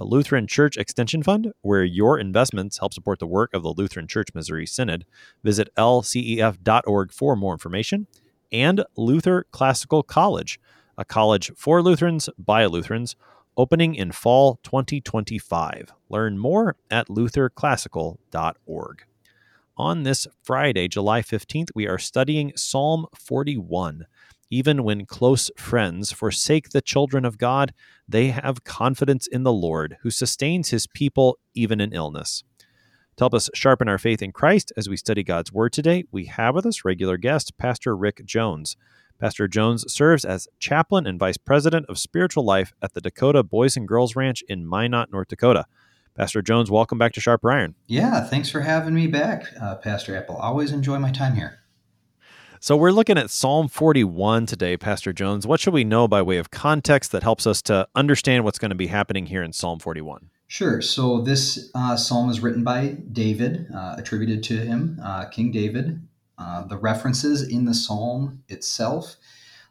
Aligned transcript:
the 0.00 0.06
Lutheran 0.06 0.46
Church 0.46 0.78
Extension 0.78 1.22
Fund, 1.22 1.52
where 1.60 1.84
your 1.84 2.18
investments 2.18 2.78
help 2.78 2.94
support 2.94 3.18
the 3.18 3.26
work 3.26 3.52
of 3.52 3.62
the 3.62 3.74
Lutheran 3.76 4.06
Church 4.06 4.28
Missouri 4.34 4.64
Synod. 4.64 5.04
Visit 5.44 5.68
lcef.org 5.76 7.12
for 7.12 7.36
more 7.36 7.52
information. 7.52 8.06
And 8.50 8.82
Luther 8.96 9.44
Classical 9.50 10.02
College, 10.02 10.58
a 10.96 11.04
college 11.04 11.52
for 11.54 11.82
Lutherans 11.82 12.30
by 12.38 12.64
Lutherans, 12.64 13.14
opening 13.58 13.94
in 13.94 14.10
fall 14.10 14.58
2025. 14.62 15.92
Learn 16.08 16.38
more 16.38 16.76
at 16.90 17.08
lutherclassical.org. 17.08 19.04
On 19.76 20.02
this 20.04 20.26
Friday, 20.42 20.88
July 20.88 21.20
15th, 21.20 21.68
we 21.74 21.86
are 21.86 21.98
studying 21.98 22.52
Psalm 22.56 23.04
41. 23.14 24.06
Even 24.50 24.82
when 24.82 25.06
close 25.06 25.48
friends 25.56 26.10
forsake 26.10 26.70
the 26.70 26.80
children 26.80 27.24
of 27.24 27.38
God, 27.38 27.72
they 28.08 28.28
have 28.28 28.64
confidence 28.64 29.28
in 29.28 29.44
the 29.44 29.52
Lord, 29.52 29.98
who 30.02 30.10
sustains 30.10 30.70
his 30.70 30.88
people 30.88 31.38
even 31.54 31.80
in 31.80 31.92
illness. 31.92 32.42
To 33.16 33.24
help 33.24 33.34
us 33.34 33.48
sharpen 33.54 33.88
our 33.88 33.98
faith 33.98 34.22
in 34.22 34.32
Christ 34.32 34.72
as 34.76 34.88
we 34.88 34.96
study 34.96 35.22
God's 35.22 35.52
Word 35.52 35.72
today, 35.72 36.04
we 36.10 36.24
have 36.24 36.56
with 36.56 36.66
us 36.66 36.84
regular 36.84 37.16
guest, 37.16 37.56
Pastor 37.58 37.96
Rick 37.96 38.24
Jones. 38.24 38.76
Pastor 39.20 39.46
Jones 39.46 39.84
serves 39.92 40.24
as 40.24 40.48
chaplain 40.58 41.06
and 41.06 41.18
vice 41.18 41.36
president 41.36 41.86
of 41.88 41.98
spiritual 41.98 42.44
life 42.44 42.72
at 42.82 42.94
the 42.94 43.00
Dakota 43.00 43.44
Boys 43.44 43.76
and 43.76 43.86
Girls 43.86 44.16
Ranch 44.16 44.42
in 44.48 44.66
Minot, 44.66 45.12
North 45.12 45.28
Dakota. 45.28 45.66
Pastor 46.16 46.42
Jones, 46.42 46.72
welcome 46.72 46.98
back 46.98 47.12
to 47.12 47.20
Sharp 47.20 47.44
Iron. 47.44 47.76
Yeah, 47.86 48.24
thanks 48.24 48.50
for 48.50 48.62
having 48.62 48.94
me 48.94 49.06
back, 49.06 49.44
uh, 49.60 49.76
Pastor 49.76 50.16
Apple. 50.16 50.36
Always 50.36 50.72
enjoy 50.72 50.98
my 50.98 51.12
time 51.12 51.36
here. 51.36 51.59
So 52.62 52.76
we're 52.76 52.92
looking 52.92 53.16
at 53.16 53.30
Psalm 53.30 53.68
41 53.68 54.44
today, 54.44 54.76
Pastor 54.76 55.14
Jones. 55.14 55.46
What 55.46 55.60
should 55.60 55.72
we 55.72 55.82
know 55.82 56.06
by 56.06 56.20
way 56.20 56.36
of 56.36 56.50
context 56.50 57.10
that 57.12 57.22
helps 57.22 57.46
us 57.46 57.62
to 57.62 57.88
understand 57.94 58.44
what's 58.44 58.58
going 58.58 58.68
to 58.70 58.74
be 58.74 58.88
happening 58.88 59.24
here 59.24 59.42
in 59.42 59.54
Psalm 59.54 59.78
41? 59.78 60.28
Sure. 60.46 60.82
So 60.82 61.22
this 61.22 61.70
uh, 61.74 61.96
psalm 61.96 62.28
is 62.28 62.40
written 62.40 62.62
by 62.62 62.98
David, 63.10 63.66
uh, 63.74 63.94
attributed 63.96 64.42
to 64.42 64.58
him, 64.58 65.00
uh, 65.02 65.24
King 65.30 65.50
David. 65.52 66.06
Uh, 66.36 66.66
the 66.66 66.76
references 66.76 67.48
in 67.48 67.64
the 67.64 67.72
psalm 67.72 68.42
itself 68.50 69.16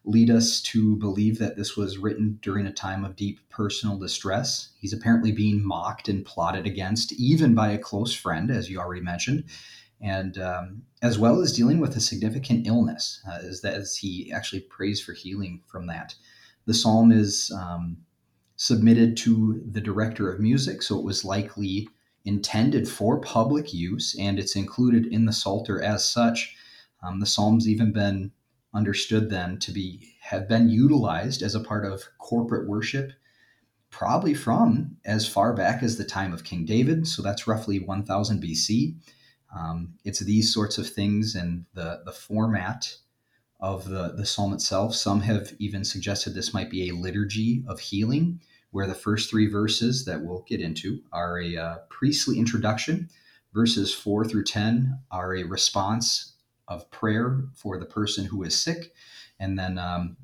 lead 0.04 0.32
us 0.32 0.60
to 0.62 0.96
believe 0.96 1.38
that 1.38 1.58
this 1.58 1.78
was 1.78 2.00
written 2.00 2.40
during 2.42 2.66
a 2.66 2.74
time 2.74 3.06
of 3.06 3.16
deep 3.16 3.40
personal 3.52 4.00
distress. 4.00 4.70
He's 4.80 4.94
apparently 4.94 5.32
being 5.32 5.64
mocked 5.64 6.10
and 6.10 6.26
plotted 6.26 6.66
against, 6.66 7.14
even 7.14 7.54
by 7.54 7.70
a 7.70 7.78
close 7.78 8.16
friend, 8.16 8.50
as 8.50 8.68
you 8.68 8.80
already 8.80 9.02
mentioned 9.02 9.44
and 10.02 10.38
um, 10.38 10.84
as 11.02 11.20
well 11.20 11.42
as 11.42 11.54
dealing 11.54 11.80
with 11.80 11.96
a 11.96 12.00
significant 12.02 12.68
illness, 12.68 13.22
uh, 13.30 13.40
as, 13.42 13.64
as 13.64 13.98
he 13.98 14.32
actually 14.32 14.62
prays 14.62 15.02
for 15.02 15.14
healing 15.14 15.62
from 15.68 15.88
that. 15.88 16.16
The 16.66 16.74
psalm 16.74 17.12
is 17.12 17.52
um, 17.52 17.98
submitted 18.56 19.18
to 19.18 19.62
the 19.70 19.82
director 19.82 20.32
of 20.32 20.40
music, 20.40 20.82
so 20.82 20.98
it 20.98 21.06
was 21.06 21.26
likely 21.26 21.88
intended 22.26 22.88
for 22.88 23.20
public 23.20 23.74
use, 23.74 24.16
and 24.20 24.38
it's 24.38 24.56
included 24.56 25.06
in 25.08 25.26
the 25.26 25.34
Psalter 25.34 25.82
as 25.82 26.08
such. 26.08 26.56
Um, 27.02 27.20
the 27.20 27.26
psalm's 27.26 27.68
even 27.68 27.92
been 27.92 28.32
understood 28.74 29.30
then 29.30 29.58
to 29.60 29.72
be 29.72 30.14
have 30.22 30.48
been 30.48 30.70
utilized 30.70 31.42
as 31.42 31.56
a 31.56 31.60
part 31.60 31.86
of 31.86 32.04
corporate 32.20 32.68
worship 32.68 33.14
probably 33.90 34.34
from 34.34 34.98
as 35.06 35.28
far 35.28 35.54
back 35.54 35.82
as 35.82 35.98
the 35.98 36.04
time 36.04 36.34
of 36.34 36.44
King 36.44 36.66
David, 36.66 37.08
so 37.08 37.22
that's 37.22 37.48
roughly 37.48 37.80
1000 37.80 38.42
BC. 38.42 38.96
Um, 39.56 39.96
it's 40.04 40.20
these 40.20 40.54
sorts 40.54 40.78
of 40.78 40.90
things 40.90 41.36
and 41.36 41.66
the, 41.74 42.02
the 42.06 42.12
format 42.12 42.96
of 43.60 43.90
the, 43.90 44.14
the 44.16 44.26
psalm 44.26 44.54
itself. 44.54 44.96
Some 44.96 45.22
have 45.22 45.54
even 45.60 45.84
suggested 45.84 46.34
this 46.34 46.54
might 46.54 46.70
be 46.70 46.90
a 46.90 46.96
liturgy 46.96 47.64
of 47.68 47.80
healing, 47.80 48.42
where 48.72 48.88
the 48.88 48.94
first 48.94 49.30
three 49.30 49.48
verses 49.48 50.06
that 50.06 50.22
we'll 50.22 50.46
get 50.48 50.62
into 50.62 51.02
are 51.12 51.40
a 51.40 51.58
uh, 51.58 51.78
priestly 51.90 52.38
introduction. 52.38 53.10
Verses 53.54 53.94
4 53.94 54.26
through 54.26 54.44
10 54.44 55.00
are 55.12 55.36
a 55.36 55.44
response 55.44 56.34
of 56.68 56.90
prayer 56.92 57.46
for 57.56 57.80
the 57.80 57.86
person 57.86 58.26
who 58.26 58.44
is 58.44 58.58
sick. 58.58 58.94
And 59.40 59.58
then 59.58 59.80
um, 59.80 60.18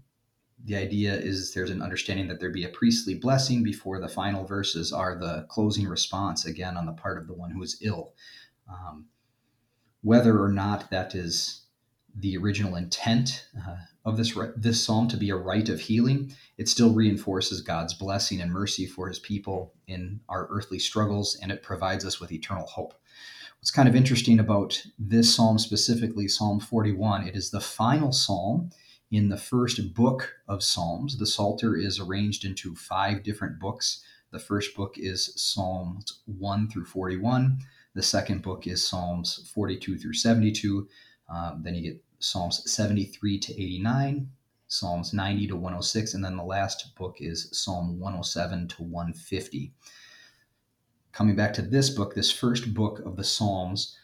the 0.63 0.75
idea 0.75 1.15
is 1.15 1.53
there's 1.53 1.71
an 1.71 1.81
understanding 1.81 2.27
that 2.27 2.39
there 2.39 2.51
be 2.51 2.65
a 2.65 2.69
priestly 2.69 3.15
blessing 3.15 3.63
before 3.63 3.99
the 3.99 4.07
final 4.07 4.45
verses 4.45 4.93
are 4.93 5.17
the 5.17 5.45
closing 5.49 5.87
response, 5.87 6.45
again, 6.45 6.77
on 6.77 6.85
the 6.85 6.93
part 6.93 7.17
of 7.17 7.27
the 7.27 7.33
one 7.33 7.51
who 7.51 7.63
is 7.63 7.77
ill. 7.81 8.13
Um, 8.69 9.05
whether 10.05 10.39
or 10.39 10.49
not 10.49 10.91
that 10.91 11.15
is 11.15 11.63
the 12.15 12.37
original 12.37 12.75
intent 12.75 13.47
uh, 13.67 13.75
of 14.05 14.17
this 14.17 14.37
this 14.55 14.81
psalm 14.81 15.07
to 15.07 15.17
be 15.17 15.31
a 15.31 15.35
rite 15.35 15.67
of 15.67 15.79
healing, 15.79 16.31
it 16.59 16.69
still 16.69 16.93
reinforces 16.93 17.61
God's 17.61 17.95
blessing 17.95 18.39
and 18.39 18.51
mercy 18.51 18.85
for 18.85 19.07
His 19.07 19.17
people 19.17 19.73
in 19.87 20.19
our 20.29 20.47
earthly 20.51 20.77
struggles, 20.77 21.35
and 21.41 21.51
it 21.51 21.63
provides 21.63 22.05
us 22.05 22.19
with 22.19 22.31
eternal 22.31 22.67
hope. 22.67 22.93
What's 23.57 23.71
kind 23.71 23.89
of 23.89 23.95
interesting 23.95 24.39
about 24.39 24.79
this 24.99 25.33
psalm 25.33 25.57
specifically, 25.57 26.27
Psalm 26.27 26.59
41, 26.59 27.27
it 27.27 27.35
is 27.35 27.49
the 27.49 27.59
final 27.59 28.11
psalm 28.11 28.69
in 29.09 29.29
the 29.29 29.37
first 29.37 29.95
book 29.95 30.35
of 30.47 30.63
Psalms. 30.63 31.17
The 31.17 31.25
Psalter 31.25 31.75
is 31.75 31.99
arranged 31.99 32.45
into 32.45 32.75
five 32.75 33.23
different 33.23 33.59
books. 33.59 34.03
The 34.31 34.39
first 34.39 34.75
book 34.75 34.93
is 34.97 35.33
Psalms 35.35 36.21
1 36.25 36.69
through 36.69 36.85
41. 36.85 37.57
The 37.95 38.03
second 38.03 38.41
book 38.41 38.67
is 38.67 38.87
Psalms 38.87 39.49
42 39.53 39.97
through 39.97 40.13
72. 40.13 40.87
Um, 41.29 41.61
then 41.63 41.75
you 41.75 41.81
get 41.81 42.03
Psalms 42.19 42.69
73 42.71 43.39
to 43.39 43.53
89, 43.53 44.29
Psalms 44.67 45.13
90 45.13 45.47
to 45.47 45.55
106, 45.55 46.13
and 46.13 46.23
then 46.23 46.37
the 46.37 46.43
last 46.43 46.95
book 46.95 47.17
is 47.19 47.49
Psalm 47.51 47.99
107 47.99 48.67
to 48.67 48.83
150. 48.83 49.71
Coming 51.11 51.35
back 51.35 51.53
to 51.53 51.61
this 51.61 51.89
book, 51.89 52.13
this 52.13 52.31
first 52.31 52.73
book 52.73 52.99
of 52.99 53.15
the 53.15 53.23
Psalms, 53.23 53.97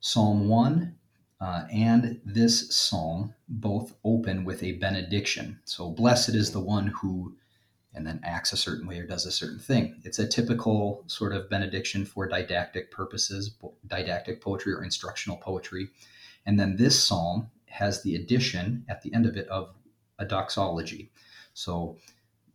Psalm 0.00 0.48
1 0.48 0.94
uh, 1.40 1.66
and 1.70 2.20
this 2.24 2.74
psalm 2.74 3.34
both 3.48 3.94
open 4.04 4.44
with 4.44 4.62
a 4.62 4.72
benediction. 4.72 5.60
So, 5.64 5.90
blessed 5.90 6.30
is 6.30 6.52
the 6.52 6.60
one 6.60 6.86
who 6.86 7.36
and 7.94 8.06
then 8.06 8.20
acts 8.24 8.52
a 8.52 8.56
certain 8.56 8.86
way 8.86 8.98
or 8.98 9.06
does 9.06 9.26
a 9.26 9.32
certain 9.32 9.58
thing. 9.58 10.00
It's 10.04 10.18
a 10.18 10.26
typical 10.26 11.04
sort 11.06 11.32
of 11.32 11.48
benediction 11.48 12.04
for 12.04 12.26
didactic 12.26 12.90
purposes, 12.90 13.54
didactic 13.86 14.40
poetry 14.40 14.72
or 14.72 14.82
instructional 14.82 15.38
poetry. 15.38 15.90
And 16.46 16.58
then 16.58 16.76
this 16.76 17.02
psalm 17.02 17.50
has 17.66 18.02
the 18.02 18.16
addition 18.16 18.84
at 18.88 19.02
the 19.02 19.12
end 19.14 19.26
of 19.26 19.36
it 19.36 19.48
of 19.48 19.74
a 20.18 20.24
doxology. 20.24 21.10
So 21.54 21.98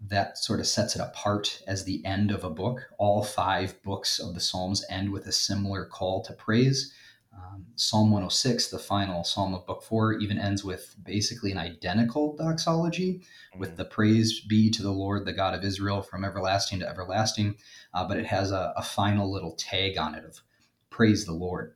that 0.07 0.37
sort 0.37 0.59
of 0.59 0.67
sets 0.67 0.95
it 0.95 1.01
apart 1.01 1.61
as 1.67 1.83
the 1.83 2.03
end 2.05 2.31
of 2.31 2.43
a 2.43 2.49
book. 2.49 2.89
All 2.97 3.23
five 3.23 3.81
books 3.83 4.19
of 4.19 4.33
the 4.33 4.39
Psalms 4.39 4.85
end 4.89 5.11
with 5.11 5.27
a 5.27 5.31
similar 5.31 5.85
call 5.85 6.23
to 6.23 6.33
praise. 6.33 6.93
Um, 7.39 7.65
psalm 7.75 8.11
106, 8.11 8.67
the 8.67 8.79
final 8.79 9.23
psalm 9.23 9.53
of 9.53 9.65
book 9.65 9.83
four, 9.83 10.13
even 10.13 10.37
ends 10.37 10.63
with 10.63 10.95
basically 11.03 11.51
an 11.51 11.57
identical 11.57 12.35
doxology 12.35 13.19
mm-hmm. 13.19 13.59
with 13.59 13.77
the 13.77 13.85
praise 13.85 14.41
be 14.41 14.69
to 14.71 14.81
the 14.81 14.91
Lord, 14.91 15.25
the 15.25 15.33
God 15.33 15.53
of 15.53 15.63
Israel, 15.63 16.01
from 16.01 16.25
everlasting 16.25 16.79
to 16.79 16.87
everlasting. 16.87 17.55
Uh, 17.93 18.07
but 18.07 18.17
it 18.17 18.25
has 18.25 18.51
a, 18.51 18.73
a, 18.75 18.83
final 18.83 19.31
little 19.31 19.55
tag 19.55 19.97
on 19.97 20.15
it 20.15 20.25
of 20.25 20.41
praise 20.89 21.25
the 21.25 21.33
Lord. 21.33 21.73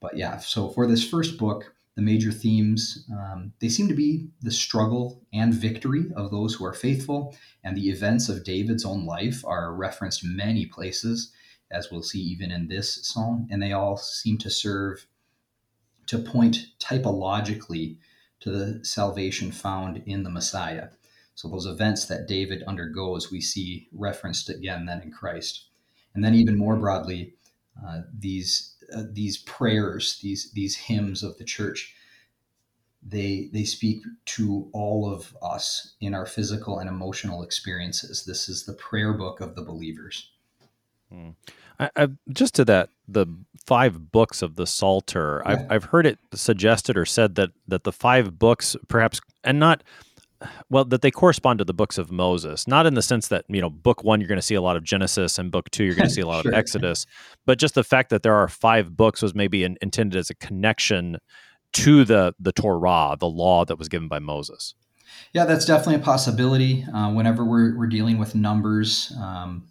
But 0.00 0.16
yeah, 0.16 0.38
so 0.38 0.68
for 0.68 0.86
this 0.86 1.08
first 1.08 1.38
book, 1.38 1.74
the 1.94 2.02
major 2.02 2.30
themes 2.30 3.08
um, 3.12 3.52
they 3.58 3.68
seem 3.68 3.88
to 3.88 3.94
be 3.94 4.28
the 4.40 4.52
struggle 4.52 5.26
and 5.32 5.52
victory 5.52 6.04
of 6.14 6.30
those 6.30 6.54
who 6.54 6.64
are 6.64 6.72
faithful, 6.72 7.36
and 7.64 7.76
the 7.76 7.90
events 7.90 8.28
of 8.28 8.44
David's 8.44 8.84
own 8.84 9.04
life 9.04 9.44
are 9.44 9.74
referenced 9.74 10.24
many 10.24 10.66
places 10.66 11.32
as 11.70 11.90
we'll 11.90 12.02
see 12.02 12.20
even 12.20 12.50
in 12.50 12.68
this 12.68 13.06
psalm, 13.06 13.46
and 13.50 13.62
they 13.62 13.72
all 13.72 13.96
seem 13.96 14.38
to 14.38 14.50
serve 14.50 15.06
to 16.06 16.18
point 16.18 16.68
typologically 16.78 17.98
to 18.40 18.50
the 18.50 18.84
salvation 18.84 19.52
found 19.52 20.02
in 20.06 20.22
the 20.22 20.30
Messiah. 20.30 20.88
So 21.34 21.48
those 21.48 21.66
events 21.66 22.06
that 22.06 22.26
David 22.26 22.64
undergoes, 22.66 23.30
we 23.30 23.40
see 23.40 23.88
referenced 23.92 24.48
again 24.48 24.86
then 24.86 25.02
in 25.02 25.12
Christ, 25.12 25.68
and 26.14 26.24
then 26.24 26.34
even 26.34 26.56
more 26.56 26.76
broadly, 26.76 27.34
uh, 27.86 28.00
these 28.16 28.74
uh, 28.92 29.04
these 29.12 29.38
prayers, 29.38 30.18
these 30.22 30.50
these 30.52 30.76
hymns 30.76 31.22
of 31.22 31.36
the 31.38 31.44
church, 31.44 31.94
they 33.02 33.50
they 33.52 33.64
speak 33.64 34.02
to 34.24 34.68
all 34.72 35.12
of 35.12 35.36
us 35.42 35.94
in 36.00 36.14
our 36.14 36.26
physical 36.26 36.78
and 36.78 36.88
emotional 36.88 37.42
experiences. 37.42 38.24
This 38.24 38.48
is 38.48 38.64
the 38.64 38.72
prayer 38.72 39.12
book 39.12 39.40
of 39.40 39.54
the 39.54 39.62
believers. 39.62 40.32
Hmm. 41.12 41.30
I, 41.78 41.90
I, 41.96 42.08
just 42.30 42.54
to 42.56 42.64
that, 42.66 42.90
the 43.06 43.26
five 43.66 44.10
books 44.10 44.42
of 44.42 44.56
the 44.56 44.66
Psalter. 44.66 45.42
Yeah. 45.44 45.52
I've 45.52 45.66
I've 45.70 45.84
heard 45.84 46.06
it 46.06 46.18
suggested 46.34 46.96
or 46.96 47.04
said 47.04 47.34
that 47.36 47.50
that 47.66 47.84
the 47.84 47.92
five 47.92 48.38
books, 48.38 48.76
perhaps, 48.88 49.20
and 49.44 49.58
not 49.58 49.84
well 50.70 50.84
that 50.84 51.02
they 51.02 51.10
correspond 51.10 51.58
to 51.58 51.64
the 51.64 51.74
books 51.74 51.98
of 51.98 52.10
Moses, 52.10 52.66
not 52.66 52.86
in 52.86 52.94
the 52.94 53.02
sense 53.02 53.28
that 53.28 53.44
you 53.48 53.60
know 53.60 53.70
book 53.70 54.04
one 54.04 54.20
you're 54.20 54.28
going 54.28 54.38
to 54.38 54.42
see 54.42 54.54
a 54.54 54.62
lot 54.62 54.76
of 54.76 54.84
Genesis 54.84 55.38
and 55.38 55.50
book 55.50 55.70
two 55.70 55.84
you're 55.84 55.94
going 55.94 56.08
to 56.08 56.14
see 56.14 56.20
a 56.20 56.26
lot 56.26 56.42
sure. 56.42 56.52
of 56.52 56.58
Exodus, 56.58 57.06
but 57.46 57.58
just 57.58 57.74
the 57.74 57.84
fact 57.84 58.10
that 58.10 58.22
there 58.22 58.34
are 58.34 58.48
five 58.48 58.96
books 58.96 59.22
was 59.22 59.34
maybe 59.34 59.64
in, 59.64 59.76
intended 59.80 60.18
as 60.18 60.30
a 60.30 60.34
connection 60.34 61.18
to 61.74 62.04
the 62.04 62.34
the 62.38 62.52
Torah, 62.52 63.16
the 63.18 63.28
law 63.28 63.64
that 63.64 63.78
was 63.78 63.88
given 63.88 64.08
by 64.08 64.18
Moses. 64.18 64.74
Yeah, 65.32 65.46
that's 65.46 65.64
definitely 65.64 65.96
a 65.96 66.04
possibility. 66.04 66.84
Uh, 66.84 67.12
whenever 67.12 67.44
we're 67.44 67.76
we're 67.76 67.86
dealing 67.86 68.18
with 68.18 68.34
numbers. 68.34 69.12
Um, 69.20 69.68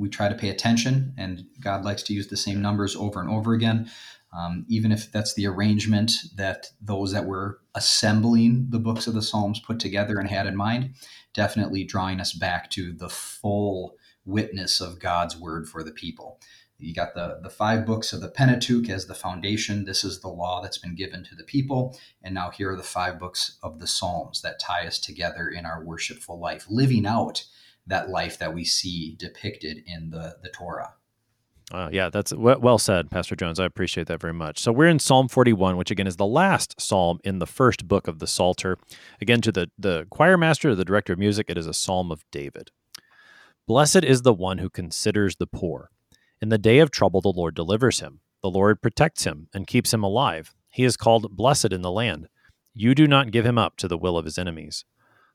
we 0.00 0.08
try 0.08 0.28
to 0.28 0.34
pay 0.34 0.48
attention, 0.48 1.14
and 1.18 1.44
God 1.60 1.84
likes 1.84 2.02
to 2.04 2.14
use 2.14 2.28
the 2.28 2.36
same 2.36 2.62
numbers 2.62 2.96
over 2.96 3.20
and 3.20 3.30
over 3.30 3.52
again. 3.52 3.90
Um, 4.36 4.64
even 4.68 4.92
if 4.92 5.10
that's 5.12 5.34
the 5.34 5.46
arrangement 5.46 6.12
that 6.36 6.68
those 6.80 7.12
that 7.12 7.26
were 7.26 7.60
assembling 7.74 8.68
the 8.70 8.78
books 8.78 9.06
of 9.06 9.14
the 9.14 9.22
Psalms 9.22 9.60
put 9.60 9.80
together 9.80 10.18
and 10.18 10.28
had 10.28 10.46
in 10.46 10.56
mind, 10.56 10.94
definitely 11.34 11.84
drawing 11.84 12.20
us 12.20 12.32
back 12.32 12.70
to 12.70 12.92
the 12.92 13.08
full 13.08 13.96
witness 14.24 14.80
of 14.80 15.00
God's 15.00 15.36
word 15.36 15.68
for 15.68 15.82
the 15.82 15.90
people. 15.90 16.40
You 16.78 16.94
got 16.94 17.14
the, 17.14 17.40
the 17.42 17.50
five 17.50 17.84
books 17.84 18.12
of 18.12 18.22
the 18.22 18.28
Pentateuch 18.28 18.88
as 18.88 19.06
the 19.06 19.14
foundation. 19.14 19.84
This 19.84 20.02
is 20.02 20.20
the 20.20 20.28
law 20.28 20.62
that's 20.62 20.78
been 20.78 20.94
given 20.94 21.24
to 21.24 21.34
the 21.34 21.44
people. 21.44 21.98
And 22.22 22.34
now 22.34 22.50
here 22.50 22.70
are 22.72 22.76
the 22.76 22.82
five 22.82 23.18
books 23.18 23.58
of 23.62 23.80
the 23.80 23.86
Psalms 23.86 24.40
that 24.42 24.58
tie 24.58 24.86
us 24.86 24.98
together 24.98 25.48
in 25.48 25.66
our 25.66 25.84
worshipful 25.84 26.38
life, 26.38 26.64
living 26.70 27.04
out 27.04 27.44
that 27.86 28.10
life 28.10 28.38
that 28.38 28.54
we 28.54 28.64
see 28.64 29.16
depicted 29.18 29.82
in 29.86 30.10
the, 30.10 30.36
the 30.42 30.50
Torah. 30.50 30.94
Uh, 31.72 31.88
yeah, 31.92 32.08
that's 32.10 32.34
well 32.34 32.78
said, 32.78 33.10
Pastor 33.10 33.36
Jones. 33.36 33.60
I 33.60 33.64
appreciate 33.64 34.08
that 34.08 34.20
very 34.20 34.32
much. 34.32 34.58
So 34.58 34.72
we're 34.72 34.88
in 34.88 34.98
Psalm 34.98 35.28
41, 35.28 35.76
which 35.76 35.92
again 35.92 36.08
is 36.08 36.16
the 36.16 36.26
last 36.26 36.80
psalm 36.80 37.20
in 37.22 37.38
the 37.38 37.46
first 37.46 37.86
book 37.86 38.08
of 38.08 38.18
the 38.18 38.26
Psalter. 38.26 38.76
Again, 39.20 39.40
to 39.42 39.52
the, 39.52 39.70
the 39.78 40.06
choir 40.10 40.36
master, 40.36 40.74
the 40.74 40.84
director 40.84 41.12
of 41.12 41.20
music, 41.20 41.46
it 41.48 41.56
is 41.56 41.68
a 41.68 41.74
psalm 41.74 42.10
of 42.10 42.24
David. 42.32 42.72
Blessed 43.68 44.02
is 44.02 44.22
the 44.22 44.34
one 44.34 44.58
who 44.58 44.68
considers 44.68 45.36
the 45.36 45.46
poor. 45.46 45.90
In 46.42 46.48
the 46.48 46.58
day 46.58 46.80
of 46.80 46.90
trouble, 46.90 47.20
the 47.20 47.28
Lord 47.28 47.54
delivers 47.54 48.00
him. 48.00 48.18
The 48.42 48.50
Lord 48.50 48.82
protects 48.82 49.22
him 49.22 49.46
and 49.54 49.66
keeps 49.66 49.94
him 49.94 50.02
alive. 50.02 50.54
He 50.70 50.82
is 50.82 50.96
called 50.96 51.36
blessed 51.36 51.72
in 51.72 51.82
the 51.82 51.90
land. 51.90 52.28
You 52.74 52.96
do 52.96 53.06
not 53.06 53.30
give 53.30 53.46
him 53.46 53.58
up 53.58 53.76
to 53.76 53.86
the 53.86 53.98
will 53.98 54.16
of 54.16 54.24
his 54.24 54.38
enemies. 54.38 54.84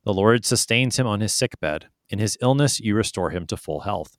The 0.04 0.14
Lord 0.14 0.46
sustains 0.46 1.00
him 1.00 1.08
on 1.08 1.22
his 1.22 1.34
sick 1.34 1.60
bed. 1.62 1.88
In 2.10 2.20
his 2.20 2.38
illness, 2.42 2.80
you 2.80 2.96
restore 2.96 3.32
him 3.32 3.46
to 3.48 3.58
full 3.58 3.82
health. 3.82 4.18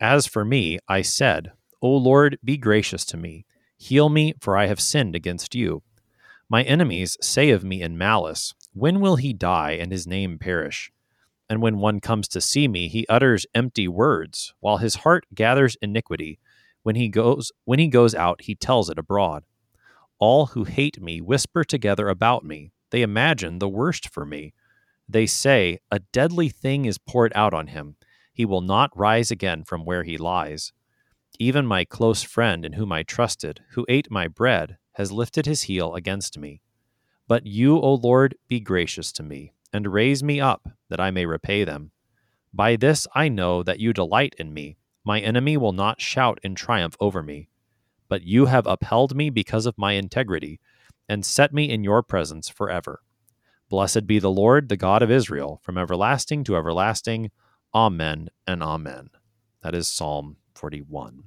As 0.00 0.26
for 0.26 0.44
me, 0.44 0.78
I 0.88 1.02
said, 1.02 1.52
O 1.80 1.88
Lord, 1.88 2.38
be 2.44 2.56
gracious 2.56 3.04
to 3.06 3.16
me. 3.16 3.46
Heal 3.78 4.08
me, 4.08 4.34
for 4.40 4.56
I 4.56 4.66
have 4.66 4.80
sinned 4.80 5.14
against 5.14 5.54
you. 5.54 5.82
My 6.48 6.62
enemies 6.62 7.16
say 7.20 7.50
of 7.50 7.64
me 7.64 7.82
in 7.82 7.98
malice, 7.98 8.54
When 8.72 9.00
will 9.00 9.16
he 9.16 9.32
die 9.32 9.72
and 9.72 9.90
his 9.90 10.06
name 10.06 10.38
perish? 10.38 10.92
And 11.48 11.62
when 11.62 11.78
one 11.78 12.00
comes 12.00 12.28
to 12.28 12.40
see 12.40 12.68
me, 12.68 12.88
he 12.88 13.06
utters 13.08 13.46
empty 13.54 13.88
words, 13.88 14.54
while 14.60 14.78
his 14.78 14.96
heart 14.96 15.26
gathers 15.34 15.76
iniquity. 15.80 16.38
When 16.82 16.96
he 16.96 17.08
goes 17.08 17.52
when 17.64 17.78
he 17.78 17.88
goes 17.88 18.14
out, 18.14 18.42
he 18.42 18.54
tells 18.54 18.90
it 18.90 18.98
abroad. 18.98 19.44
All 20.18 20.46
who 20.46 20.64
hate 20.64 21.00
me 21.00 21.20
whisper 21.20 21.64
together 21.64 22.08
about 22.08 22.44
me. 22.44 22.72
They 22.90 23.02
imagine 23.02 23.58
the 23.58 23.68
worst 23.68 24.08
for 24.08 24.24
me. 24.24 24.54
They 25.08 25.26
say, 25.26 25.78
A 25.90 26.00
deadly 26.00 26.48
thing 26.48 26.84
is 26.84 26.98
poured 26.98 27.32
out 27.34 27.54
on 27.54 27.68
him. 27.68 27.96
He 28.32 28.44
will 28.44 28.60
not 28.60 28.96
rise 28.96 29.30
again 29.30 29.64
from 29.64 29.84
where 29.84 30.02
he 30.02 30.18
lies. 30.18 30.72
Even 31.38 31.66
my 31.66 31.84
close 31.84 32.22
friend 32.22 32.64
in 32.64 32.74
whom 32.74 32.92
I 32.92 33.02
trusted, 33.02 33.60
who 33.70 33.86
ate 33.88 34.10
my 34.10 34.26
bread, 34.28 34.78
has 34.92 35.12
lifted 35.12 35.46
his 35.46 35.62
heel 35.62 35.94
against 35.94 36.38
me. 36.38 36.60
But 37.28 37.46
you, 37.46 37.78
O 37.78 37.94
Lord, 37.94 38.36
be 38.48 38.60
gracious 38.60 39.12
to 39.12 39.22
me, 39.22 39.52
and 39.72 39.92
raise 39.92 40.22
me 40.22 40.40
up, 40.40 40.68
that 40.88 41.00
I 41.00 41.10
may 41.10 41.26
repay 41.26 41.64
them. 41.64 41.90
By 42.52 42.76
this 42.76 43.06
I 43.14 43.28
know 43.28 43.62
that 43.62 43.80
you 43.80 43.92
delight 43.92 44.34
in 44.38 44.54
me. 44.54 44.76
My 45.04 45.20
enemy 45.20 45.56
will 45.56 45.72
not 45.72 46.00
shout 46.00 46.40
in 46.42 46.54
triumph 46.54 46.96
over 47.00 47.22
me. 47.22 47.48
But 48.08 48.22
you 48.22 48.46
have 48.46 48.66
upheld 48.66 49.14
me 49.14 49.30
because 49.30 49.66
of 49.66 49.76
my 49.76 49.92
integrity, 49.92 50.60
and 51.08 51.24
set 51.24 51.52
me 51.52 51.70
in 51.70 51.84
your 51.84 52.02
presence 52.02 52.48
forever. 52.48 53.02
Blessed 53.68 54.06
be 54.06 54.18
the 54.18 54.30
Lord, 54.30 54.68
the 54.68 54.76
God 54.76 55.02
of 55.02 55.10
Israel, 55.10 55.60
from 55.62 55.76
everlasting 55.76 56.44
to 56.44 56.56
everlasting. 56.56 57.30
Amen 57.74 58.28
and 58.46 58.62
Amen. 58.62 59.10
That 59.62 59.74
is 59.74 59.88
Psalm 59.88 60.36
41. 60.54 61.24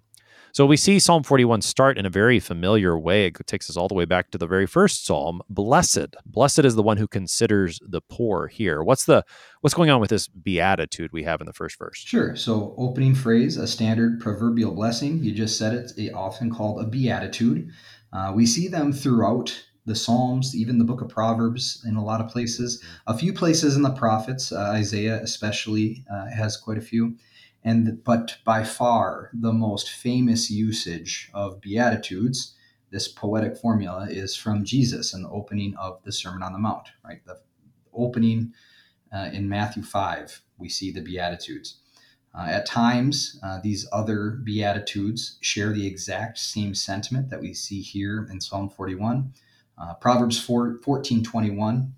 So 0.52 0.66
we 0.66 0.78
see 0.78 1.00
Psalm 1.00 1.24
41 1.24 1.62
start 1.62 1.98
in 1.98 2.06
a 2.06 2.10
very 2.10 2.40
familiar 2.40 2.98
way. 2.98 3.28
It 3.28 3.38
takes 3.46 3.70
us 3.70 3.78
all 3.78 3.88
the 3.88 3.94
way 3.94 4.06
back 4.06 4.32
to 4.32 4.38
the 4.38 4.48
very 4.48 4.66
first 4.66 5.06
psalm. 5.06 5.42
Blessed. 5.50 6.16
Blessed 6.26 6.60
is 6.60 6.76
the 6.76 6.84
one 6.84 6.98
who 6.98 7.08
considers 7.08 7.80
the 7.86 8.02
poor 8.02 8.48
here. 8.48 8.82
What's 8.84 9.06
the 9.06 9.24
what's 9.62 9.74
going 9.74 9.90
on 9.90 10.02
with 10.02 10.10
this 10.10 10.28
beatitude 10.28 11.12
we 11.14 11.24
have 11.24 11.42
in 11.42 11.46
the 11.46 11.54
first 11.54 11.78
verse? 11.78 11.98
Sure. 11.98 12.36
So 12.36 12.74
opening 12.78 13.14
phrase, 13.14 13.58
a 13.58 13.68
standard 13.68 14.20
proverbial 14.20 14.74
blessing. 14.74 15.24
You 15.24 15.34
just 15.34 15.58
said 15.58 15.74
it, 15.74 16.14
often 16.14 16.54
called 16.54 16.84
a 16.84 16.88
beatitude. 16.88 17.70
Uh, 18.12 18.32
we 18.36 18.46
see 18.46 18.68
them 18.68 18.92
throughout 18.92 19.66
the 19.90 19.96
Psalms, 19.96 20.56
even 20.56 20.78
the 20.78 20.86
book 20.86 21.02
of 21.02 21.10
Proverbs 21.10 21.84
in 21.86 21.96
a 21.96 22.04
lot 22.04 22.22
of 22.22 22.30
places. 22.30 22.82
A 23.08 23.18
few 23.18 23.34
places 23.34 23.76
in 23.76 23.82
the 23.82 23.90
prophets, 23.90 24.52
uh, 24.52 24.70
Isaiah 24.72 25.20
especially 25.22 26.06
uh, 26.14 26.28
has 26.28 26.56
quite 26.56 26.78
a 26.78 26.82
few. 26.82 27.18
And 27.64 28.04
but 28.04 28.38
by 28.46 28.64
far 28.64 29.32
the 29.34 29.52
most 29.52 29.90
famous 29.90 30.50
usage 30.52 31.30
of 31.34 31.60
beatitudes, 31.60 32.56
this 32.92 33.08
poetic 33.08 33.58
formula 33.58 34.08
is 34.10 34.36
from 34.36 34.64
Jesus 34.64 35.14
in 35.14 35.24
the 35.24 35.30
opening 35.30 35.76
of 35.76 36.02
the 36.04 36.12
Sermon 36.12 36.44
on 36.44 36.54
the 36.54 36.60
Mount, 36.60 36.90
right? 37.04 37.26
The 37.26 37.40
opening 37.92 38.54
uh, 39.12 39.30
in 39.34 39.50
Matthew 39.50 39.82
5, 39.82 40.42
we 40.60 40.70
see 40.70 40.92
the 40.92 41.02
beatitudes. 41.02 41.82
Uh, 42.34 42.46
at 42.48 42.68
times, 42.68 43.40
uh, 43.42 43.60
these 43.64 43.88
other 43.92 44.40
beatitudes 44.44 45.40
share 45.42 45.74
the 45.74 45.88
exact 45.88 46.38
same 46.38 46.76
sentiment 46.76 47.30
that 47.32 47.42
we 47.42 47.56
see 47.56 47.82
here 47.82 48.28
in 48.32 48.40
Psalm 48.40 48.70
41. 48.70 49.34
Uh, 49.80 49.94
Proverbs 49.96 50.40
4, 50.40 50.80
14 50.84 51.24
21 51.24 51.94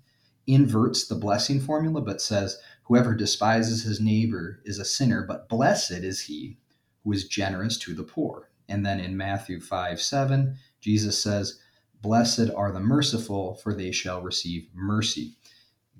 inverts 0.46 1.06
the 1.06 1.14
blessing 1.14 1.60
formula, 1.60 2.00
but 2.00 2.20
says, 2.20 2.58
Whoever 2.84 3.14
despises 3.14 3.84
his 3.84 4.00
neighbor 4.00 4.60
is 4.64 4.78
a 4.78 4.84
sinner, 4.84 5.24
but 5.26 5.48
blessed 5.48 5.90
is 5.92 6.22
he 6.22 6.58
who 7.04 7.12
is 7.12 7.28
generous 7.28 7.78
to 7.78 7.94
the 7.94 8.02
poor. 8.02 8.50
And 8.68 8.84
then 8.84 9.00
in 9.00 9.16
Matthew 9.16 9.60
5 9.60 10.00
7, 10.00 10.56
Jesus 10.80 11.22
says, 11.22 11.58
Blessed 12.00 12.50
are 12.56 12.72
the 12.72 12.80
merciful, 12.80 13.54
for 13.54 13.72
they 13.72 13.92
shall 13.92 14.22
receive 14.22 14.68
mercy. 14.74 15.36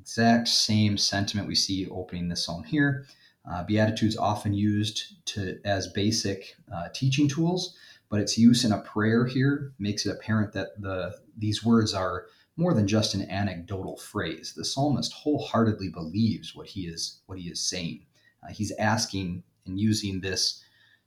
Exact 0.01 0.49
same 0.49 0.99
sentiment 0.99 1.47
we 1.47 1.55
see 1.55 1.89
opening 1.89 2.29
this 2.29 2.45
psalm 2.45 2.65
here. 2.65 3.07
Uh, 3.49 3.65
Beatitudes 3.65 4.17
often 4.17 4.53
used 4.53 5.25
to 5.27 5.59
as 5.65 5.87
basic 5.89 6.57
uh, 6.73 6.89
teaching 6.93 7.29
tools, 7.29 7.77
but 8.12 8.21
its 8.21 8.37
use 8.37 8.62
in 8.62 8.73
a 8.73 8.83
prayer 8.83 9.25
here 9.25 9.73
makes 9.78 10.04
it 10.04 10.11
apparent 10.11 10.52
that 10.52 10.78
the 10.78 11.19
these 11.38 11.64
words 11.64 11.95
are 11.95 12.26
more 12.59 12.75
than 12.75 12.87
just 12.87 13.14
an 13.14 13.23
anecdotal 13.31 13.97
phrase. 13.97 14.52
The 14.54 14.66
psalmist 14.66 15.14
wholeheartedly 15.14 15.88
believes 15.88 16.54
what 16.54 16.66
he 16.66 16.83
is 16.83 17.23
what 17.25 17.38
he 17.38 17.49
is 17.49 17.66
saying. 17.66 18.04
Uh, 18.42 18.52
he's 18.52 18.71
asking 18.78 19.45
and 19.64 19.81
using 19.81 20.21
this 20.21 20.62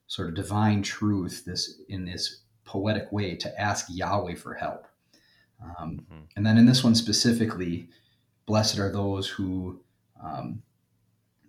sort 0.07 0.29
of 0.29 0.33
divine 0.33 0.81
truth, 0.81 1.43
this 1.45 1.79
in 1.89 2.05
this 2.05 2.41
poetic 2.63 3.11
way, 3.11 3.35
to 3.35 3.61
ask 3.61 3.85
Yahweh 3.87 4.33
for 4.33 4.55
help. 4.55 4.87
Um, 5.63 5.99
mm-hmm. 6.11 6.23
And 6.35 6.43
then 6.43 6.57
in 6.57 6.65
this 6.65 6.83
one 6.83 6.95
specifically, 6.95 7.87
blessed 8.47 8.79
are 8.79 8.91
those 8.91 9.29
who 9.29 9.79
um, 10.23 10.63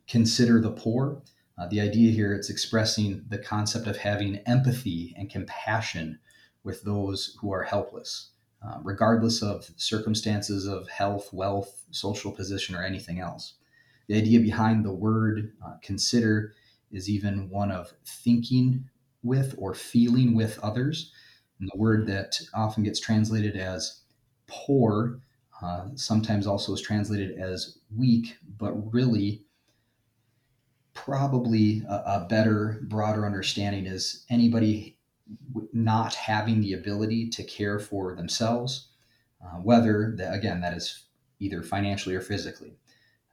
consider 0.06 0.60
the 0.60 0.72
poor. 0.72 1.22
Uh, 1.58 1.66
the 1.68 1.80
idea 1.80 2.12
here 2.12 2.34
it's 2.34 2.50
expressing 2.50 3.24
the 3.28 3.38
concept 3.38 3.86
of 3.86 3.96
having 3.96 4.36
empathy 4.46 5.14
and 5.16 5.30
compassion 5.30 6.18
with 6.64 6.82
those 6.82 7.36
who 7.40 7.52
are 7.52 7.62
helpless, 7.62 8.30
uh, 8.62 8.78
regardless 8.82 9.42
of 9.42 9.70
circumstances 9.76 10.66
of 10.66 10.88
health, 10.88 11.32
wealth, 11.32 11.84
social 11.90 12.30
position, 12.30 12.74
or 12.74 12.82
anything 12.82 13.20
else. 13.20 13.54
The 14.08 14.16
idea 14.16 14.40
behind 14.40 14.84
the 14.84 14.92
word 14.92 15.52
uh, 15.64 15.74
consider 15.82 16.54
is 16.92 17.08
even 17.08 17.48
one 17.48 17.70
of 17.70 17.92
thinking 18.04 18.88
with 19.22 19.54
or 19.58 19.74
feeling 19.74 20.34
with 20.34 20.58
others. 20.60 21.12
And 21.58 21.70
the 21.72 21.78
word 21.78 22.06
that 22.06 22.38
often 22.54 22.82
gets 22.82 23.00
translated 23.00 23.56
as 23.56 24.02
poor 24.46 25.20
uh, 25.62 25.86
sometimes 25.94 26.46
also 26.46 26.74
is 26.74 26.82
translated 26.82 27.38
as 27.38 27.78
weak, 27.96 28.36
but 28.58 28.72
really 28.92 29.45
probably 31.06 31.82
a, 31.88 31.94
a 32.16 32.26
better, 32.28 32.80
broader 32.94 33.24
understanding 33.24 33.86
is 33.86 34.26
anybody 34.28 34.98
not 35.72 36.14
having 36.14 36.60
the 36.60 36.72
ability 36.80 37.30
to 37.36 37.42
care 37.44 37.78
for 37.78 38.14
themselves, 38.16 38.88
uh, 39.42 39.56
whether 39.68 40.14
that, 40.18 40.34
again 40.34 40.60
that 40.60 40.76
is 40.76 41.04
either 41.38 41.62
financially 41.62 42.16
or 42.16 42.20
physically. 42.20 42.72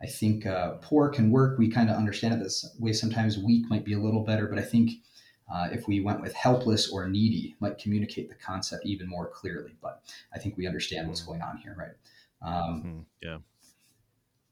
I 0.06 0.08
think 0.20 0.46
uh, 0.46 0.72
poor 0.82 1.10
can 1.10 1.32
work. 1.32 1.58
We 1.58 1.70
kind 1.78 1.90
of 1.90 1.98
understand 1.98 2.34
it 2.36 2.44
this 2.44 2.76
way. 2.80 2.94
Sometimes 2.94 3.38
weak 3.38 3.70
might 3.70 3.86
be 3.86 3.94
a 3.94 4.04
little 4.06 4.24
better, 4.24 4.48
but 4.48 4.60
I 4.60 4.68
think 4.74 4.90
Uh, 5.54 5.68
if 5.78 5.88
we 5.90 6.00
went 6.08 6.22
with 6.22 6.34
helpless 6.34 6.90
or 6.94 7.02
needy, 7.10 7.56
might 7.60 7.78
communicate 7.84 8.28
the 8.30 8.36
concept 8.50 8.86
even 8.86 9.08
more 9.10 9.28
clearly. 9.40 9.74
But 9.82 9.96
I 10.36 10.40
think 10.40 10.58
we 10.58 10.68
understand 10.68 11.08
what's 11.08 11.26
going 11.30 11.42
on 11.42 11.58
here, 11.64 11.76
right? 11.84 11.96
Um, 12.42 12.82
hmm 12.82 13.02
Yeah. 13.22 13.40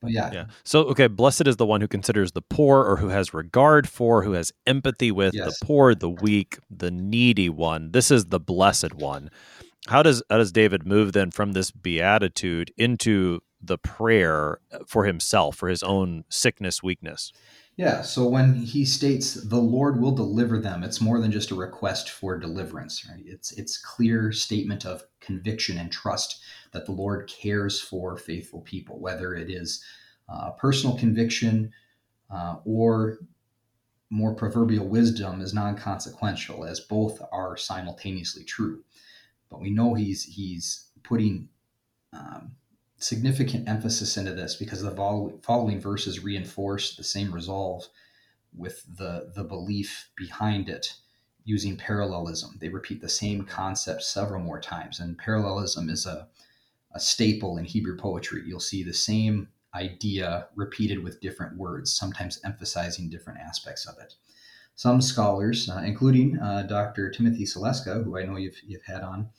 But 0.01 0.11
yeah, 0.11 0.31
Yeah. 0.31 0.45
So, 0.63 0.81
okay, 0.85 1.07
blessed 1.07 1.47
is 1.47 1.57
the 1.57 1.65
one 1.65 1.81
who 1.81 1.87
considers 1.87 2.31
the 2.31 2.41
poor 2.41 2.83
or 2.83 2.97
who 2.97 3.09
has 3.09 3.33
regard 3.33 3.87
for, 3.87 4.23
who 4.23 4.33
has 4.33 4.51
empathy 4.65 5.11
with 5.11 5.33
Yes. 5.33 5.59
the 5.59 5.65
poor, 5.65 5.93
the 5.95 6.09
weak, 6.09 6.57
the 6.69 6.91
needy 6.91 7.49
one. 7.49 7.91
This 7.91 8.11
is 8.11 8.25
the 8.25 8.39
blessed 8.39 8.93
one. 8.95 9.29
How 9.87 10.03
does 10.03 10.21
how 10.29 10.37
does 10.37 10.51
David 10.51 10.85
move 10.85 11.13
then 11.13 11.31
from 11.31 11.53
this 11.53 11.71
beatitude 11.71 12.71
into 12.77 13.41
the 13.61 13.77
prayer 13.77 14.59
uh, 14.71 14.79
for 14.87 15.05
himself, 15.05 15.55
for 15.55 15.69
his 15.69 15.83
own 15.83 16.23
sickness, 16.29 16.83
weakness? 16.83 17.31
Yeah, 17.77 18.01
so 18.01 18.27
when 18.27 18.53
he 18.53 18.85
states 18.85 19.33
the 19.33 19.59
Lord 19.59 19.99
will 19.99 20.11
deliver 20.11 20.59
them, 20.59 20.83
it's 20.83 21.01
more 21.01 21.19
than 21.19 21.31
just 21.31 21.51
a 21.51 21.55
request 21.55 22.09
for 22.09 22.37
deliverance, 22.37 23.07
right? 23.09 23.23
It's 23.25 23.53
it's 23.53 23.77
clear 23.77 24.31
statement 24.31 24.85
of 24.85 25.03
conviction 25.19 25.77
and 25.77 25.91
trust 25.91 26.41
that 26.73 26.85
the 26.85 26.91
Lord 26.91 27.27
cares 27.27 27.79
for 27.79 28.17
faithful 28.17 28.61
people, 28.61 28.99
whether 28.99 29.33
it 29.35 29.49
is 29.49 29.83
uh, 30.29 30.51
personal 30.51 30.97
conviction 30.97 31.71
uh, 32.29 32.57
or 32.65 33.19
more 34.09 34.35
proverbial 34.35 34.87
wisdom 34.87 35.41
is 35.41 35.53
non-consequential, 35.53 36.65
as 36.65 36.81
both 36.81 37.21
are 37.31 37.55
simultaneously 37.55 38.43
true. 38.43 38.83
But 39.49 39.61
we 39.61 39.69
know 39.71 39.93
he's 39.93 40.23
he's 40.23 40.89
putting 41.03 41.47
um, 42.13 42.51
significant 43.03 43.67
emphasis 43.67 44.17
into 44.17 44.33
this 44.33 44.55
because 44.55 44.81
the 44.81 44.91
vol- 44.91 45.39
following 45.43 45.79
verses 45.79 46.23
reinforce 46.23 46.95
the 46.95 47.03
same 47.03 47.33
resolve 47.33 47.87
with 48.55 48.83
the 48.97 49.31
the 49.35 49.43
belief 49.43 50.09
behind 50.15 50.69
it 50.69 50.95
using 51.43 51.77
parallelism. 51.77 52.57
They 52.59 52.69
repeat 52.69 53.01
the 53.01 53.09
same 53.09 53.43
concept 53.43 54.03
several 54.03 54.41
more 54.41 54.59
times, 54.59 54.99
and 54.99 55.17
parallelism 55.17 55.89
is 55.89 56.05
a 56.05 56.27
a 56.93 56.99
staple 56.99 57.57
in 57.57 57.65
Hebrew 57.65 57.97
poetry. 57.97 58.43
You'll 58.45 58.59
see 58.59 58.83
the 58.83 58.93
same 58.93 59.47
idea 59.73 60.47
repeated 60.55 61.01
with 61.03 61.21
different 61.21 61.57
words, 61.57 61.93
sometimes 61.93 62.39
emphasizing 62.43 63.09
different 63.09 63.39
aspects 63.39 63.85
of 63.85 63.97
it. 63.99 64.15
Some 64.75 65.01
scholars, 65.01 65.69
uh, 65.69 65.81
including 65.85 66.39
uh, 66.39 66.63
Dr. 66.63 67.09
Timothy 67.09 67.45
Saleska, 67.45 68.03
who 68.03 68.17
I 68.17 68.23
know 68.23 68.37
you've, 68.37 68.59
you've 68.65 68.83
had 68.83 69.01
on, 69.03 69.29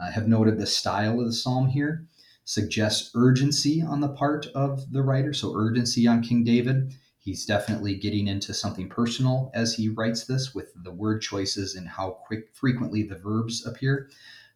uh, 0.00 0.10
have 0.10 0.28
noted 0.28 0.58
the 0.58 0.66
style 0.66 1.20
of 1.20 1.26
the 1.26 1.32
psalm 1.32 1.68
here 1.68 2.06
suggests 2.44 3.10
urgency 3.14 3.82
on 3.82 4.00
the 4.00 4.08
part 4.08 4.46
of 4.54 4.92
the 4.92 5.02
writer. 5.02 5.32
So, 5.32 5.54
urgency 5.56 6.06
on 6.06 6.22
King 6.22 6.44
David. 6.44 6.94
He's 7.18 7.46
definitely 7.46 7.94
getting 7.94 8.28
into 8.28 8.52
something 8.52 8.88
personal 8.88 9.50
as 9.54 9.74
he 9.74 9.88
writes 9.88 10.24
this 10.24 10.54
with 10.54 10.72
the 10.82 10.90
word 10.90 11.22
choices 11.22 11.74
and 11.74 11.88
how 11.88 12.10
quick 12.26 12.50
frequently 12.52 13.02
the 13.02 13.16
verbs 13.16 13.66
appear. 13.66 14.10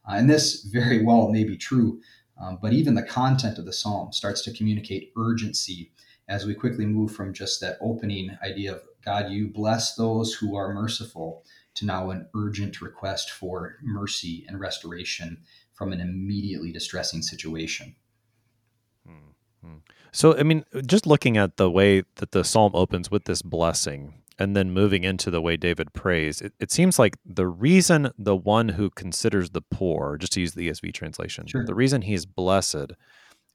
Uh, 0.07 0.17
and 0.17 0.29
this 0.29 0.65
very 0.65 1.03
well 1.03 1.29
may 1.29 1.45
be 1.45 1.57
true, 1.57 2.01
um, 2.41 2.59
but 2.61 2.75
even 2.75 2.95
the 2.95 3.03
content 3.03 3.59
of 3.59 3.65
the 3.65 3.73
psalm 3.73 4.13
starts 4.13 4.43
to 4.43 4.53
communicate 4.53 5.13
urgency 5.17 5.93
as 6.29 6.45
we 6.45 6.55
quickly 6.55 6.85
move 6.85 7.11
from 7.11 7.33
just 7.33 7.61
that 7.61 7.79
opening 7.81 8.37
idea 8.45 8.75
of 8.75 8.83
God, 9.03 9.31
you 9.31 9.49
bless 9.49 9.95
those 9.95 10.35
who 10.35 10.55
are 10.55 10.75
merciful, 10.75 11.45
to 11.77 11.87
now 11.87 12.11
an 12.11 12.29
urgent 12.35 12.81
request 12.81 13.31
for 13.31 13.77
mercy 13.83 14.45
and 14.49 14.59
restoration 14.59 15.39
from 15.79 15.93
an 15.93 16.01
immediately 16.01 16.73
distressing 16.73 17.23
situation. 17.23 17.95
Hmm, 19.07 19.31
hmm. 19.65 19.77
So, 20.11 20.37
I 20.37 20.43
mean, 20.43 20.65
just 20.85 21.07
looking 21.07 21.37
at 21.37 21.57
the 21.57 21.71
way 21.71 22.03
that 22.17 22.33
the 22.33 22.43
psalm 22.43 22.73
opens 22.75 23.13
with 23.13 23.25
this 23.27 23.43
blessing 23.43 24.15
and 24.41 24.57
then 24.57 24.73
moving 24.73 25.05
into 25.05 25.31
the 25.31 25.41
way 25.41 25.57
David 25.57 25.93
prays, 25.93 26.41
it, 26.41 26.53
it 26.59 26.73
seems 26.73 26.99
like 26.99 27.17
the 27.25 27.47
reason 27.47 28.11
the 28.19 28.35
one 28.35 28.71
who 28.71 28.91
considers 28.91 29.51
the 29.51 29.63
poor, 29.63 30.17
just 30.19 30.33
to 30.33 30.41
use 30.41 30.55
the 30.55 30.69
ESV 30.69 30.93
translation, 30.93 31.47
Sure. 31.47 31.65
the 31.65 31.77
reason 31.77 32.03
he's 32.03 32.27
blessed 32.27 32.93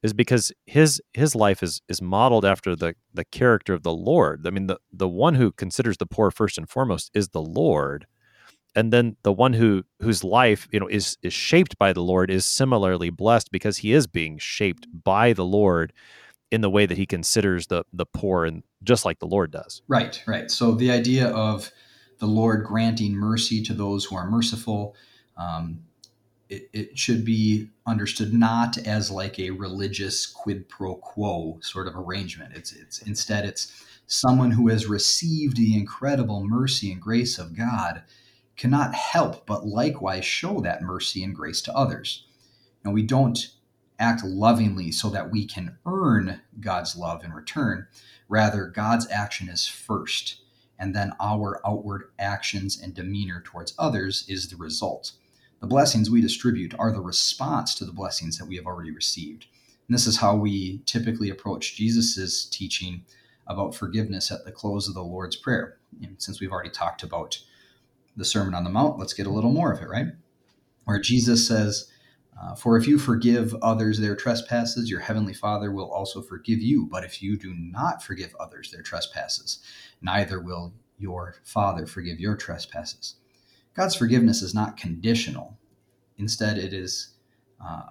is 0.01 0.13
because 0.13 0.51
his 0.65 1.01
his 1.13 1.35
life 1.35 1.61
is 1.61 1.81
is 1.89 2.01
modeled 2.01 2.45
after 2.45 2.73
the 2.75 2.95
the 3.13 3.25
character 3.25 3.73
of 3.73 3.83
the 3.83 3.93
Lord. 3.93 4.47
I 4.47 4.49
mean, 4.49 4.67
the 4.67 4.77
the 4.93 5.09
one 5.09 5.35
who 5.35 5.51
considers 5.51 5.97
the 5.97 6.05
poor 6.05 6.31
first 6.31 6.57
and 6.57 6.69
foremost 6.69 7.11
is 7.13 7.29
the 7.29 7.41
Lord. 7.41 8.05
And 8.75 8.91
then 8.91 9.17
the 9.23 9.33
one 9.33 9.53
who 9.53 9.83
whose 10.01 10.23
life, 10.23 10.67
you 10.71 10.79
know, 10.79 10.87
is 10.87 11.17
is 11.21 11.33
shaped 11.33 11.77
by 11.77 11.93
the 11.93 12.01
Lord 12.01 12.31
is 12.31 12.45
similarly 12.45 13.09
blessed 13.09 13.51
because 13.51 13.77
he 13.77 13.93
is 13.93 14.07
being 14.07 14.37
shaped 14.37 14.87
by 15.03 15.33
the 15.33 15.45
Lord 15.45 15.93
in 16.51 16.61
the 16.61 16.69
way 16.69 16.85
that 16.85 16.97
he 16.97 17.05
considers 17.05 17.67
the 17.67 17.83
the 17.93 18.05
poor 18.05 18.45
and 18.45 18.63
just 18.83 19.05
like 19.05 19.19
the 19.19 19.27
Lord 19.27 19.51
does. 19.51 19.81
Right, 19.87 20.21
right. 20.25 20.49
So 20.51 20.73
the 20.73 20.91
idea 20.91 21.29
of 21.29 21.71
the 22.19 22.25
Lord 22.27 22.63
granting 22.63 23.13
mercy 23.13 23.61
to 23.63 23.73
those 23.73 24.05
who 24.05 24.15
are 24.15 24.29
merciful, 24.29 24.95
um, 25.37 25.79
it, 26.49 26.69
it 26.73 26.99
should 26.99 27.25
be 27.25 27.69
understood 27.85 28.33
not 28.33 28.77
as 28.77 29.09
like 29.09 29.39
a 29.39 29.51
religious 29.51 30.25
quid 30.25 30.69
pro 30.69 30.95
quo 30.95 31.59
sort 31.61 31.87
of 31.87 31.95
arrangement. 31.95 32.53
It's 32.55 32.71
it's 32.71 33.01
instead 33.01 33.45
it's 33.45 33.83
someone 34.07 34.51
who 34.51 34.67
has 34.67 34.85
received 34.85 35.57
the 35.57 35.75
incredible 35.75 36.45
mercy 36.45 36.91
and 36.91 37.01
grace 37.01 37.39
of 37.39 37.57
God 37.57 38.03
cannot 38.55 38.93
help 38.93 39.45
but 39.45 39.65
likewise 39.65 40.25
show 40.25 40.61
that 40.61 40.81
mercy 40.81 41.23
and 41.23 41.35
grace 41.35 41.61
to 41.61 41.75
others. 41.75 42.25
Now, 42.83 42.91
we 42.91 43.03
don't 43.03 43.39
act 43.99 44.23
lovingly 44.23 44.91
so 44.91 45.09
that 45.09 45.31
we 45.31 45.45
can 45.45 45.77
earn 45.85 46.41
God's 46.59 46.95
love 46.95 47.23
in 47.23 47.31
return. 47.31 47.87
Rather, 48.27 48.65
God's 48.67 49.09
action 49.09 49.49
is 49.49 49.67
first, 49.67 50.41
and 50.77 50.95
then 50.95 51.13
our 51.19 51.61
outward 51.65 52.11
actions 52.19 52.79
and 52.81 52.93
demeanor 52.93 53.41
towards 53.45 53.73
others 53.77 54.25
is 54.27 54.49
the 54.49 54.57
result. 54.57 55.13
The 55.61 55.67
blessings 55.67 56.09
we 56.09 56.19
distribute 56.19 56.73
are 56.77 56.91
the 56.91 56.99
response 56.99 57.75
to 57.75 57.85
the 57.85 57.93
blessings 57.93 58.37
that 58.37 58.47
we 58.47 58.57
have 58.57 58.65
already 58.65 58.91
received. 58.91 59.45
And 59.87 59.95
this 59.95 60.07
is 60.07 60.17
how 60.17 60.35
we 60.35 60.81
typically 60.85 61.29
approach 61.29 61.75
Jesus' 61.75 62.45
teaching 62.45 63.05
about 63.47 63.75
forgiveness 63.75 64.31
at 64.31 64.45
the 64.45 64.51
close 64.51 64.87
of 64.87 64.93
the 64.93 65.03
Lord's 65.03 65.35
Prayer. 65.35 65.77
And 66.01 66.21
since 66.21 66.39
we've 66.39 66.51
already 66.51 66.69
talked 66.69 67.03
about 67.03 67.39
the 68.15 68.25
Sermon 68.25 68.53
on 68.53 68.63
the 68.63 68.69
Mount, 68.69 68.99
let's 68.99 69.13
get 69.13 69.27
a 69.27 69.31
little 69.31 69.51
more 69.51 69.71
of 69.71 69.81
it, 69.81 69.89
right? 69.89 70.07
Where 70.85 70.99
Jesus 70.99 71.47
says, 71.47 71.89
uh, 72.41 72.55
For 72.55 72.77
if 72.77 72.87
you 72.87 72.97
forgive 72.99 73.55
others 73.61 73.99
their 73.99 74.15
trespasses, 74.15 74.89
your 74.89 74.99
heavenly 74.99 75.33
Father 75.33 75.71
will 75.71 75.91
also 75.91 76.21
forgive 76.21 76.61
you. 76.61 76.87
But 76.91 77.03
if 77.03 77.21
you 77.21 77.37
do 77.37 77.53
not 77.53 78.03
forgive 78.03 78.35
others 78.39 78.71
their 78.71 78.81
trespasses, 78.81 79.59
neither 80.01 80.39
will 80.39 80.73
your 80.97 81.35
Father 81.43 81.85
forgive 81.85 82.19
your 82.19 82.35
trespasses. 82.35 83.15
God's 83.73 83.95
forgiveness 83.95 84.41
is 84.41 84.53
not 84.53 84.77
conditional. 84.77 85.57
Instead, 86.17 86.57
it 86.57 86.73
is 86.73 87.15
uh, 87.63 87.89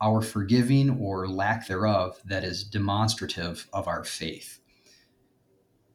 our 0.00 0.22
forgiving 0.22 0.98
or 1.00 1.28
lack 1.28 1.66
thereof 1.66 2.20
that 2.24 2.44
is 2.44 2.64
demonstrative 2.64 3.68
of 3.72 3.88
our 3.88 4.04
faith. 4.04 4.60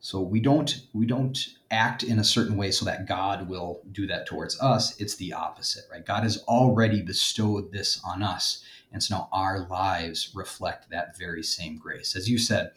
So 0.04 0.20
we 0.20 0.40
don't 0.40 0.82
we 0.94 1.06
don't 1.06 1.38
act 1.70 2.02
in 2.02 2.18
a 2.18 2.24
certain 2.24 2.58
way 2.58 2.72
so 2.72 2.86
that 2.86 3.08
God 3.08 3.48
will 3.48 3.84
do 3.92 4.08
that 4.08 4.26
towards 4.26 4.60
us. 4.60 5.00
It's 5.00 5.16
the 5.16 5.32
opposite, 5.32 5.84
right? 5.92 6.04
God 6.04 6.24
has 6.24 6.44
already 6.48 7.04
bestowed 7.04 7.72
this 7.72 8.02
on 8.04 8.24
us, 8.24 8.64
and 8.92 9.02
so 9.02 9.16
now 9.16 9.30
our 9.32 9.68
lives 9.68 10.32
reflect 10.34 10.90
that 10.90 11.18
very 11.20 11.44
same 11.44 11.78
grace. 11.78 12.16
As 12.16 12.28
you 12.28 12.40
said, 12.40 12.72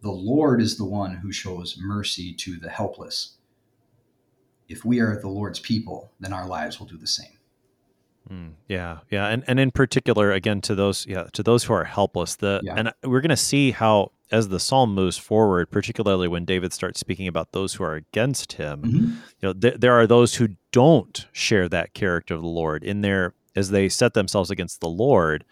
the 0.00 0.12
Lord 0.12 0.62
is 0.62 0.76
the 0.76 0.84
one 0.84 1.16
who 1.16 1.32
shows 1.32 1.76
mercy 1.76 2.32
to 2.34 2.56
the 2.56 2.70
helpless. 2.70 3.36
If 4.68 4.84
we 4.84 5.00
are 5.00 5.20
the 5.20 5.28
Lord's 5.28 5.58
people, 5.58 6.12
then 6.20 6.32
our 6.32 6.46
lives 6.46 6.78
will 6.78 6.86
do 6.86 6.96
the 6.96 7.06
same. 7.08 7.33
Mm, 8.30 8.52
yeah, 8.68 8.98
yeah, 9.10 9.26
and 9.28 9.44
and 9.46 9.60
in 9.60 9.70
particular, 9.70 10.32
again, 10.32 10.60
to 10.62 10.74
those 10.74 11.06
yeah 11.06 11.24
to 11.34 11.42
those 11.42 11.64
who 11.64 11.74
are 11.74 11.84
helpless. 11.84 12.36
The 12.36 12.60
Yeah. 12.62 12.74
and 12.76 12.92
we're 13.02 13.20
going 13.20 13.28
to 13.30 13.36
see 13.36 13.70
how 13.72 14.12
as 14.30 14.48
the 14.48 14.58
psalm 14.58 14.94
moves 14.94 15.18
forward, 15.18 15.70
particularly 15.70 16.26
when 16.28 16.44
David 16.46 16.72
starts 16.72 16.98
speaking 16.98 17.28
about 17.28 17.52
those 17.52 17.74
who 17.74 17.84
are 17.84 17.94
against 17.94 18.54
him. 18.54 18.82
Mhm. 18.82 18.92
You 19.40 19.48
know, 19.48 19.52
th- 19.52 19.74
there 19.78 19.92
are 19.92 20.06
those 20.06 20.36
who 20.36 20.48
don't 20.72 21.26
share 21.32 21.68
that 21.68 21.92
character 21.92 22.34
of 22.34 22.40
the 22.40 22.48
Lord 22.48 22.82
in 22.82 23.02
their 23.02 23.34
as 23.54 23.70
they 23.70 23.88
set 23.90 24.14
themselves 24.14 24.50
against 24.50 24.80
the 24.80 24.88
Lord. 24.88 25.44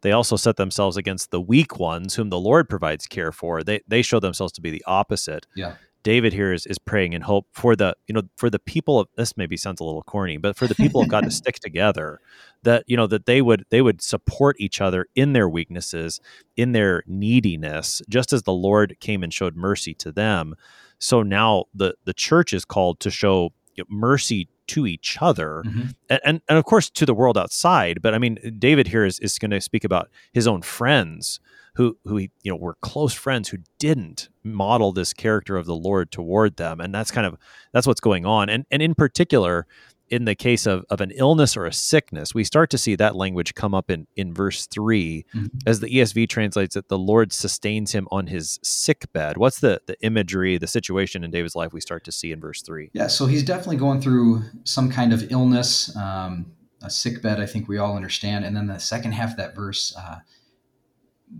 They 0.00 0.10
also 0.12 0.36
set 0.36 0.56
themselves 0.56 0.96
against 0.96 1.30
the 1.30 1.40
weak 1.40 1.78
ones, 1.78 2.14
whom 2.16 2.28
the 2.30 2.38
Lord 2.40 2.68
provides 2.68 3.06
care 3.06 3.32
for. 3.32 3.62
They 3.62 3.80
they 3.86 4.00
show 4.02 4.18
themselves 4.20 4.52
to 4.54 4.60
be 4.62 4.70
the 4.70 4.82
opposite. 4.86 5.46
Yeah. 5.54 5.74
David 6.04 6.32
here 6.32 6.52
is, 6.52 6.66
is 6.66 6.78
praying 6.78 7.14
in 7.14 7.22
hope 7.22 7.46
for 7.52 7.74
the 7.74 7.96
you 8.06 8.12
know 8.14 8.22
for 8.36 8.48
the 8.48 8.60
people 8.60 9.00
of 9.00 9.08
this 9.16 9.36
maybe 9.36 9.56
sounds 9.56 9.80
a 9.80 9.84
little 9.84 10.02
corny, 10.04 10.36
but 10.36 10.56
for 10.56 10.68
the 10.68 10.74
people 10.76 11.00
of 11.02 11.08
God 11.08 11.24
to 11.24 11.30
stick 11.42 11.56
together, 11.58 12.20
that 12.62 12.84
you 12.86 12.96
know 12.96 13.08
that 13.08 13.26
they 13.26 13.42
would 13.42 13.64
they 13.70 13.82
would 13.82 14.00
support 14.00 14.54
each 14.60 14.80
other 14.80 15.06
in 15.16 15.32
their 15.32 15.48
weaknesses, 15.48 16.20
in 16.56 16.70
their 16.72 17.02
neediness, 17.08 18.00
just 18.08 18.32
as 18.32 18.44
the 18.44 18.52
Lord 18.52 18.96
came 19.00 19.24
and 19.24 19.34
showed 19.34 19.56
mercy 19.56 19.94
to 19.94 20.12
them. 20.12 20.54
So 21.00 21.22
now 21.24 21.64
the 21.74 21.94
the 22.04 22.14
church 22.14 22.52
is 22.52 22.64
called 22.64 23.00
to 23.00 23.10
show 23.10 23.50
mercy 23.88 24.46
to 24.66 24.86
each 24.86 25.18
other 25.20 25.62
Mhm. 25.66 25.94
and, 26.08 26.20
and 26.24 26.40
and 26.48 26.58
of 26.58 26.64
course 26.64 26.88
to 26.90 27.04
the 27.04 27.12
world 27.14 27.36
outside. 27.36 28.00
But 28.00 28.14
I 28.14 28.18
mean, 28.18 28.38
David 28.58 28.88
here 28.88 29.04
is 29.04 29.18
is 29.18 29.38
going 29.38 29.50
to 29.50 29.60
speak 29.60 29.84
about 29.84 30.08
his 30.32 30.46
own 30.46 30.62
friends 30.62 31.40
who 31.74 31.96
who 32.04 32.18
you 32.18 32.28
know 32.44 32.56
were 32.56 32.76
close 32.80 33.14
friends 33.14 33.48
who 33.48 33.58
didn't 33.78 34.28
model 34.42 34.92
this 34.92 35.12
character 35.12 35.56
of 35.56 35.66
the 35.66 35.74
Lord 35.74 36.10
toward 36.10 36.56
them, 36.56 36.80
and 36.80 36.94
that's 36.94 37.10
kind 37.10 37.26
of 37.26 37.36
that's 37.72 37.86
what's 37.86 38.00
going 38.00 38.24
on. 38.24 38.48
And 38.48 38.64
and 38.70 38.82
in 38.82 38.94
particular, 38.94 39.66
in 40.10 40.26
the 40.26 40.34
case 40.34 40.66
of, 40.66 40.84
of 40.90 41.00
an 41.00 41.10
illness 41.12 41.56
or 41.56 41.64
a 41.66 41.72
sickness, 41.72 42.34
we 42.34 42.44
start 42.44 42.70
to 42.70 42.78
see 42.78 42.94
that 42.94 43.16
language 43.16 43.54
come 43.54 43.74
up 43.74 43.90
in, 43.90 44.06
in 44.16 44.34
verse 44.34 44.66
3 44.66 45.24
mm-hmm. 45.34 45.46
as 45.66 45.80
the 45.80 45.88
ESV 45.88 46.28
translates 46.28 46.76
it, 46.76 46.88
the 46.88 46.98
Lord 46.98 47.32
sustains 47.32 47.92
him 47.92 48.06
on 48.10 48.26
his 48.26 48.58
sick 48.62 49.10
bed. 49.12 49.36
What's 49.38 49.60
the, 49.60 49.80
the 49.86 49.96
imagery, 50.04 50.58
the 50.58 50.66
situation 50.66 51.24
in 51.24 51.30
David's 51.30 51.56
life 51.56 51.72
we 51.72 51.80
start 51.80 52.04
to 52.04 52.12
see 52.12 52.32
in 52.32 52.40
verse 52.40 52.62
3? 52.62 52.90
Yeah, 52.92 53.06
so 53.06 53.26
he's 53.26 53.42
definitely 53.42 53.76
going 53.76 54.00
through 54.00 54.42
some 54.64 54.90
kind 54.90 55.12
of 55.12 55.32
illness, 55.32 55.94
um, 55.96 56.52
a 56.82 56.90
sick 56.90 57.22
bed, 57.22 57.40
I 57.40 57.46
think 57.46 57.66
we 57.66 57.78
all 57.78 57.96
understand. 57.96 58.44
And 58.44 58.54
then 58.54 58.66
the 58.66 58.78
second 58.78 59.12
half 59.12 59.32
of 59.32 59.36
that 59.38 59.54
verse, 59.54 59.96
uh, 59.96 60.18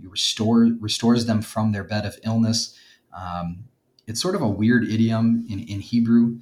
restore, 0.02 0.70
restores 0.80 1.26
them 1.26 1.42
from 1.42 1.72
their 1.72 1.84
bed 1.84 2.04
of 2.06 2.18
illness. 2.24 2.78
Um, 3.16 3.64
it's 4.06 4.20
sort 4.20 4.34
of 4.34 4.42
a 4.42 4.48
weird 4.48 4.84
idiom 4.84 5.46
in, 5.48 5.60
in 5.60 5.80
Hebrew 5.80 6.38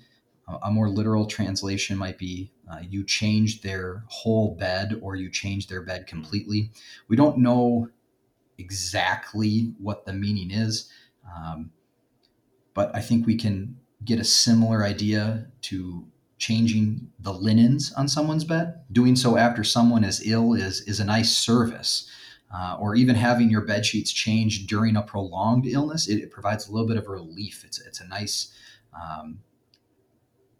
a 0.62 0.70
more 0.70 0.88
literal 0.88 1.26
translation 1.26 1.96
might 1.96 2.18
be 2.18 2.52
uh, 2.70 2.80
you 2.88 3.04
change 3.04 3.62
their 3.62 4.04
whole 4.08 4.54
bed 4.54 4.98
or 5.02 5.16
you 5.16 5.30
change 5.30 5.66
their 5.66 5.82
bed 5.82 6.06
completely. 6.06 6.70
We 7.08 7.16
don't 7.16 7.38
know 7.38 7.88
exactly 8.58 9.74
what 9.78 10.04
the 10.04 10.12
meaning 10.12 10.50
is, 10.50 10.90
um, 11.36 11.70
but 12.74 12.94
I 12.94 13.00
think 13.00 13.26
we 13.26 13.36
can 13.36 13.76
get 14.04 14.20
a 14.20 14.24
similar 14.24 14.84
idea 14.84 15.46
to 15.62 16.06
changing 16.38 17.08
the 17.20 17.32
linens 17.32 17.92
on 17.92 18.08
someone's 18.08 18.44
bed. 18.44 18.80
Doing 18.90 19.14
so 19.14 19.36
after 19.36 19.62
someone 19.62 20.02
is 20.02 20.26
ill 20.26 20.54
is, 20.54 20.80
is 20.82 20.98
a 20.98 21.04
nice 21.04 21.36
service. 21.36 22.08
Uh, 22.54 22.76
or 22.78 22.94
even 22.94 23.14
having 23.14 23.48
your 23.48 23.62
bed 23.62 23.86
sheets 23.86 24.12
changed 24.12 24.68
during 24.68 24.96
a 24.96 25.02
prolonged 25.02 25.66
illness, 25.66 26.06
it, 26.06 26.16
it, 26.16 26.30
provides 26.30 26.68
a 26.68 26.72
little 26.72 26.86
bit 26.86 26.98
of 26.98 27.08
relief. 27.08 27.64
It's, 27.64 27.80
it's 27.80 28.00
a 28.00 28.06
nice 28.08 28.54
um, 28.94 29.38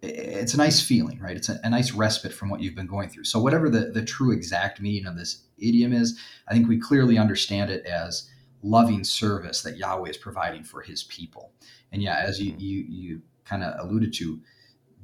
it's 0.03 0.55
a 0.55 0.57
nice 0.57 0.81
feeling, 0.81 1.21
right? 1.21 1.37
It's 1.37 1.49
a, 1.49 1.61
a, 1.63 1.71
nice 1.71 1.93
respite 1.93 2.33
from 2.33 2.51
what 2.51 2.61
you've 2.61 2.75
been 2.75 2.87
going 2.87 3.09
through. 3.09 3.25
So, 3.25 3.39
whatever 3.39 3.71
the, 3.71 3.91
the 3.91 4.05
true 4.05 4.33
exact 4.33 4.81
meaning 4.81 5.07
of 5.07 5.17
this 5.17 5.45
idiom 5.59 5.93
is, 5.93 6.19
I 6.49 6.53
think 6.53 6.69
we 6.69 6.79
clearly 6.79 7.19
understand 7.19 7.71
it 7.71 7.87
as 7.87 8.29
loving 8.63 9.05
service 9.05 9.63
that 9.63 9.77
Yahweh 9.77 10.11
is 10.11 10.17
providing 10.17 10.65
for 10.65 10.83
his 10.83 11.05
people. 11.05 11.53
And 11.93 12.03
yeah, 12.03 12.17
as 12.19 12.41
you, 12.41 12.55
you, 12.59 12.85
you 12.89 13.23
kind 13.45 13.63
of 13.63 13.75
alluded 13.79 14.13
to, 14.15 14.41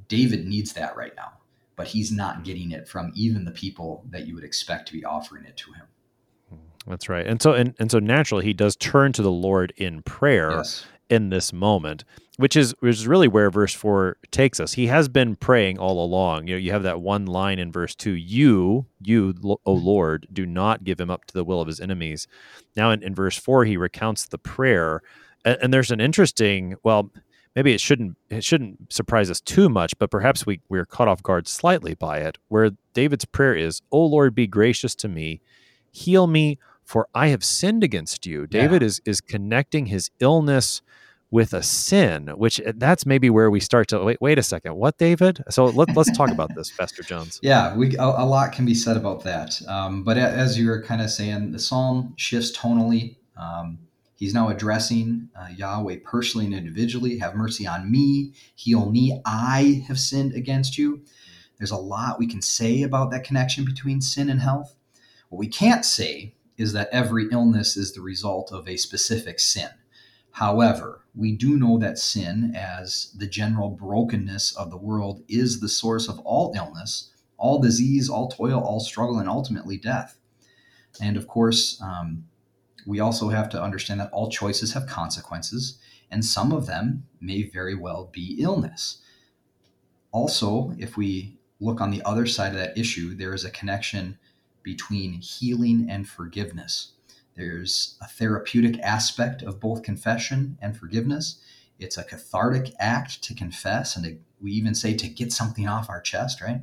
David 0.07 0.45
needs 0.47 0.73
that 0.73 0.95
right 0.97 1.15
now, 1.15 1.33
but 1.75 1.87
he's 1.87 2.11
not 2.11 2.43
getting 2.43 2.71
it 2.71 2.87
from 2.87 3.11
even 3.15 3.45
the 3.45 3.51
people 3.51 4.03
that 4.09 4.27
you 4.27 4.35
would 4.35 4.43
expect 4.43 4.87
to 4.87 4.93
be 4.93 5.05
offering 5.05 5.45
it 5.45 5.55
to 5.57 5.71
him. 5.73 5.85
That's 6.89 7.07
right. 7.07 7.25
And 7.25 7.41
so 7.41 7.53
and, 7.53 7.75
and 7.79 7.89
so 7.89 7.99
naturally 7.99 8.43
he 8.43 8.53
does 8.53 8.75
turn 8.75 9.13
to 9.13 9.21
the 9.21 9.31
Lord 9.31 9.71
in 9.77 10.01
prayer 10.01 10.51
yes. 10.51 10.85
in 11.09 11.29
this 11.29 11.53
moment 11.53 12.03
which 12.39 12.55
is 12.55 12.73
which 12.79 12.95
is 12.95 13.05
really 13.05 13.27
where 13.27 13.51
verse 13.51 13.73
4 13.73 14.15
takes 14.31 14.61
us. 14.61 14.71
He 14.71 14.87
has 14.87 15.09
been 15.09 15.35
praying 15.35 15.77
all 15.77 16.01
along. 16.01 16.47
You 16.47 16.55
know 16.55 16.59
you 16.59 16.71
have 16.71 16.83
that 16.83 17.01
one 17.01 17.25
line 17.25 17.59
in 17.59 17.69
verse 17.69 17.93
2 17.95 18.11
you 18.11 18.85
you 19.01 19.33
o 19.43 19.57
mm-hmm. 19.57 19.85
lord 19.85 20.27
do 20.31 20.45
not 20.45 20.85
give 20.85 21.01
him 21.01 21.09
up 21.09 21.25
to 21.25 21.33
the 21.33 21.43
will 21.43 21.59
of 21.59 21.67
his 21.67 21.81
enemies. 21.81 22.27
Now 22.77 22.91
in, 22.91 23.03
in 23.03 23.13
verse 23.13 23.37
4 23.37 23.65
he 23.65 23.75
recounts 23.75 24.25
the 24.25 24.37
prayer 24.37 25.01
and, 25.43 25.57
and, 25.61 25.73
there's 25.73 25.91
an 25.91 25.99
interesting 25.99 26.75
well 26.81 27.11
maybe 27.57 27.73
it 27.73 27.81
shouldn't 27.81 28.15
it 28.29 28.45
shouldn't 28.45 28.93
surprise 28.93 29.29
us 29.29 29.41
too 29.41 29.67
much 29.67 29.99
but 29.99 30.09
perhaps 30.09 30.45
we 30.45 30.61
we're 30.69 30.85
caught 30.85 31.09
off 31.09 31.21
guard 31.21 31.45
slightly 31.45 31.93
by 31.93 32.19
it 32.19 32.37
where 32.47 32.71
david's 32.93 33.25
prayer 33.25 33.53
is 33.53 33.81
o 33.91 34.05
lord 34.05 34.33
be 34.33 34.47
gracious 34.47 34.95
to 34.95 35.09
me. 35.09 35.41
Heal 35.91 36.27
me 36.27 36.57
for 36.89 37.07
i 37.13 37.27
have 37.27 37.43
sinned 37.43 37.83
against 37.83 38.25
you 38.25 38.47
david 38.47 38.81
yeah. 38.81 38.87
is 38.87 39.01
is 39.05 39.21
connecting 39.21 39.85
his 39.85 40.09
illness 40.19 40.81
with 41.31 41.53
a 41.53 41.61
sin, 41.61 42.27
which 42.37 42.59
eh, 42.61 42.73
that's 42.75 43.05
maybe 43.05 43.29
where 43.29 43.51
we 43.51 43.59
start 43.59 43.87
to 43.89 43.99
wait. 44.03 44.17
Wait 44.21 44.39
a 44.39 44.43
second, 44.43 44.75
what, 44.75 44.97
David? 44.97 45.43
So 45.49 45.65
let, 45.65 45.95
let's 45.95 46.15
talk 46.17 46.31
about 46.31 46.55
this, 46.55 46.71
Pastor 46.77 47.03
Jones. 47.03 47.39
Yeah, 47.43 47.75
we 47.75 47.95
a, 47.97 48.03
a 48.03 48.25
lot 48.25 48.51
can 48.51 48.65
be 48.65 48.73
said 48.73 48.97
about 48.97 49.23
that. 49.23 49.61
Um, 49.67 50.03
but 50.03 50.17
as 50.17 50.57
you 50.57 50.67
were 50.67 50.81
kind 50.81 51.01
of 51.01 51.09
saying, 51.09 51.51
the 51.51 51.59
psalm 51.59 52.13
shifts 52.17 52.55
tonally. 52.57 53.17
Um, 53.37 53.79
he's 54.15 54.33
now 54.33 54.49
addressing 54.49 55.29
uh, 55.39 55.49
Yahweh 55.55 55.97
personally 56.03 56.45
and 56.45 56.55
individually. 56.55 57.19
Have 57.19 57.35
mercy 57.35 57.67
on 57.67 57.89
me, 57.89 58.33
heal 58.55 58.89
me. 58.89 59.21
I 59.25 59.83
have 59.87 59.99
sinned 59.99 60.33
against 60.33 60.77
you. 60.77 61.01
There's 61.57 61.71
a 61.71 61.77
lot 61.77 62.19
we 62.19 62.27
can 62.27 62.41
say 62.41 62.83
about 62.83 63.11
that 63.11 63.23
connection 63.23 63.65
between 63.65 64.01
sin 64.01 64.29
and 64.29 64.41
health. 64.41 64.75
What 65.29 65.39
we 65.39 65.47
can't 65.47 65.85
say 65.85 66.33
is 66.59 66.73
that 66.73 66.89
every 66.91 67.29
illness 67.31 67.77
is 67.77 67.93
the 67.93 68.01
result 68.01 68.51
of 68.51 68.67
a 68.67 68.75
specific 68.75 69.39
sin. 69.39 69.69
However, 70.31 71.05
we 71.15 71.31
do 71.31 71.57
know 71.57 71.79
that 71.79 71.97
sin, 71.97 72.53
as 72.53 73.15
the 73.17 73.27
general 73.27 73.69
brokenness 73.69 74.55
of 74.55 74.69
the 74.69 74.77
world, 74.77 75.23
is 75.29 75.61
the 75.61 75.69
source 75.69 76.09
of 76.09 76.19
all 76.19 76.53
illness, 76.55 77.11
all 77.37 77.59
disease, 77.59 78.09
all 78.09 78.27
toil, 78.27 78.59
all 78.59 78.81
struggle, 78.81 79.19
and 79.19 79.29
ultimately 79.29 79.77
death. 79.77 80.17
And 81.01 81.15
of 81.15 81.27
course, 81.27 81.81
um, 81.81 82.25
we 82.85 82.99
also 82.99 83.29
have 83.29 83.49
to 83.49 83.61
understand 83.61 84.01
that 84.01 84.11
all 84.11 84.29
choices 84.29 84.73
have 84.73 84.85
consequences, 84.85 85.79
and 86.11 86.25
some 86.25 86.51
of 86.51 86.65
them 86.65 87.05
may 87.21 87.43
very 87.43 87.75
well 87.75 88.09
be 88.11 88.37
illness. 88.39 89.01
Also, 90.11 90.73
if 90.77 90.97
we 90.97 91.39
look 91.61 91.79
on 91.79 91.91
the 91.91 92.03
other 92.03 92.25
side 92.25 92.51
of 92.51 92.59
that 92.59 92.77
issue, 92.77 93.15
there 93.15 93.33
is 93.33 93.45
a 93.45 93.51
connection 93.51 94.17
between 94.63 95.13
healing 95.13 95.87
and 95.89 96.07
forgiveness. 96.07 96.93
There's 97.35 97.97
a 98.01 98.07
therapeutic 98.07 98.79
aspect 98.81 99.41
of 99.41 99.59
both 99.59 99.83
confession 99.83 100.57
and 100.61 100.77
forgiveness. 100.77 101.39
It's 101.79 101.97
a 101.97 102.03
cathartic 102.03 102.73
act 102.79 103.23
to 103.23 103.33
confess, 103.33 103.95
and 103.95 104.05
to, 104.05 104.17
we 104.41 104.51
even 104.51 104.75
say 104.75 104.93
to 104.95 105.07
get 105.07 105.31
something 105.31 105.67
off 105.67 105.89
our 105.89 106.01
chest, 106.01 106.41
right? 106.41 106.61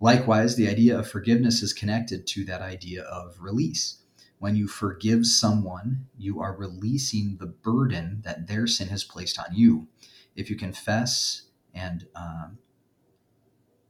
Likewise, 0.00 0.56
the 0.56 0.68
idea 0.68 0.98
of 0.98 1.10
forgiveness 1.10 1.62
is 1.62 1.72
connected 1.72 2.26
to 2.28 2.44
that 2.44 2.62
idea 2.62 3.02
of 3.02 3.36
release. 3.40 3.98
When 4.38 4.54
you 4.54 4.68
forgive 4.68 5.26
someone, 5.26 6.06
you 6.16 6.40
are 6.40 6.56
releasing 6.56 7.36
the 7.38 7.46
burden 7.46 8.22
that 8.24 8.46
their 8.46 8.66
sin 8.66 8.88
has 8.88 9.02
placed 9.02 9.38
on 9.38 9.46
you. 9.52 9.88
If 10.36 10.48
you 10.48 10.56
confess 10.56 11.42
and 11.74 12.06
um, 12.14 12.58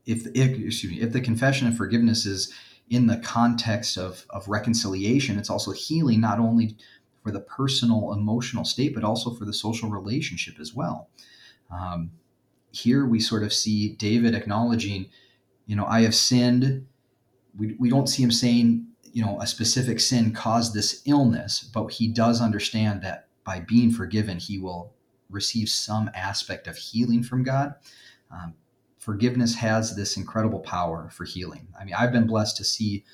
if, 0.07 0.27
if 0.35 0.59
excuse 0.59 0.91
me, 0.91 1.01
if 1.01 1.13
the 1.13 1.21
confession 1.21 1.67
and 1.67 1.77
forgiveness 1.77 2.25
is 2.25 2.53
in 2.91 3.07
the 3.07 3.19
context 3.19 3.99
of, 3.99 4.27
of 4.31 4.49
reconciliation, 4.49 5.39
it's 5.39 5.51
also 5.51 5.73
healing 5.73 6.21
not 6.21 6.39
only 6.39 6.77
for 7.23 7.31
the 7.31 7.41
personal 7.41 8.13
emotional 8.13 8.65
state, 8.65 8.95
but 8.95 9.05
also 9.05 9.31
for 9.35 9.45
the 9.45 9.53
social 9.53 9.91
relationship 9.91 10.59
as 10.59 10.75
well. 10.75 11.11
Um, 11.71 12.13
here 12.71 13.05
we 13.05 13.21
sort 13.21 13.43
of 13.43 13.53
see 13.53 13.91
David 13.91 14.35
acknowledging, 14.35 15.07
you 15.67 15.77
know, 15.77 15.87
I 15.87 16.03
have 16.03 16.15
sinned. 16.15 16.87
We, 17.59 17.77
we 17.79 17.91
don't 17.91 18.07
see 18.07 18.23
him 18.23 18.31
saying, 18.31 18.87
you 19.13 19.25
know, 19.25 19.41
a 19.41 19.47
specific 19.47 20.01
sin 20.01 20.33
caused 20.33 20.75
this 20.75 21.03
illness, 21.05 21.69
but 21.75 21.89
he 21.89 22.09
does 22.09 22.41
understand 22.41 23.03
that 23.03 23.27
by 23.45 23.61
being 23.61 23.91
forgiven, 23.91 24.39
he 24.39 24.59
will 24.59 24.93
receive 25.31 25.69
some 25.69 26.11
aspect 26.15 26.67
of 26.67 26.77
healing 26.77 27.23
from 27.23 27.43
God. 27.43 27.75
Um, 28.31 28.55
forgiveness 28.99 29.55
has 29.55 29.97
this 29.97 30.17
incredible 30.17 30.61
power 30.61 31.09
for 31.11 31.25
healing. 31.25 31.69
I 31.79 31.85
mean, 31.85 31.95
I've 31.95 32.13
been 32.13 32.27
blessed 32.27 32.57
to 32.59 32.65
see 32.65 33.05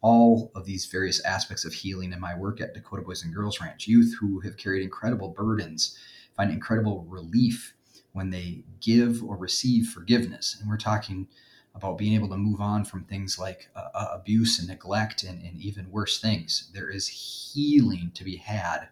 all 0.00 0.50
of 0.54 0.64
these 0.64 0.86
various 0.86 1.24
aspects 1.24 1.64
of 1.64 1.72
healing 1.72 2.12
in 2.12 2.20
my 2.20 2.36
work 2.36 2.60
at 2.60 2.74
Dakota 2.74 3.02
Boys 3.02 3.24
and 3.24 3.34
Girls 3.34 3.60
Ranch. 3.60 3.86
Youth 3.86 4.16
who 4.20 4.40
have 4.40 4.56
carried 4.56 4.82
incredible 4.82 5.28
burdens 5.28 5.96
find 6.36 6.50
incredible 6.50 7.04
relief 7.08 7.74
when 8.12 8.30
they 8.30 8.64
give 8.80 9.22
or 9.22 9.36
receive 9.36 9.88
forgiveness. 9.88 10.56
And 10.60 10.68
we're 10.68 10.76
talking 10.76 11.28
about 11.74 11.98
being 11.98 12.14
able 12.14 12.28
to 12.28 12.36
move 12.36 12.60
on 12.60 12.84
from 12.84 13.04
things 13.04 13.38
like 13.38 13.68
uh, 13.76 13.88
uh 13.94 14.08
abuse 14.12 14.58
and 14.58 14.68
neglect 14.68 15.22
and, 15.22 15.42
and 15.42 15.60
even 15.60 15.90
worse 15.90 16.20
things. 16.20 16.70
There 16.72 16.88
is 16.88 17.08
healing 17.08 18.10
to 18.14 18.24
be 18.24 18.36
had 18.36 18.88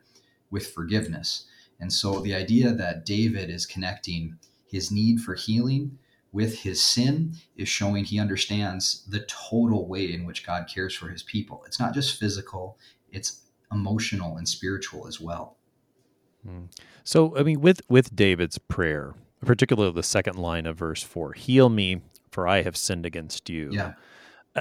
with 0.51 0.73
forgiveness. 0.73 1.47
And 1.81 1.93
so 1.93 2.21
the 2.21 2.35
idea 2.35 2.73
that 2.73 3.07
David 3.07 3.51
is 3.51 3.67
connecting 3.67 4.39
his 4.67 4.91
need 4.91 5.21
for 5.21 5.35
healing 5.35 5.99
with 6.35 6.59
his 6.59 6.83
sin 6.83 7.33
is 7.57 7.68
showing 7.68 8.05
he 8.05 8.18
understands 8.18 9.07
the 9.09 9.20
total 9.20 9.87
way 9.87 10.12
in 10.12 10.27
which 10.27 10.44
God 10.44 10.66
cares 10.66 10.92
for 10.92 11.09
his 11.09 11.23
people. 11.23 11.62
It's 11.64 11.79
not 11.79 11.94
just 11.94 12.18
physical, 12.18 12.77
it's 13.11 13.42
emotional 13.73 14.37
and 14.37 14.47
spiritual 14.47 15.07
as 15.07 15.20
well. 15.20 15.57
Hmm. 16.44 16.64
So, 17.05 17.38
I 17.38 17.44
mean, 17.44 17.61
with 17.61 17.81
with 17.88 18.14
David's 18.14 18.59
prayer, 18.59 19.14
particularly 19.47 19.92
the 19.92 20.03
second 20.03 20.37
line 20.37 20.66
of 20.66 20.77
verse 20.77 21.05
four, 21.05 21.33
"Heal 21.35 21.68
me, 21.68 22.01
for 22.33 22.49
I 22.49 22.62
have 22.62 22.77
sinned 22.77 23.07
against 23.07 23.49
you." 23.49 23.70
Yeah. 23.73 23.94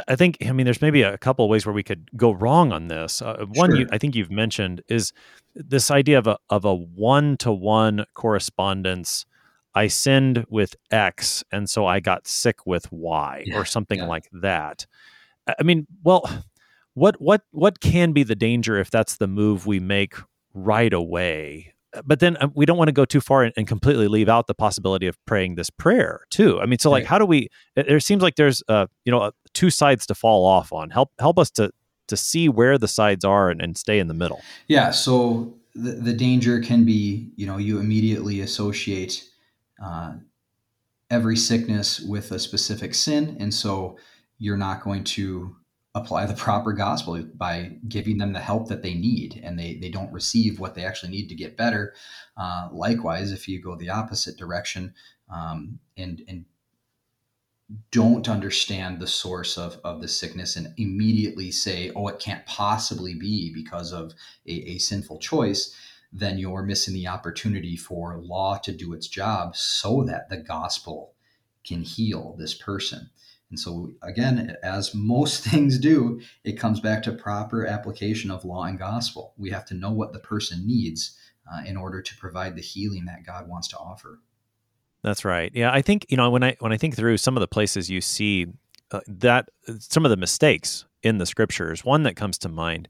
I 0.07 0.15
think, 0.15 0.37
I 0.43 0.51
mean, 0.53 0.65
there's 0.65 0.81
maybe 0.81 1.03
a 1.03 1.19
couple 1.19 1.45
of 1.45 1.49
ways 1.49 1.67
where 1.67 1.73
we 1.73 1.83
could 1.83 2.09
go 2.17 2.31
wrong 2.31 2.71
on 2.71 2.87
this. 2.87 3.21
Uh, 3.21 3.45
one, 3.53 3.69
sure. 3.69 3.79
you, 3.81 3.87
I 3.91 3.99
think 3.99 4.15
you've 4.15 4.31
mentioned 4.31 4.81
is 4.87 5.13
this 5.53 5.91
idea 5.91 6.17
of 6.17 6.25
a 6.25 6.37
of 6.49 6.65
a 6.65 6.73
one 6.73 7.37
to 7.37 7.51
one 7.51 8.05
correspondence 8.15 9.27
I 9.75 9.87
sinned 9.87 10.45
with 10.49 10.75
X 10.91 11.43
and 11.51 11.69
so 11.69 11.85
I 11.85 11.99
got 11.99 12.27
sick 12.27 12.65
with 12.65 12.91
Y 12.91 13.43
yeah, 13.45 13.57
or 13.57 13.65
something 13.65 13.99
yeah. 13.99 14.07
like 14.07 14.29
that. 14.31 14.85
I 15.47 15.63
mean, 15.63 15.87
well, 16.03 16.45
what 16.93 17.19
what 17.21 17.41
what 17.51 17.79
can 17.79 18.13
be 18.13 18.23
the 18.23 18.35
danger 18.35 18.77
if 18.77 18.91
that's 18.91 19.17
the 19.17 19.27
move 19.27 19.65
we 19.65 19.79
make 19.79 20.15
right 20.53 20.93
away 20.93 21.73
but 22.05 22.19
then 22.19 22.37
um, 22.41 22.51
we 22.55 22.65
don't 22.65 22.77
want 22.77 22.87
to 22.87 22.93
go 22.93 23.05
too 23.05 23.21
far 23.21 23.43
and, 23.43 23.53
and, 23.55 23.67
completely 23.67 24.07
leave 24.07 24.27
out 24.27 24.47
the 24.47 24.53
possibility 24.53 25.05
of 25.05 25.23
praying 25.25 25.55
this 25.55 25.69
prayer 25.69 26.21
too 26.29 26.59
i 26.59 26.65
mean 26.65 26.79
so 26.79 26.89
like 26.89 27.01
right. 27.01 27.07
how 27.07 27.17
do 27.17 27.25
we 27.25 27.49
it, 27.75 27.89
it, 27.89 28.03
seems 28.03 28.21
like 28.21 28.35
there's 28.35 28.63
uh 28.67 28.85
you 29.05 29.11
know 29.11 29.19
uh, 29.19 29.31
two 29.53 29.69
sides 29.69 30.05
to 30.05 30.15
fall 30.15 30.45
off 30.45 30.71
on 30.71 30.89
help 30.89 31.11
help 31.19 31.39
us 31.39 31.49
to 31.49 31.71
to 32.07 32.17
see 32.17 32.49
where 32.49 32.77
the 32.77 32.87
sides 32.87 33.23
are 33.23 33.49
and, 33.49 33.61
and 33.61 33.77
stay 33.77 33.99
in 33.99 34.07
the 34.07 34.13
middle 34.13 34.41
yeah 34.67 34.91
so 34.91 35.53
the, 35.75 35.93
the 35.93 36.13
danger 36.13 36.59
can 36.61 36.85
be 36.85 37.31
you 37.35 37.47
know 37.47 37.57
you 37.57 37.79
immediately 37.79 38.41
associate 38.41 39.27
uh, 39.83 40.13
every 41.09 41.37
sickness 41.37 41.99
with 41.99 42.31
a 42.31 42.39
specific 42.39 42.95
sin 42.95 43.37
and 43.39 43.53
so 43.53 43.97
you're 44.39 44.57
not 44.57 44.83
going 44.83 45.03
to 45.03 45.55
apply 45.95 46.25
the 46.25 46.33
proper 46.45 46.73
gospel 46.73 47.21
by 47.35 47.77
giving 47.87 48.17
them 48.17 48.33
the 48.33 48.39
help 48.39 48.67
that 48.67 48.81
they 48.81 48.93
need 48.93 49.39
and 49.43 49.59
they, 49.59 49.75
they 49.75 49.89
don't 49.89 50.11
receive 50.11 50.59
what 50.59 50.75
they 50.75 50.83
actually 50.83 51.11
need 51.11 51.27
to 51.27 51.35
get 51.35 51.57
better. 51.57 51.93
Uh, 52.35 52.69
likewise 52.71 53.31
if 53.31 53.47
you 53.47 53.61
go 53.61 53.75
the 53.75 53.89
opposite 53.89 54.37
direction 54.37 54.93
um, 55.29 55.79
and 55.97 56.23
and 56.27 56.45
don't 57.91 58.29
understand 58.29 58.99
the 58.99 59.07
source 59.07 59.57
of, 59.57 59.79
of 59.83 60.01
the 60.01 60.07
sickness 60.07 60.57
and 60.57 60.73
immediately 60.77 61.49
say 61.49 61.91
oh 61.95 62.07
it 62.07 62.19
can't 62.19 62.45
possibly 62.45 63.15
be 63.15 63.51
because 63.53 63.93
of 63.93 64.13
a, 64.47 64.51
a 64.51 64.77
sinful 64.77 65.17
choice 65.19 65.75
then 66.13 66.37
you're 66.37 66.63
missing 66.63 66.93
the 66.93 67.07
opportunity 67.07 67.75
for 67.75 68.17
law 68.17 68.57
to 68.59 68.71
do 68.71 68.93
its 68.93 69.07
job 69.07 69.55
so 69.55 70.03
that 70.03 70.29
the 70.29 70.37
gospel 70.37 71.13
can 71.63 71.81
heal 71.81 72.35
this 72.37 72.53
person 72.53 73.09
and 73.53 73.59
so, 73.59 73.91
again, 74.01 74.57
as 74.63 74.95
most 74.95 75.43
things 75.47 75.77
do, 75.77 76.19
it 76.43 76.53
comes 76.53 76.79
back 76.79 77.03
to 77.03 77.11
proper 77.11 77.67
application 77.67 78.31
of 78.31 78.43
law 78.43 78.63
and 78.63 78.79
gospel. 78.79 79.35
We 79.37 79.51
have 79.51 79.65
to 79.65 79.75
know 79.75 79.91
what 79.91 80.11
the 80.11 80.17
person 80.17 80.65
needs 80.65 81.15
uh, 81.51 81.61
in 81.63 81.77
order 81.77 82.01
to 82.01 82.17
provide 82.17 82.55
the 82.55 82.63
healing 82.63 83.05
that 83.05 83.27
God 83.27 83.47
wants 83.47 83.67
to 83.67 83.77
offer. 83.77 84.21
That's 85.03 85.23
right. 85.23 85.51
Yeah, 85.53 85.71
I 85.71 85.83
think 85.83 86.07
you 86.09 86.17
know 86.17 86.31
when 86.31 86.41
I 86.41 86.55
when 86.61 86.71
I 86.71 86.77
think 86.77 86.95
through 86.95 87.17
some 87.17 87.37
of 87.37 87.41
the 87.41 87.47
places 87.47 87.91
you 87.91 88.01
see 88.01 88.47
uh, 88.89 89.01
that 89.05 89.49
some 89.77 90.03
of 90.03 90.09
the 90.09 90.17
mistakes 90.17 90.85
in 91.03 91.19
the 91.19 91.27
scriptures, 91.27 91.85
one 91.85 92.01
that 92.03 92.15
comes 92.15 92.39
to 92.39 92.49
mind 92.49 92.89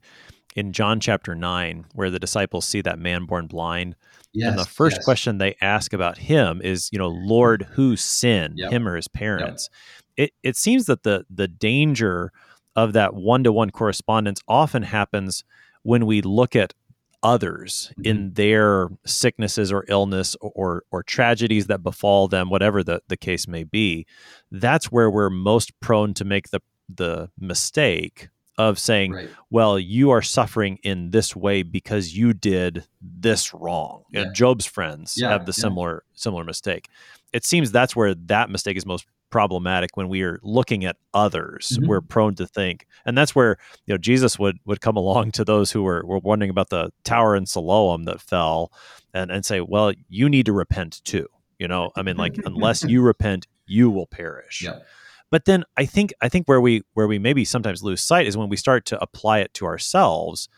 in 0.54 0.72
John 0.72 1.00
chapter 1.00 1.34
9 1.34 1.86
where 1.94 2.10
the 2.10 2.18
disciples 2.18 2.64
see 2.64 2.80
that 2.82 2.98
man 2.98 3.24
born 3.24 3.46
blind 3.46 3.96
yes, 4.32 4.50
and 4.50 4.58
the 4.58 4.64
first 4.64 4.98
yes. 4.98 5.04
question 5.04 5.38
they 5.38 5.56
ask 5.60 5.92
about 5.92 6.18
him 6.18 6.60
is, 6.62 6.88
you 6.92 6.98
know, 6.98 7.08
Lord, 7.08 7.66
who 7.72 7.96
sinned, 7.96 8.54
yep. 8.58 8.72
him 8.72 8.86
or 8.86 8.96
his 8.96 9.08
parents? 9.08 9.68
Yep 9.70 9.80
it, 10.16 10.32
it 10.42 10.56
seems 10.56 10.86
that 10.86 11.02
the 11.02 11.24
the 11.30 11.48
danger 11.48 12.32
of 12.76 12.92
that 12.92 13.14
one 13.14 13.44
to 13.44 13.52
one 13.52 13.70
correspondence 13.70 14.40
often 14.48 14.82
happens 14.82 15.44
when 15.82 16.06
we 16.06 16.22
look 16.22 16.56
at 16.56 16.74
others 17.22 17.90
mm-hmm. 17.92 18.10
in 18.10 18.32
their 18.34 18.88
sicknesses 19.06 19.72
or 19.72 19.84
illness 19.88 20.36
or 20.40 20.84
or 20.90 21.02
tragedies 21.02 21.66
that 21.66 21.82
befall 21.82 22.28
them 22.28 22.50
whatever 22.50 22.82
the, 22.82 23.00
the 23.08 23.16
case 23.16 23.48
may 23.48 23.64
be 23.64 24.06
that's 24.50 24.92
where 24.92 25.10
we're 25.10 25.30
most 25.30 25.78
prone 25.80 26.14
to 26.14 26.24
make 26.24 26.50
the 26.50 26.60
the 26.94 27.30
mistake 27.38 28.28
of 28.56 28.78
saying 28.78 29.12
right. 29.12 29.30
well 29.50 29.78
you 29.78 30.10
are 30.10 30.22
suffering 30.22 30.78
in 30.82 31.10
this 31.10 31.34
way 31.34 31.62
because 31.62 32.16
you 32.16 32.32
did 32.32 32.86
this 33.00 33.52
wrong 33.52 34.04
yeah. 34.12 34.26
job's 34.32 34.64
friends 34.64 35.14
yeah, 35.16 35.28
have 35.28 35.44
the 35.44 35.54
yeah. 35.56 35.62
similar 35.62 36.04
similar 36.14 36.44
mistake 36.44 36.88
it 37.32 37.44
seems 37.44 37.72
that's 37.72 37.96
where 37.96 38.14
that 38.14 38.48
mistake 38.48 38.76
is 38.76 38.86
most 38.86 39.06
problematic 39.34 39.96
when 39.96 40.08
we 40.08 40.22
are 40.22 40.38
looking 40.44 40.84
at 40.84 40.96
others. 41.12 41.72
Mm-hmm. 41.72 41.88
We're 41.88 42.00
prone 42.00 42.36
to 42.36 42.46
think, 42.46 42.86
and 43.04 43.18
that's 43.18 43.34
where 43.34 43.56
you 43.84 43.92
know 43.92 43.98
Jesus 43.98 44.38
would 44.38 44.58
would 44.64 44.80
come 44.80 44.96
along 44.96 45.32
to 45.32 45.44
those 45.44 45.72
who 45.72 45.82
were 45.82 46.06
were 46.06 46.20
wondering 46.20 46.50
about 46.50 46.70
the 46.70 46.92
tower 47.02 47.34
in 47.34 47.44
Siloam 47.44 48.04
that 48.04 48.20
fell, 48.20 48.70
and 49.12 49.32
and 49.32 49.44
say, 49.44 49.60
well, 49.60 49.92
you 50.08 50.28
need 50.28 50.46
to 50.46 50.52
repent 50.52 51.02
too. 51.04 51.26
You 51.58 51.66
know, 51.66 51.90
I 51.96 52.02
mean, 52.02 52.16
like 52.16 52.38
unless 52.44 52.84
you 52.84 53.02
repent, 53.02 53.48
you 53.66 53.90
will 53.90 54.06
perish. 54.06 54.62
Yep. 54.62 54.86
But 55.34 55.46
then 55.46 55.64
I 55.76 55.84
think 55.84 56.12
I 56.20 56.28
think 56.28 56.46
where 56.46 56.60
we 56.60 56.82
where 56.92 57.08
we 57.08 57.18
maybe 57.18 57.44
sometimes 57.44 57.82
lose 57.82 58.00
sight 58.00 58.28
is 58.28 58.36
when 58.36 58.48
we 58.48 58.56
start 58.56 58.84
to 58.84 59.02
apply 59.02 59.40
it 59.40 59.52
to 59.54 59.66
ourselves, 59.66 60.48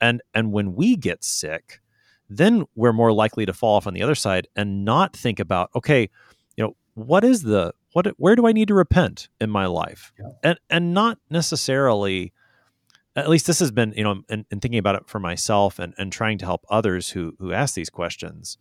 and 0.00 0.22
and 0.32 0.52
when 0.52 0.76
we 0.76 0.94
get 0.94 1.24
sick, 1.24 1.80
then 2.28 2.64
we're 2.76 2.92
more 2.92 3.12
likely 3.12 3.44
to 3.44 3.52
fall 3.52 3.74
off 3.74 3.88
on 3.88 3.94
the 3.94 4.04
other 4.04 4.14
side 4.14 4.46
and 4.54 4.84
not 4.84 5.16
think 5.16 5.40
about 5.40 5.70
okay, 5.74 6.08
you 6.56 6.62
know, 6.62 6.76
what 6.94 7.24
is 7.24 7.42
the 7.42 7.74
what 7.92 8.06
where 8.18 8.36
do 8.36 8.46
I 8.46 8.52
need 8.52 8.68
to 8.68 8.74
repent 8.74 9.28
in 9.40 9.50
my 9.50 9.66
life? 9.66 10.12
Yeah. 10.16 10.28
And 10.44 10.60
and 10.70 10.94
not 10.94 11.18
necessarily 11.28 12.32
at 13.16 13.28
least 13.28 13.48
this 13.48 13.58
has 13.58 13.72
been, 13.72 13.92
you 13.96 14.04
know, 14.04 14.22
in 14.28 14.44
thinking 14.48 14.78
about 14.78 14.94
it 14.94 15.08
for 15.08 15.18
myself 15.18 15.80
and, 15.80 15.92
and 15.98 16.12
trying 16.12 16.38
to 16.38 16.44
help 16.44 16.64
others 16.70 17.10
who 17.10 17.34
who 17.40 17.52
ask 17.52 17.74
these 17.74 17.90
questions, 17.90 18.58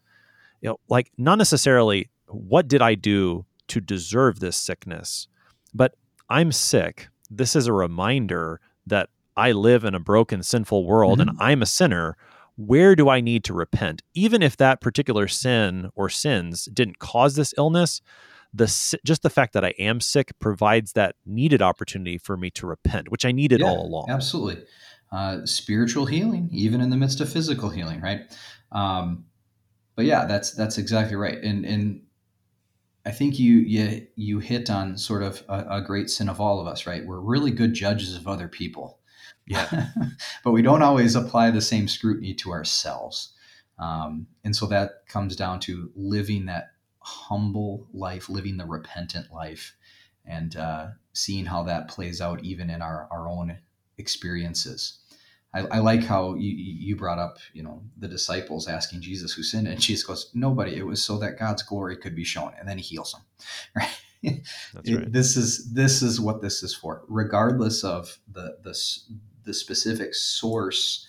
you 0.61 0.69
know, 0.69 0.79
like 0.89 1.11
not 1.15 1.37
necessarily 1.37 2.09
what 2.25 2.67
did 2.67 2.81
I 2.81 2.95
do 2.95 3.45
to 3.67 3.79
deserve 3.79 4.39
this 4.39 4.57
sickness, 4.57 5.27
but 5.73 5.95
I'm 6.29 6.51
sick. 6.51 7.09
This 7.29 7.55
is 7.55 7.67
a 7.67 7.73
reminder 7.73 8.59
that 8.87 9.09
I 9.37 9.51
live 9.51 9.83
in 9.83 9.95
a 9.95 9.99
broken, 9.99 10.43
sinful 10.43 10.85
world 10.85 11.19
mm-hmm. 11.19 11.29
and 11.29 11.37
I'm 11.39 11.61
a 11.61 11.65
sinner. 11.65 12.17
Where 12.55 12.95
do 12.95 13.07
I 13.07 13.21
need 13.21 13.43
to 13.45 13.53
repent? 13.53 14.01
Even 14.13 14.43
if 14.43 14.57
that 14.57 14.81
particular 14.81 15.27
sin 15.27 15.89
or 15.95 16.09
sins 16.09 16.65
didn't 16.65 16.99
cause 16.99 17.35
this 17.35 17.53
illness, 17.57 18.01
the 18.53 18.65
just 19.05 19.21
the 19.21 19.29
fact 19.29 19.53
that 19.53 19.63
I 19.63 19.73
am 19.79 20.01
sick 20.01 20.31
provides 20.39 20.93
that 20.93 21.15
needed 21.25 21.61
opportunity 21.61 22.17
for 22.17 22.35
me 22.35 22.49
to 22.51 22.67
repent, 22.67 23.09
which 23.09 23.25
I 23.25 23.31
needed 23.31 23.59
yeah, 23.59 23.67
all 23.67 23.85
along. 23.85 24.07
Absolutely, 24.09 24.63
uh, 25.11 25.45
spiritual 25.45 26.05
healing, 26.05 26.49
even 26.51 26.81
in 26.81 26.89
the 26.89 26.97
midst 26.97 27.21
of 27.21 27.31
physical 27.31 27.69
healing, 27.69 28.01
right? 28.01 28.21
Um, 28.71 29.25
but 29.95 30.05
yeah, 30.05 30.25
that's 30.25 30.51
that's 30.51 30.77
exactly 30.77 31.15
right, 31.15 31.37
and 31.43 31.63
and 31.63 32.01
I 33.05 33.11
think 33.11 33.39
you 33.39 33.57
you 33.57 34.07
you 34.15 34.39
hit 34.39 34.69
on 34.69 34.97
sort 34.97 35.23
of 35.23 35.43
a, 35.47 35.77
a 35.77 35.81
great 35.81 36.09
sin 36.09 36.29
of 36.29 36.41
all 36.41 36.59
of 36.59 36.67
us, 36.67 36.85
right? 36.85 37.05
We're 37.05 37.19
really 37.19 37.51
good 37.51 37.73
judges 37.73 38.15
of 38.15 38.27
other 38.27 38.47
people, 38.47 38.99
yeah, 39.47 39.89
but 40.43 40.51
we 40.51 40.61
don't 40.61 40.81
always 40.81 41.15
apply 41.15 41.51
the 41.51 41.61
same 41.61 41.87
scrutiny 41.87 42.33
to 42.35 42.51
ourselves. 42.51 43.33
Um, 43.79 44.27
and 44.43 44.55
so 44.55 44.65
that 44.67 45.07
comes 45.07 45.35
down 45.35 45.61
to 45.61 45.91
living 45.95 46.45
that 46.47 46.71
humble 46.99 47.87
life, 47.93 48.29
living 48.29 48.57
the 48.57 48.65
repentant 48.65 49.31
life, 49.31 49.75
and 50.25 50.55
uh, 50.55 50.87
seeing 51.13 51.45
how 51.45 51.63
that 51.63 51.87
plays 51.87 52.21
out 52.21 52.43
even 52.43 52.69
in 52.69 52.81
our, 52.81 53.07
our 53.11 53.27
own 53.27 53.57
experiences. 53.97 54.99
I, 55.53 55.61
I, 55.61 55.79
like 55.79 56.03
how 56.03 56.35
you, 56.35 56.51
you 56.51 56.95
brought 56.95 57.17
up, 57.17 57.37
you 57.53 57.63
know, 57.63 57.81
the 57.97 58.07
disciples 58.07 58.67
asking 58.67 59.01
Jesus 59.01 59.33
who 59.33 59.41
sinned, 59.41 59.67
and 59.67 59.79
Jesus 59.79 60.05
goes, 60.05 60.29
"Nobody. 60.33 60.75
It 60.75 60.85
was 60.85 61.03
so 61.03 61.17
that 61.19 61.39
God's 61.39 61.63
glory 61.63 61.97
could 61.97 62.15
be 62.15 62.23
shown." 62.23 62.53
And 62.59 62.67
then 62.67 62.77
He 62.77 62.83
heals 62.83 63.13
them. 63.13 63.21
Right? 64.23 64.41
That's 64.73 64.91
right. 64.91 65.11
This 65.13 65.37
is 65.37 65.73
this 65.73 66.01
is 66.01 66.19
what 66.19 66.41
this 66.41 66.61
is 66.61 66.75
for, 66.75 67.03
regardless 67.07 67.85
of 67.85 68.19
the 68.29 68.57
the 68.63 68.77
the 69.45 69.53
specific 69.53 70.13
source 70.13 71.07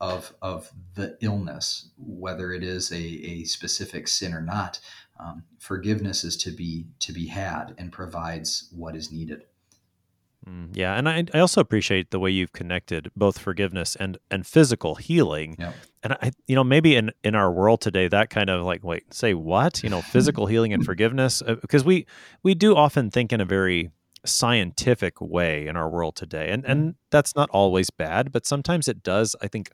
of 0.00 0.34
of 0.42 0.72
the 0.94 1.16
illness, 1.20 1.90
whether 1.96 2.52
it 2.52 2.64
is 2.64 2.90
a, 2.90 2.96
a 2.96 3.44
specific 3.44 4.08
sin 4.08 4.34
or 4.34 4.42
not 4.42 4.80
um, 5.18 5.44
forgiveness 5.58 6.24
is 6.24 6.36
to 6.38 6.50
be 6.50 6.86
to 7.00 7.12
be 7.12 7.26
had 7.26 7.74
and 7.76 7.92
provides 7.92 8.68
what 8.74 8.94
is 8.94 9.10
needed 9.10 9.44
mm, 10.48 10.68
yeah 10.72 10.94
and 10.94 11.08
I, 11.08 11.24
I 11.34 11.38
also 11.40 11.60
appreciate 11.60 12.10
the 12.10 12.18
way 12.18 12.30
you've 12.30 12.52
connected 12.52 13.10
both 13.16 13.38
forgiveness 13.38 13.96
and 13.96 14.18
and 14.30 14.46
physical 14.46 14.96
healing. 14.96 15.56
Yep. 15.58 15.74
and 16.02 16.12
i 16.14 16.30
you 16.46 16.54
know 16.54 16.64
maybe 16.64 16.96
in 16.96 17.10
in 17.22 17.34
our 17.34 17.50
world 17.52 17.80
today 17.80 18.08
that 18.08 18.30
kind 18.30 18.50
of 18.50 18.64
like 18.64 18.82
wait 18.84 19.12
say 19.12 19.34
what? 19.34 19.82
You 19.82 19.90
know 19.90 20.02
physical 20.02 20.46
healing 20.52 20.72
and 20.72 20.84
forgiveness? 20.84 21.42
Because 21.60 21.82
uh, 21.82 21.86
we 21.86 22.06
we 22.42 22.54
do 22.54 22.74
often 22.76 23.10
think 23.10 23.32
in 23.32 23.40
a 23.40 23.44
very 23.44 23.90
scientific 24.24 25.20
way 25.20 25.66
in 25.66 25.76
our 25.76 25.88
world 25.88 26.16
today 26.16 26.50
and 26.50 26.64
and 26.64 26.96
that's 27.10 27.36
not 27.36 27.48
always 27.50 27.88
bad 27.88 28.32
but 28.32 28.44
sometimes 28.44 28.88
it 28.88 29.00
does 29.02 29.36
i 29.40 29.46
think 29.46 29.70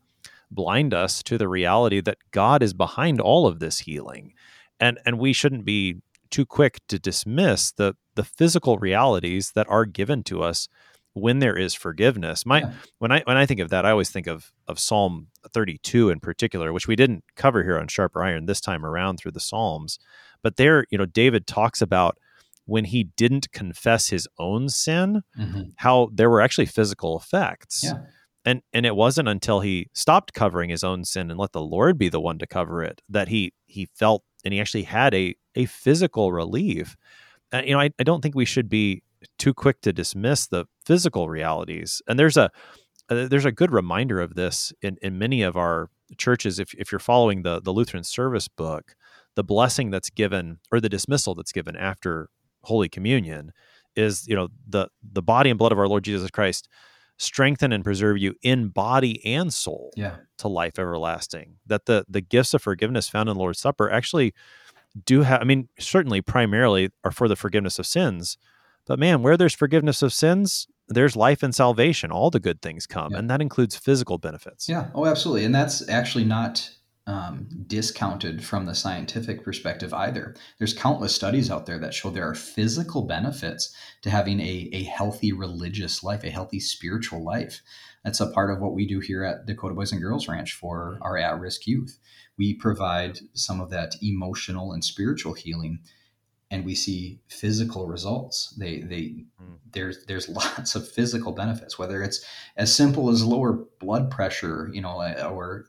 blind 0.51 0.95
us 0.95 1.23
to 1.23 1.37
the 1.39 1.49
reality 1.49 2.01
that 2.01 2.19
god 2.31 2.63
is 2.63 2.73
behind 2.73 3.21
all 3.21 3.47
of 3.47 3.59
this 3.59 3.81
healing. 3.81 4.33
And 4.81 4.99
and 5.07 5.19
we 5.19 5.33
shouldn't 5.33 5.65
be 5.65 6.03
too 6.35 6.45
quick 6.45 6.81
to 6.89 6.99
dismiss 6.99 7.71
the 7.71 7.95
the 8.17 8.25
physical 8.25 8.77
realities 8.79 9.53
that 9.55 9.69
are 9.71 9.85
given 9.85 10.25
to 10.25 10.43
us 10.43 10.69
when 11.13 11.39
there 11.39 11.57
is 11.57 11.75
forgiveness. 11.75 12.45
My 12.45 12.61
yeah. 12.61 12.73
when 12.99 13.13
I 13.13 13.23
when 13.23 13.37
I 13.37 13.47
think 13.47 13.61
of 13.61 13.71
that, 13.71 13.87
I 13.87 13.93
always 13.93 14.11
think 14.11 14.27
of 14.27 14.51
of 14.67 14.81
Psalm 14.81 15.29
32 15.53 16.11
in 16.11 16.19
particular, 16.19 16.73
which 16.73 16.89
we 16.89 16.97
didn't 16.97 17.23
cover 17.37 17.63
here 17.63 17.79
on 17.79 17.87
Sharper 17.87 18.21
Iron 18.21 18.47
this 18.47 18.61
time 18.61 18.85
around 18.85 19.19
through 19.19 19.31
the 19.31 19.39
Psalms. 19.39 20.01
But 20.43 20.57
there, 20.57 20.87
you 20.91 20.99
know, 20.99 21.07
David 21.07 21.47
talks 21.47 21.81
about 21.81 22.19
when 22.67 22.87
he 22.87 23.05
didn't 23.05 23.53
confess 23.53 24.09
his 24.09 24.27
own 24.37 24.69
sin, 24.69 25.23
mm-hmm. 25.39 25.63
how 25.77 26.11
there 26.13 26.31
were 26.31 26.41
actually 26.41 26.67
physical 26.67 27.17
effects. 27.17 27.85
Yeah. 27.85 27.99
And 28.45 28.63
and 28.73 28.85
it 28.85 28.97
wasn't 28.97 29.29
until 29.29 29.61
he 29.61 29.89
stopped 29.93 30.33
covering 30.33 30.71
his 30.71 30.83
own 30.83 31.05
sin 31.05 31.31
and 31.31 31.39
let 31.39 31.53
the 31.53 31.63
Lord 31.63 31.97
be 31.97 32.09
the 32.09 32.21
one 32.21 32.39
to 32.41 32.47
cover 32.49 32.83
it 32.83 33.03
that 33.09 33.29
he 33.29 33.53
he 33.67 33.87
felt 33.95 34.25
and 34.45 34.53
he 34.53 34.61
actually 34.61 34.83
had 34.83 35.15
a 35.15 35.37
a 35.55 35.67
physical 35.67 36.33
relief. 36.33 36.97
Uh, 37.53 37.63
you 37.65 37.73
know, 37.73 37.81
I, 37.81 37.91
I 37.99 38.03
don't 38.03 38.21
think 38.21 38.35
we 38.35 38.45
should 38.45 38.69
be 38.69 39.03
too 39.39 39.55
quick 39.55 39.81
to 39.83 39.93
dismiss 39.93 40.47
the 40.47 40.67
physical 40.85 41.29
realities. 41.29 42.03
And 42.07 42.19
there's 42.19 42.37
a 42.37 42.51
uh, 43.11 43.29
there's 43.29 43.45
a 43.45 43.53
good 43.53 43.71
reminder 43.71 44.21
of 44.21 44.35
this 44.35 44.73
in, 44.81 44.97
in 45.03 45.19
many 45.19 45.43
of 45.43 45.57
our 45.57 45.91
churches. 46.17 46.59
If, 46.59 46.73
if 46.75 46.91
you're 46.91 46.99
following 46.99 47.43
the, 47.43 47.61
the 47.61 47.73
Lutheran 47.73 48.05
service 48.05 48.49
book, 48.49 48.95
the 49.35 49.45
blessing 49.45 49.91
that's 49.91 50.11
given 50.11 50.59
or 50.73 50.81
the 50.81 50.89
dismissal 50.89 51.35
that's 51.35 51.53
given 51.53 51.77
after 51.77 52.31
Holy 52.63 52.89
Communion 52.89 53.53
is, 53.95 54.27
you 54.27 54.35
know, 54.35 54.49
the, 54.67 54.89
the 55.03 55.23
body 55.23 55.51
and 55.51 55.59
blood 55.59 55.73
of 55.73 55.79
our 55.79 55.89
Lord 55.89 56.05
Jesus 56.05 56.31
Christ 56.31 56.69
strengthen 57.19 57.73
and 57.73 57.85
preserve 57.85 58.19
you 58.19 58.35
in 58.43 58.69
body 58.69 59.25
and 59.25 59.53
soul 59.53 59.93
yeah. 59.97 60.17
to 60.39 60.49
life 60.49 60.79
everlasting. 60.79 61.57
That 61.67 61.87
the 61.87 62.05
the 62.09 62.21
gifts 62.21 62.55
of 62.55 62.63
forgiveness 62.63 63.09
found 63.09 63.29
in 63.29 63.35
the 63.37 63.41
Lord's 63.41 63.61
Supper 63.61 63.91
actually 63.91 64.35
do 65.05 65.23
have 65.23 65.41
I 65.41 65.45
mean, 65.45 65.69
certainly 65.79 66.21
primarily 66.21 66.91
are 67.05 67.11
for 67.11 67.29
the 67.29 67.37
forgiveness 67.37 67.79
of 67.79 67.87
sins. 67.87 68.37
But 68.87 68.99
man, 68.99 69.23
where 69.23 69.37
there's 69.37 69.55
forgiveness 69.55 70.03
of 70.03 70.13
sins, 70.13 70.67
there's 70.89 71.17
life 71.17 71.43
and 71.43 71.55
salvation. 71.55 72.11
All 72.11 72.31
the 72.31 72.41
good 72.41 72.61
things 72.61 72.87
come, 72.87 73.13
yeah. 73.13 73.19
and 73.19 73.31
that 73.31 73.41
includes 73.41 73.77
physical 73.77 74.19
benefits. 74.19 74.69
Yeah. 74.69 74.89
Oh, 74.95 75.07
absolutely. 75.07 75.45
And 75.45 75.55
that's 75.55 75.89
actually 75.89 76.25
not 76.25 76.71
um, 77.07 77.49
discounted 77.67 78.43
from 78.45 78.65
the 78.65 78.75
scientific 78.75 79.45
perspective 79.45 79.93
either. 79.93 80.35
There's 80.59 80.73
countless 80.73 81.15
studies 81.15 81.51
out 81.51 81.67
there 81.67 81.79
that 81.79 81.95
show 81.95 82.11
there 82.11 82.29
are 82.29 82.35
physical 82.35 83.03
benefits 83.03 83.75
to 84.03 84.11
having 84.11 84.41
a, 84.41 84.71
a 84.73 84.85
healthy 84.85 85.33
religious 85.33 86.03
life, 86.03 86.25
a 86.25 86.31
healthy 86.31 86.61
spiritual 86.61 87.23
life. 87.23 87.61
That's 88.05 88.21
a 88.21 88.27
part 88.27 88.51
of 88.51 88.61
what 88.61 88.75
we 88.75 88.87
do 88.87 89.01
here 89.01 89.25
at 89.25 89.47
Dakota 89.47 89.75
Boys 89.75 89.91
and 89.91 90.01
Girls 90.01 90.29
Ranch 90.29 90.53
for 90.53 90.99
our 91.01 91.17
at 91.17 91.41
risk 91.41 91.67
youth. 91.67 91.99
We 92.37 92.55
provide 92.55 93.19
some 93.33 93.61
of 93.61 93.71
that 93.71 93.97
emotional 94.03 94.73
and 94.73 94.85
spiritual 94.85 95.33
healing. 95.33 95.79
And 96.51 96.65
we 96.65 96.75
see 96.75 97.21
physical 97.27 97.87
results. 97.87 98.55
They, 98.59 98.81
they, 98.81 99.25
mm. 99.43 99.57
there's, 99.73 100.05
there's 100.05 100.29
lots 100.57 100.75
of 100.75 100.87
physical 100.87 101.33
benefits. 101.33 101.79
Whether 101.79 102.03
it's 102.03 102.25
as 102.57 102.75
simple 102.75 103.09
as 103.09 103.25
lower 103.25 103.65
blood 103.81 104.11
pressure, 104.11 104.71
you 104.73 104.83
know, 104.83 105.01
or 105.31 105.65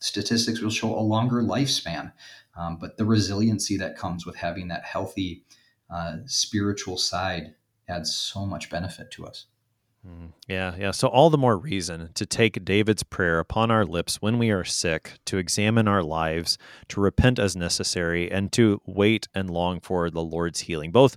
statistics 0.00 0.60
will 0.60 0.70
show 0.70 0.94
a 0.94 1.00
longer 1.00 1.42
lifespan. 1.42 2.12
Um, 2.58 2.76
but 2.78 2.96
the 2.96 3.04
resiliency 3.04 3.76
that 3.78 3.96
comes 3.96 4.26
with 4.26 4.36
having 4.36 4.68
that 4.68 4.84
healthy 4.84 5.44
uh, 5.88 6.16
spiritual 6.26 6.98
side 6.98 7.54
adds 7.88 8.14
so 8.14 8.44
much 8.44 8.68
benefit 8.68 9.10
to 9.12 9.26
us. 9.26 9.46
Yeah, 10.48 10.74
yeah. 10.76 10.90
So, 10.90 11.08
all 11.08 11.30
the 11.30 11.38
more 11.38 11.56
reason 11.56 12.10
to 12.14 12.26
take 12.26 12.64
David's 12.64 13.04
prayer 13.04 13.38
upon 13.38 13.70
our 13.70 13.84
lips 13.84 14.20
when 14.20 14.38
we 14.38 14.50
are 14.50 14.64
sick, 14.64 15.18
to 15.26 15.38
examine 15.38 15.86
our 15.86 16.02
lives, 16.02 16.58
to 16.88 17.00
repent 17.00 17.38
as 17.38 17.54
necessary, 17.54 18.30
and 18.30 18.52
to 18.52 18.80
wait 18.84 19.28
and 19.34 19.48
long 19.48 19.80
for 19.80 20.10
the 20.10 20.22
Lord's 20.22 20.60
healing, 20.60 20.90
both 20.90 21.16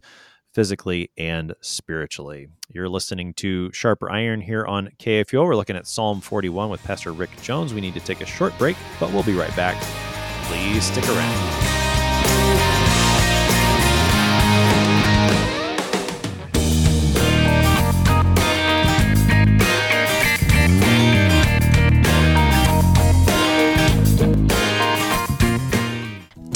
physically 0.54 1.12
and 1.18 1.54
spiritually. 1.62 2.48
You're 2.70 2.88
listening 2.88 3.34
to 3.36 3.72
Sharper 3.74 4.10
Iron 4.10 4.40
here 4.40 4.66
on 4.66 4.90
KFUO. 5.00 5.46
We're 5.46 5.56
looking 5.56 5.76
at 5.76 5.86
Psalm 5.86 6.22
41 6.22 6.70
with 6.70 6.82
Pastor 6.84 7.12
Rick 7.12 7.32
Jones. 7.42 7.74
We 7.74 7.82
need 7.82 7.94
to 7.96 8.00
take 8.00 8.22
a 8.22 8.26
short 8.26 8.58
break, 8.58 8.78
but 9.00 9.12
we'll 9.12 9.24
be 9.24 9.34
right 9.34 9.56
back. 9.56 9.76
Please 10.48 10.86
stick 10.86 11.08
around. 11.10 12.75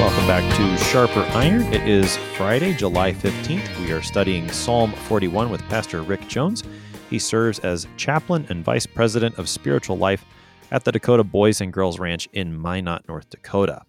Welcome 0.00 0.26
back 0.26 0.56
to 0.56 0.84
Sharper 0.84 1.20
Iron. 1.34 1.60
It 1.74 1.86
is 1.86 2.16
Friday, 2.16 2.72
July 2.72 3.12
15th. 3.12 3.80
We 3.80 3.92
are 3.92 4.00
studying 4.00 4.50
Psalm 4.50 4.92
41 4.92 5.50
with 5.50 5.60
Pastor 5.68 6.00
Rick 6.00 6.26
Jones. 6.26 6.64
He 7.10 7.18
serves 7.18 7.58
as 7.58 7.86
chaplain 7.98 8.46
and 8.48 8.64
vice 8.64 8.86
president 8.86 9.36
of 9.36 9.46
spiritual 9.46 9.98
life 9.98 10.24
at 10.70 10.84
the 10.84 10.90
Dakota 10.90 11.22
Boys 11.22 11.60
and 11.60 11.70
Girls 11.70 11.98
Ranch 11.98 12.30
in 12.32 12.58
Minot, 12.58 13.06
North 13.08 13.28
Dakota. 13.28 13.82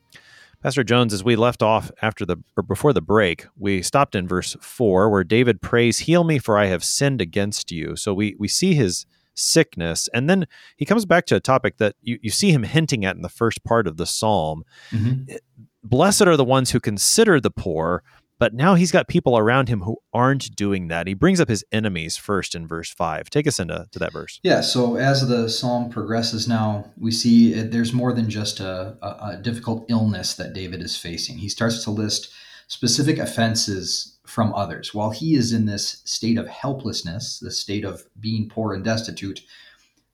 Pastor 0.62 0.84
Jones, 0.84 1.14
as 1.14 1.24
we 1.24 1.38
left 1.38 1.64
off 1.64 1.90
after 2.02 2.26
the 2.26 2.36
or 2.58 2.64
before 2.64 2.92
the 2.92 3.02
break, 3.02 3.48
we 3.58 3.82
stopped 3.82 4.14
in 4.14 4.28
verse 4.28 4.58
four 4.60 5.10
where 5.10 5.24
David 5.24 5.62
prays, 5.62 6.00
"Heal 6.00 6.26
me, 6.26 6.40
for 6.40 6.58
I 6.58 6.66
have 6.66 6.84
sinned 6.84 7.22
against 7.22 7.72
you." 7.72 7.96
So 7.96 8.14
we 8.14 8.36
we 8.38 8.50
see 8.50 8.74
his 8.74 9.06
sickness. 9.34 10.10
And 10.14 10.30
then 10.30 10.46
he 10.76 10.86
comes 10.86 11.06
back 11.06 11.26
to 11.28 11.36
a 11.36 11.40
topic 11.40 11.78
that 11.78 11.96
you, 12.02 12.20
you 12.22 12.30
see 12.30 12.52
him 12.52 12.64
hinting 12.64 13.06
at 13.06 13.16
in 13.16 13.22
the 13.22 13.30
first 13.30 13.64
part 13.64 13.88
of 13.88 13.98
the 13.98 14.06
psalm. 14.06 14.64
Mm-hmm. 14.92 15.36
Blessed 15.84 16.24
are 16.24 16.38
the 16.38 16.46
ones 16.46 16.72
who 16.72 16.80
consider 16.80 17.40
the 17.40 17.50
poor, 17.50 18.04
but 18.38 18.54
now 18.54 18.76
he's 18.76 18.92
got 18.92 19.08
people 19.08 19.38
around 19.38 19.68
him 19.70 19.82
who 19.82 19.98
aren't 20.14 20.56
doing 20.56 20.88
that. 20.90 21.08
He 21.08 21.14
brings 21.14 21.40
up 21.40 21.50
his 21.50 21.64
enemies 21.72 22.18
first 22.18 22.56
in 22.56 22.68
verse 22.68 22.92
5. 22.92 23.30
Take 23.30 23.48
us 23.48 23.60
into 23.60 23.88
to 23.92 24.00
that 24.00 24.14
verse. 24.14 24.40
Yeah, 24.44 24.62
so 24.62 24.96
as 24.96 25.28
the 25.28 25.50
psalm 25.50 25.90
progresses 25.90 26.48
now, 26.48 26.92
we 26.98 27.12
see 27.12 27.54
there's 27.54 27.94
more 27.94 28.14
than 28.14 28.30
just 28.30 28.60
a, 28.60 28.98
a, 29.02 29.34
a 29.34 29.40
difficult 29.42 29.86
illness 29.90 30.36
that 30.36 30.54
David 30.54 30.82
is 30.82 30.96
facing. 30.96 31.38
He 31.38 31.50
starts 31.50 31.84
to 31.84 31.92
list 31.92 32.32
specific 32.68 33.18
offenses 33.18 34.18
from 34.26 34.54
others. 34.54 34.94
While 34.94 35.12
he 35.12 35.36
is 35.36 35.52
in 35.52 35.66
this 35.66 36.02
state 36.06 36.38
of 36.38 36.48
helplessness, 36.48 37.40
the 37.40 37.52
state 37.52 37.84
of 37.84 38.06
being 38.20 38.50
poor 38.50 38.74
and 38.74 38.84
destitute, 38.84 39.42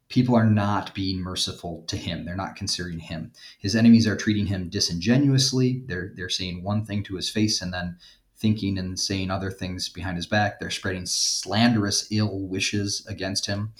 people 0.10 0.36
are 0.36 0.46
not 0.46 0.94
being 0.94 1.20
merciful 1.20 1.84
to 1.88 1.98
him. 1.98 2.26
They're 2.26 2.36
not 2.36 2.56
considering 2.56 3.00
him. 3.00 3.32
His 3.60 3.76
enemies 3.76 4.08
are 4.08 4.16
treating 4.16 4.46
him 4.46 4.70
disingenuously. 4.70 5.84
They're 5.86 6.14
they're 6.16 6.30
saying 6.30 6.64
one 6.64 6.86
thing 6.86 7.04
to 7.04 7.16
his 7.16 7.30
face 7.30 7.62
and 7.62 7.74
then 7.74 7.98
thinking 8.38 8.78
and 8.78 9.00
saying 9.00 9.32
other 9.32 9.52
things 9.52 9.90
behind 9.90 10.16
his 10.16 10.28
back. 10.28 10.60
They're 10.60 10.70
spreading 10.70 11.06
slanderous 11.06 12.08
ill 12.12 12.48
wishes 12.48 13.06
against 13.08 13.48
him. 13.48 13.74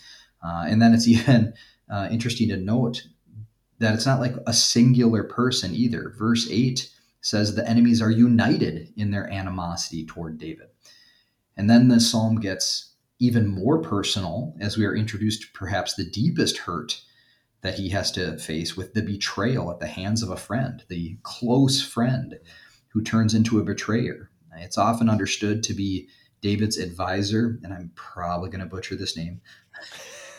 Uh, 0.44 0.66
and 0.68 0.82
then 0.82 0.94
it's 0.94 1.08
even 1.08 1.54
uh, 1.90 2.08
interesting 2.12 2.50
to 2.50 2.58
note 2.58 3.08
that 3.80 3.94
it's 3.94 4.06
not 4.06 4.20
like 4.20 4.34
a 4.48 4.54
singular 4.54 5.24
person 5.24 5.74
either. 5.74 6.14
Verse 6.18 6.48
8 6.50 6.90
says 7.22 7.54
the 7.54 7.68
enemies 7.70 8.02
are 8.02 8.12
united 8.12 8.92
in 8.98 9.12
their 9.12 9.32
animosity 9.32 10.06
toward 10.06 10.40
David. 10.40 10.68
And 11.56 11.70
then 11.70 11.88
the 11.88 12.00
psalm 12.00 12.40
gets 12.40 12.87
even 13.20 13.48
more 13.48 13.82
personal 13.82 14.56
as 14.60 14.78
we 14.78 14.86
are 14.86 14.96
introduced 14.96 15.42
to 15.42 15.48
perhaps 15.54 15.96
the 15.96 16.06
deepest 16.06 16.58
hurt 16.60 17.02
that 17.62 17.76
he 17.76 17.90
has 17.90 18.12
to 18.12 18.38
face 18.38 18.78
with 18.78 18.94
the 18.94 19.02
betrayal 19.02 19.72
at 19.72 19.80
the 19.80 19.88
hands 19.88 20.22
of 20.22 20.30
a 20.30 20.38
friend, 20.38 20.84
the 20.90 21.18
close 21.24 21.82
friend 21.82 22.38
who 22.90 23.04
turns 23.04 23.34
into 23.34 23.60
a 23.60 23.64
betrayer. 23.64 24.30
It's 24.60 24.78
often 24.78 25.10
understood 25.10 25.64
to 25.64 25.74
be 25.74 26.08
David's 26.42 26.78
advisor, 26.78 27.60
and 27.64 27.74
I'm 27.74 27.92
probably 27.96 28.50
going 28.50 28.62
to 28.62 28.68
butcher 28.68 28.96
this 28.96 29.18
name, 29.18 29.42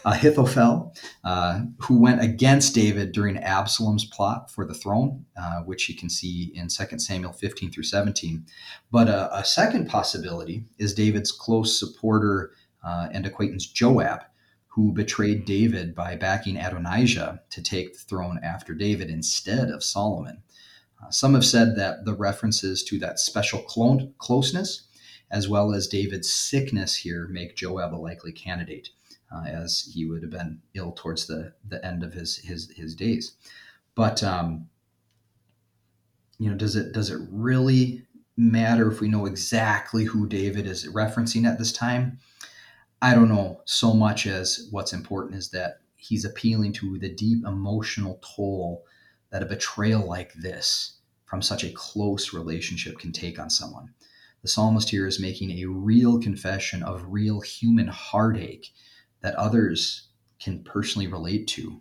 Ahithophel, 0.04 0.94
uh, 1.24 1.62
who 1.80 2.00
went 2.00 2.22
against 2.22 2.74
David 2.74 3.12
during 3.12 3.36
Absalom's 3.36 4.04
plot 4.04 4.50
for 4.50 4.64
the 4.64 4.74
throne, 4.74 5.24
uh, 5.36 5.60
which 5.62 5.88
you 5.88 5.96
can 5.96 6.08
see 6.08 6.52
in 6.54 6.68
2 6.68 6.98
Samuel 6.98 7.32
15 7.32 7.72
through 7.72 7.82
17. 7.82 8.46
But 8.90 9.08
a, 9.08 9.36
a 9.36 9.44
second 9.44 9.88
possibility 9.88 10.64
is 10.78 10.94
David's 10.94 11.32
close 11.32 11.78
supporter 11.78 12.52
uh, 12.88 13.08
and 13.12 13.26
acquaintance 13.26 13.66
Joab, 13.66 14.24
who 14.68 14.92
betrayed 14.92 15.44
David 15.44 15.94
by 15.94 16.16
backing 16.16 16.56
Adonijah 16.56 17.42
to 17.50 17.62
take 17.62 17.92
the 17.92 17.98
throne 17.98 18.40
after 18.42 18.72
David 18.74 19.10
instead 19.10 19.68
of 19.68 19.84
Solomon. 19.84 20.42
Uh, 21.02 21.10
some 21.10 21.34
have 21.34 21.44
said 21.44 21.76
that 21.76 22.06
the 22.06 22.14
references 22.14 22.82
to 22.84 22.98
that 23.00 23.18
special 23.18 23.60
clone, 23.60 24.14
closeness 24.18 24.84
as 25.30 25.48
well 25.48 25.74
as 25.74 25.86
David's 25.86 26.32
sickness 26.32 26.96
here, 26.96 27.28
make 27.28 27.54
Joab 27.54 27.92
a 27.92 27.96
likely 27.96 28.32
candidate, 28.32 28.88
uh, 29.30 29.44
as 29.44 29.90
he 29.92 30.06
would 30.06 30.22
have 30.22 30.30
been 30.30 30.60
ill 30.72 30.92
towards 30.92 31.26
the, 31.26 31.52
the 31.68 31.84
end 31.84 32.02
of 32.02 32.14
his 32.14 32.38
his 32.38 32.70
his 32.74 32.94
days. 32.94 33.34
But 33.94 34.22
um, 34.22 34.70
you 36.38 36.50
know, 36.50 36.56
does 36.56 36.76
it 36.76 36.92
does 36.92 37.10
it 37.10 37.20
really 37.30 38.06
matter 38.38 38.90
if 38.90 39.00
we 39.00 39.08
know 39.08 39.26
exactly 39.26 40.04
who 40.04 40.26
David 40.26 40.66
is 40.66 40.86
referencing 40.86 41.44
at 41.44 41.58
this 41.58 41.72
time? 41.72 42.20
I 43.00 43.14
don't 43.14 43.28
know 43.28 43.62
so 43.64 43.94
much 43.94 44.26
as 44.26 44.66
what's 44.70 44.92
important 44.92 45.36
is 45.36 45.50
that 45.50 45.78
he's 45.96 46.24
appealing 46.24 46.72
to 46.74 46.98
the 46.98 47.14
deep 47.14 47.44
emotional 47.46 48.20
toll 48.34 48.84
that 49.30 49.42
a 49.42 49.46
betrayal 49.46 50.04
like 50.06 50.32
this 50.34 50.98
from 51.24 51.40
such 51.42 51.62
a 51.62 51.72
close 51.72 52.32
relationship 52.32 52.98
can 52.98 53.12
take 53.12 53.38
on 53.38 53.50
someone. 53.50 53.94
The 54.42 54.48
psalmist 54.48 54.90
here 54.90 55.06
is 55.06 55.20
making 55.20 55.50
a 55.52 55.66
real 55.66 56.20
confession 56.20 56.82
of 56.82 57.04
real 57.08 57.40
human 57.40 57.88
heartache 57.88 58.72
that 59.20 59.34
others 59.34 60.08
can 60.40 60.64
personally 60.64 61.06
relate 61.06 61.46
to. 61.48 61.80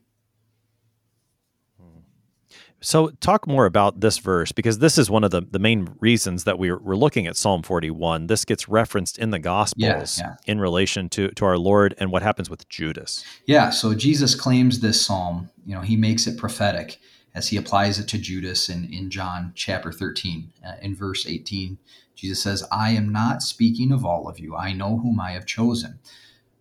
So, 2.79 3.09
talk 3.21 3.47
more 3.47 3.65
about 3.65 4.01
this 4.01 4.19
verse 4.19 4.51
because 4.51 4.79
this 4.79 4.97
is 4.97 5.09
one 5.09 5.23
of 5.23 5.31
the, 5.31 5.41
the 5.41 5.59
main 5.59 5.95
reasons 5.99 6.43
that 6.43 6.59
we're, 6.59 6.77
we're 6.77 6.95
looking 6.95 7.25
at 7.25 7.35
Psalm 7.35 7.63
41. 7.63 8.27
This 8.27 8.45
gets 8.45 8.69
referenced 8.69 9.17
in 9.17 9.31
the 9.31 9.39
Gospels 9.39 10.19
yeah, 10.19 10.27
yeah. 10.27 10.35
in 10.45 10.59
relation 10.59 11.09
to, 11.09 11.29
to 11.29 11.45
our 11.45 11.57
Lord 11.57 11.95
and 11.97 12.11
what 12.11 12.21
happens 12.21 12.49
with 12.49 12.69
Judas. 12.69 13.25
Yeah, 13.45 13.71
so 13.71 13.95
Jesus 13.95 14.35
claims 14.35 14.79
this 14.79 15.03
psalm, 15.03 15.49
you 15.65 15.73
know, 15.73 15.81
he 15.81 15.95
makes 15.95 16.27
it 16.27 16.37
prophetic 16.37 16.99
as 17.33 17.47
he 17.47 17.57
applies 17.57 17.99
it 17.99 18.07
to 18.09 18.17
Judas 18.17 18.69
in, 18.69 18.91
in 18.91 19.09
John 19.09 19.53
chapter 19.55 19.91
13. 19.91 20.51
Uh, 20.65 20.73
in 20.81 20.95
verse 20.95 21.25
18, 21.27 21.77
Jesus 22.15 22.41
says, 22.41 22.63
I 22.71 22.91
am 22.91 23.11
not 23.11 23.41
speaking 23.41 23.91
of 23.91 24.05
all 24.05 24.27
of 24.27 24.39
you, 24.39 24.55
I 24.55 24.73
know 24.73 24.97
whom 24.99 25.19
I 25.19 25.31
have 25.31 25.45
chosen. 25.45 25.99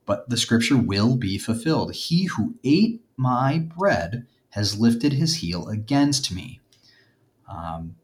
But 0.07 0.29
the 0.29 0.37
scripture 0.37 0.77
will 0.77 1.17
be 1.17 1.37
fulfilled. 1.37 1.95
He 1.95 2.25
who 2.25 2.55
ate 2.63 3.03
my 3.17 3.59
bread 3.59 4.27
has 4.57 4.81
lifted 4.81 5.13
his 5.13 5.37
heel 5.37 5.69
against 5.69 6.33
me. 6.33 6.61
Um, 7.47 7.97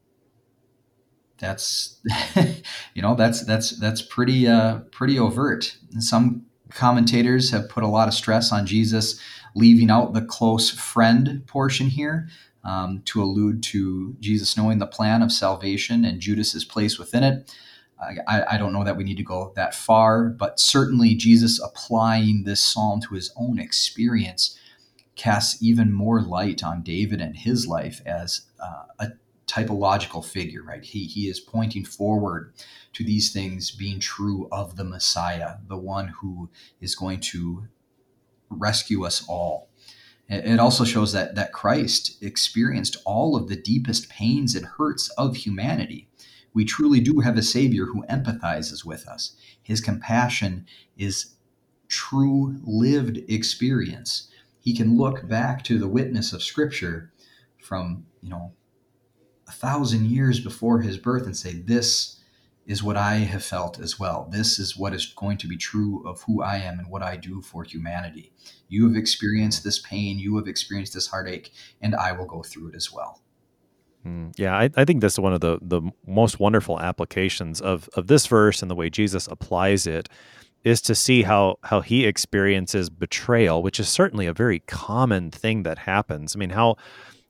that's 1.38 1.98
you 2.94 3.00
know 3.00 3.14
that's 3.16 3.44
that's 3.44 3.70
that's 3.80 4.02
pretty 4.02 4.46
uh, 4.46 4.80
pretty 4.92 5.18
overt. 5.18 5.76
Some 5.98 6.44
commentators 6.68 7.50
have 7.50 7.70
put 7.70 7.82
a 7.82 7.88
lot 7.88 8.06
of 8.06 8.14
stress 8.14 8.52
on 8.52 8.66
Jesus 8.66 9.18
leaving 9.54 9.90
out 9.90 10.12
the 10.12 10.22
close 10.22 10.70
friend 10.70 11.42
portion 11.46 11.86
here 11.86 12.28
um, 12.64 13.00
to 13.06 13.22
allude 13.22 13.62
to 13.62 14.14
Jesus 14.20 14.56
knowing 14.56 14.78
the 14.78 14.86
plan 14.86 15.22
of 15.22 15.32
salvation 15.32 16.04
and 16.04 16.20
Judas's 16.20 16.64
place 16.66 16.98
within 16.98 17.24
it. 17.24 17.54
I, 18.26 18.54
I, 18.54 18.58
don't 18.58 18.72
know 18.72 18.82
that 18.82 18.96
we 18.96 19.04
need 19.04 19.18
to 19.18 19.22
go 19.22 19.52
that 19.54 19.76
far, 19.76 20.28
but 20.30 20.58
certainly 20.58 21.14
Jesus 21.14 21.60
applying 21.62 22.42
this 22.42 22.60
psalm 22.60 23.00
to 23.02 23.14
his 23.14 23.32
own 23.36 23.60
experience 23.60 24.58
casts 25.22 25.62
even 25.62 25.92
more 25.92 26.20
light 26.20 26.64
on 26.64 26.82
David 26.82 27.20
and 27.20 27.36
his 27.36 27.64
life 27.64 28.02
as 28.04 28.46
uh, 28.60 28.86
a 28.98 29.12
typological 29.46 30.24
figure, 30.24 30.64
right? 30.64 30.84
He, 30.84 31.04
he 31.04 31.28
is 31.28 31.38
pointing 31.38 31.84
forward 31.84 32.52
to 32.94 33.04
these 33.04 33.32
things 33.32 33.70
being 33.70 34.00
true 34.00 34.48
of 34.50 34.74
the 34.74 34.82
Messiah, 34.82 35.58
the 35.68 35.76
one 35.76 36.08
who 36.08 36.50
is 36.80 36.96
going 36.96 37.20
to 37.20 37.68
rescue 38.50 39.06
us 39.06 39.24
all. 39.28 39.70
It 40.28 40.58
also 40.58 40.82
shows 40.82 41.12
that, 41.12 41.36
that 41.36 41.52
Christ 41.52 42.20
experienced 42.20 42.96
all 43.04 43.36
of 43.36 43.48
the 43.48 43.54
deepest 43.54 44.08
pains 44.08 44.56
and 44.56 44.66
hurts 44.66 45.08
of 45.10 45.36
humanity. 45.36 46.08
We 46.52 46.64
truly 46.64 46.98
do 46.98 47.20
have 47.20 47.38
a 47.38 47.42
Savior 47.42 47.86
who 47.86 48.04
empathizes 48.10 48.84
with 48.84 49.06
us. 49.06 49.36
His 49.62 49.80
compassion 49.80 50.66
is 50.96 51.36
true 51.86 52.56
lived 52.64 53.18
experience 53.28 54.31
he 54.62 54.74
can 54.74 54.96
look 54.96 55.28
back 55.28 55.64
to 55.64 55.76
the 55.76 55.88
witness 55.88 56.32
of 56.32 56.40
Scripture 56.40 57.12
from, 57.60 58.06
you 58.22 58.30
know, 58.30 58.52
a 59.48 59.50
thousand 59.50 60.06
years 60.06 60.38
before 60.38 60.80
his 60.80 60.96
birth 60.96 61.26
and 61.26 61.36
say, 61.36 61.54
This 61.54 62.20
is 62.64 62.80
what 62.80 62.96
I 62.96 63.16
have 63.16 63.42
felt 63.42 63.80
as 63.80 63.98
well. 63.98 64.28
This 64.30 64.60
is 64.60 64.76
what 64.76 64.94
is 64.94 65.06
going 65.06 65.36
to 65.38 65.48
be 65.48 65.56
true 65.56 66.06
of 66.06 66.22
who 66.22 66.42
I 66.42 66.58
am 66.58 66.78
and 66.78 66.88
what 66.88 67.02
I 67.02 67.16
do 67.16 67.42
for 67.42 67.64
humanity. 67.64 68.32
You 68.68 68.86
have 68.86 68.96
experienced 68.96 69.64
this 69.64 69.80
pain, 69.80 70.20
you 70.20 70.36
have 70.36 70.46
experienced 70.46 70.94
this 70.94 71.08
heartache, 71.08 71.52
and 71.80 71.96
I 71.96 72.12
will 72.12 72.26
go 72.26 72.44
through 72.44 72.68
it 72.68 72.76
as 72.76 72.92
well. 72.92 73.20
Mm, 74.06 74.32
yeah, 74.36 74.56
I, 74.56 74.70
I, 74.76 74.84
think 74.84 75.00
this 75.00 75.14
is 75.14 75.18
one 75.18 75.32
of 75.32 75.40
the, 75.40 75.58
the 75.60 75.82
most 76.06 76.38
wonderful 76.38 76.78
applications 76.78 77.60
of, 77.60 77.88
of 77.94 78.06
this 78.06 78.26
verse 78.26 78.62
and 78.62 78.70
the 78.70 78.74
way 78.76 78.90
Jesus 78.90 79.26
applies 79.26 79.86
it 79.88 80.08
is 80.64 80.80
to 80.82 80.94
see 80.94 81.22
how 81.22 81.56
how 81.64 81.80
he 81.80 82.04
experiences 82.06 82.90
betrayal, 82.90 83.62
which 83.62 83.80
is 83.80 83.88
certainly 83.88 84.26
a 84.26 84.32
very 84.32 84.60
common 84.60 85.30
thing 85.30 85.62
that 85.64 85.78
happens. 85.78 86.36
I 86.36 86.38
mean, 86.38 86.50
how 86.50 86.76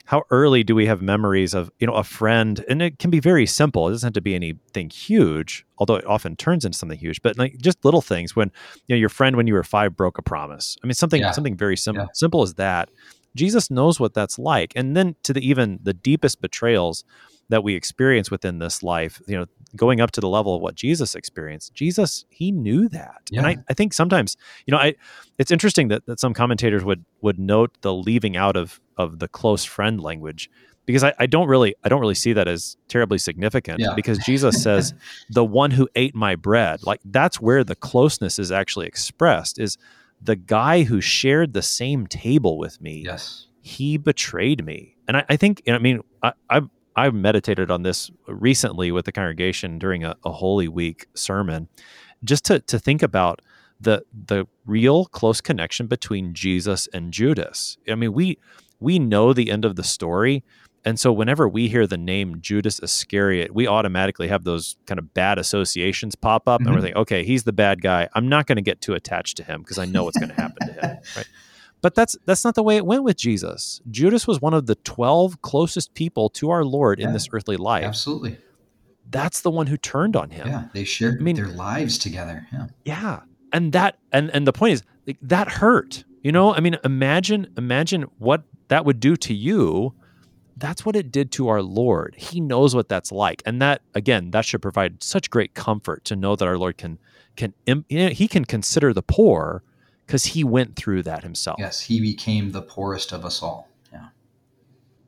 how 0.04 0.24
early 0.30 0.64
do 0.64 0.74
we 0.74 0.86
have 0.86 1.00
memories 1.00 1.54
of 1.54 1.70
you 1.78 1.86
know 1.86 1.94
a 1.94 2.04
friend 2.04 2.64
and 2.68 2.82
it 2.82 2.98
can 2.98 3.10
be 3.10 3.20
very 3.20 3.46
simple 3.46 3.88
it 3.88 3.92
doesn't 3.92 4.08
have 4.08 4.12
to 4.12 4.20
be 4.20 4.34
anything 4.34 4.90
huge 4.90 5.64
although 5.78 5.94
it 5.94 6.06
often 6.06 6.36
turns 6.36 6.64
into 6.64 6.76
something 6.76 6.98
huge 6.98 7.22
but 7.22 7.38
like 7.38 7.56
just 7.58 7.84
little 7.84 8.02
things 8.02 8.34
when 8.34 8.50
you 8.86 8.94
know 8.94 8.98
your 8.98 9.08
friend 9.08 9.36
when 9.36 9.46
you 9.46 9.54
were 9.54 9.62
five 9.62 9.96
broke 9.96 10.18
a 10.18 10.22
promise 10.22 10.76
i 10.82 10.86
mean 10.86 10.94
something 10.94 11.20
yeah. 11.22 11.30
something 11.30 11.56
very 11.56 11.76
simple 11.76 12.04
yeah. 12.04 12.08
simple 12.14 12.42
as 12.42 12.54
that 12.54 12.90
jesus 13.34 13.70
knows 13.70 14.00
what 14.00 14.12
that's 14.12 14.38
like 14.38 14.72
and 14.76 14.96
then 14.96 15.14
to 15.22 15.32
the 15.32 15.46
even 15.46 15.78
the 15.82 15.94
deepest 15.94 16.40
betrayals 16.40 17.04
that 17.52 17.62
we 17.62 17.74
experience 17.74 18.30
within 18.30 18.58
this 18.60 18.82
life, 18.82 19.20
you 19.26 19.38
know, 19.38 19.44
going 19.76 20.00
up 20.00 20.10
to 20.12 20.22
the 20.22 20.28
level 20.28 20.54
of 20.56 20.62
what 20.62 20.74
Jesus 20.74 21.14
experienced, 21.14 21.74
Jesus, 21.74 22.24
he 22.30 22.50
knew 22.50 22.88
that. 22.88 23.20
Yeah. 23.30 23.40
And 23.40 23.46
I, 23.46 23.56
I 23.68 23.74
think 23.74 23.92
sometimes, 23.92 24.38
you 24.66 24.72
know, 24.72 24.78
I 24.78 24.94
it's 25.38 25.50
interesting 25.50 25.88
that, 25.88 26.06
that 26.06 26.18
some 26.18 26.32
commentators 26.32 26.82
would 26.82 27.04
would 27.20 27.38
note 27.38 27.76
the 27.82 27.92
leaving 27.92 28.38
out 28.38 28.56
of 28.56 28.80
of 28.96 29.18
the 29.18 29.28
close 29.28 29.64
friend 29.64 30.00
language 30.00 30.50
because 30.86 31.04
I, 31.04 31.12
I 31.18 31.26
don't 31.26 31.46
really 31.46 31.74
I 31.84 31.90
don't 31.90 32.00
really 32.00 32.14
see 32.14 32.32
that 32.32 32.48
as 32.48 32.78
terribly 32.88 33.18
significant 33.18 33.80
yeah. 33.80 33.92
because 33.94 34.16
Jesus 34.18 34.62
says 34.62 34.94
the 35.30 35.44
one 35.44 35.72
who 35.72 35.90
ate 35.94 36.14
my 36.14 36.36
bread 36.36 36.80
like 36.84 37.00
that's 37.04 37.38
where 37.38 37.64
the 37.64 37.76
closeness 37.76 38.38
is 38.38 38.50
actually 38.50 38.86
expressed 38.86 39.58
is 39.58 39.76
the 40.22 40.36
guy 40.36 40.84
who 40.84 41.02
shared 41.02 41.52
the 41.52 41.62
same 41.62 42.06
table 42.06 42.56
with 42.56 42.80
me 42.80 43.02
yes 43.04 43.46
he 43.60 43.98
betrayed 43.98 44.64
me 44.64 44.96
and 45.06 45.18
I, 45.18 45.24
I 45.28 45.36
think 45.36 45.62
you 45.66 45.72
know, 45.72 45.78
I 45.78 45.82
mean 45.82 46.00
I, 46.22 46.32
I've 46.48 46.68
I 46.96 47.10
meditated 47.10 47.70
on 47.70 47.82
this 47.82 48.10
recently 48.26 48.92
with 48.92 49.04
the 49.04 49.12
congregation 49.12 49.78
during 49.78 50.04
a, 50.04 50.16
a 50.24 50.32
Holy 50.32 50.68
Week 50.68 51.06
sermon, 51.14 51.68
just 52.24 52.44
to 52.46 52.60
to 52.60 52.78
think 52.78 53.02
about 53.02 53.40
the 53.80 54.04
the 54.26 54.46
real 54.66 55.06
close 55.06 55.40
connection 55.40 55.86
between 55.86 56.34
Jesus 56.34 56.88
and 56.92 57.12
Judas. 57.12 57.78
I 57.88 57.94
mean, 57.94 58.12
we 58.12 58.38
we 58.80 58.98
know 58.98 59.32
the 59.32 59.50
end 59.50 59.64
of 59.64 59.76
the 59.76 59.84
story, 59.84 60.44
and 60.84 60.98
so 60.98 61.12
whenever 61.12 61.48
we 61.48 61.68
hear 61.68 61.86
the 61.86 61.96
name 61.96 62.40
Judas 62.40 62.80
Iscariot, 62.80 63.54
we 63.54 63.66
automatically 63.66 64.28
have 64.28 64.44
those 64.44 64.76
kind 64.86 64.98
of 64.98 65.14
bad 65.14 65.38
associations 65.38 66.14
pop 66.14 66.48
up, 66.48 66.60
mm-hmm. 66.60 66.68
and 66.68 66.76
we're 66.76 66.80
mm-hmm. 66.80 66.96
like, 66.96 67.02
okay, 67.02 67.24
he's 67.24 67.44
the 67.44 67.52
bad 67.52 67.82
guy. 67.82 68.08
I'm 68.14 68.28
not 68.28 68.46
going 68.46 68.56
to 68.56 68.62
get 68.62 68.80
too 68.80 68.94
attached 68.94 69.36
to 69.38 69.44
him 69.44 69.62
because 69.62 69.78
I 69.78 69.84
know 69.84 70.04
what's 70.04 70.18
going 70.18 70.30
to 70.30 70.40
happen 70.40 70.68
to 70.68 70.72
him, 70.74 70.98
right? 71.16 71.28
But 71.82 71.96
that's 71.96 72.16
that's 72.24 72.44
not 72.44 72.54
the 72.54 72.62
way 72.62 72.76
it 72.76 72.86
went 72.86 73.02
with 73.02 73.16
Jesus. 73.16 73.82
Judas 73.90 74.26
was 74.26 74.40
one 74.40 74.54
of 74.54 74.66
the 74.66 74.76
12 74.76 75.42
closest 75.42 75.92
people 75.94 76.30
to 76.30 76.50
our 76.50 76.64
Lord 76.64 77.00
yeah, 77.00 77.08
in 77.08 77.12
this 77.12 77.28
earthly 77.32 77.56
life. 77.56 77.84
Absolutely. 77.84 78.38
That's 79.10 79.40
the 79.40 79.50
one 79.50 79.66
who 79.66 79.76
turned 79.76 80.16
on 80.16 80.30
him. 80.30 80.46
Yeah, 80.46 80.68
they 80.72 80.84
shared 80.84 81.18
I 81.20 81.22
mean, 81.22 81.36
their 81.36 81.48
lives 81.48 81.98
together. 81.98 82.46
Yeah. 82.52 82.66
Yeah. 82.84 83.20
And 83.52 83.72
that 83.72 83.98
and 84.12 84.30
and 84.30 84.46
the 84.46 84.52
point 84.52 84.74
is 84.74 84.82
like, 85.06 85.18
that 85.22 85.48
hurt. 85.48 86.04
You 86.22 86.30
know, 86.30 86.54
I 86.54 86.60
mean, 86.60 86.78
imagine 86.84 87.52
imagine 87.58 88.02
what 88.18 88.44
that 88.68 88.84
would 88.84 89.00
do 89.00 89.16
to 89.16 89.34
you. 89.34 89.92
That's 90.56 90.86
what 90.86 90.94
it 90.94 91.10
did 91.10 91.32
to 91.32 91.48
our 91.48 91.62
Lord. 91.62 92.14
He 92.16 92.40
knows 92.40 92.76
what 92.76 92.88
that's 92.88 93.10
like. 93.10 93.42
And 93.44 93.60
that 93.60 93.82
again, 93.94 94.30
that 94.30 94.44
should 94.44 94.62
provide 94.62 95.02
such 95.02 95.30
great 95.30 95.54
comfort 95.54 96.04
to 96.04 96.14
know 96.14 96.36
that 96.36 96.46
our 96.46 96.56
Lord 96.56 96.78
can 96.78 97.00
can 97.34 97.54
you 97.66 97.84
know, 97.90 98.08
he 98.10 98.28
can 98.28 98.44
consider 98.44 98.92
the 98.92 99.02
poor 99.02 99.64
because 100.12 100.26
he 100.26 100.44
went 100.44 100.76
through 100.76 101.02
that 101.02 101.22
himself. 101.22 101.56
Yes, 101.58 101.80
he 101.80 101.98
became 101.98 102.50
the 102.50 102.60
poorest 102.60 103.12
of 103.12 103.24
us 103.24 103.42
all. 103.42 103.70
Yeah. 103.90 104.08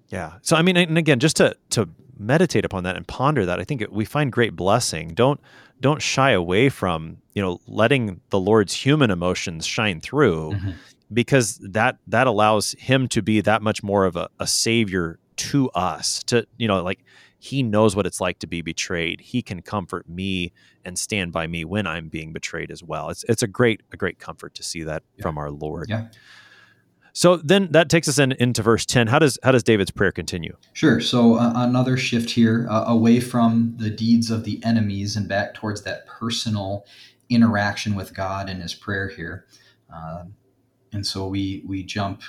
Yeah. 0.09 0.33
So 0.41 0.57
I 0.57 0.63
mean, 0.63 0.79
and 0.79 0.97
again, 0.97 1.21
just 1.21 1.37
to 1.37 1.55
to 1.71 1.91
meditate 2.19 2.65
upon 2.65 2.85
that 2.85 2.97
and 2.97 3.07
ponder 3.07 3.45
that, 3.45 3.61
I 3.61 3.65
think 3.65 3.85
we 3.91 4.07
find 4.07 4.33
great 4.33 4.57
blessing. 4.57 5.09
Don't 5.09 5.39
don't 5.79 6.01
shy 6.01 6.31
away 6.31 6.71
from 6.71 7.19
you 7.35 7.43
know 7.43 7.61
letting 7.67 8.23
the 8.31 8.41
Lord's 8.41 8.73
human 8.73 9.11
emotions 9.11 9.67
shine 9.67 10.01
through, 10.01 10.53
mm-hmm. 10.53 10.71
because 11.13 11.59
that 11.59 11.99
that 12.07 12.27
allows 12.27 12.75
him 12.79 13.07
to 13.09 13.21
be 13.21 13.43
that 13.43 13.61
much 13.61 13.83
more 13.83 14.07
of 14.07 14.17
a, 14.17 14.31
a 14.41 14.47
savior 14.47 15.19
to 15.37 15.69
us. 15.73 16.23
To 16.29 16.47
you 16.57 16.67
know, 16.67 16.83
like 16.83 17.05
he 17.45 17.63
knows 17.63 17.95
what 17.95 18.07
it's 18.07 18.23
like 18.23 18.39
to 18.39 18.47
be 18.47 18.63
betrayed. 18.63 19.21
He 19.21 19.43
can 19.43 19.61
comfort 19.61 20.09
me 20.09 20.51
and 20.83 20.99
stand 20.99 21.31
by 21.31 21.47
me 21.47 21.63
when 21.63 21.87
I'm 21.87 22.09
being 22.09 22.33
betrayed 22.33 22.71
as 22.71 22.83
well. 22.83 23.11
It's 23.11 23.23
it's 23.29 23.43
a 23.43 23.47
great 23.47 23.83
a 23.93 23.99
great 23.99 24.19
comfort 24.19 24.55
to 24.55 24.63
see 24.63 24.83
that 24.85 25.03
yeah. 25.17 25.23
from 25.23 25.37
our 25.37 25.51
Lord. 25.51 25.91
Yeah. 25.91 26.07
So 27.13 27.37
then 27.37 27.71
that 27.73 27.91
takes 27.91 28.09
us 28.09 28.19
in, 28.19 28.33
into 28.33 28.63
verse 28.63 28.87
10. 28.87 29.09
How 29.09 29.19
does 29.19 29.39
how 29.43 29.53
does 29.53 29.63
David's 29.63 29.91
prayer 29.91 30.11
continue? 30.11 30.57
Sure. 30.73 31.01
So 31.01 31.35
uh, 31.35 31.53
another 31.55 31.99
shift 31.99 32.31
here 32.31 32.67
uh, 32.71 32.85
away 32.87 33.21
from 33.21 33.75
the 33.77 33.91
deeds 33.91 34.31
of 34.31 34.45
the 34.45 34.65
enemies 34.65 35.15
and 35.15 35.29
back 35.29 35.53
towards 35.53 35.83
that 35.83 36.07
personal 36.07 36.87
interaction 37.29 37.95
with 37.95 38.15
God 38.15 38.49
in 38.49 38.63
his 38.63 38.75
prayer 38.75 39.09
here. 39.09 39.45
Uh, 39.95 40.25
and 40.95 41.07
so 41.07 41.29
we 41.29 41.63
we 41.67 41.83
jump 41.83 42.23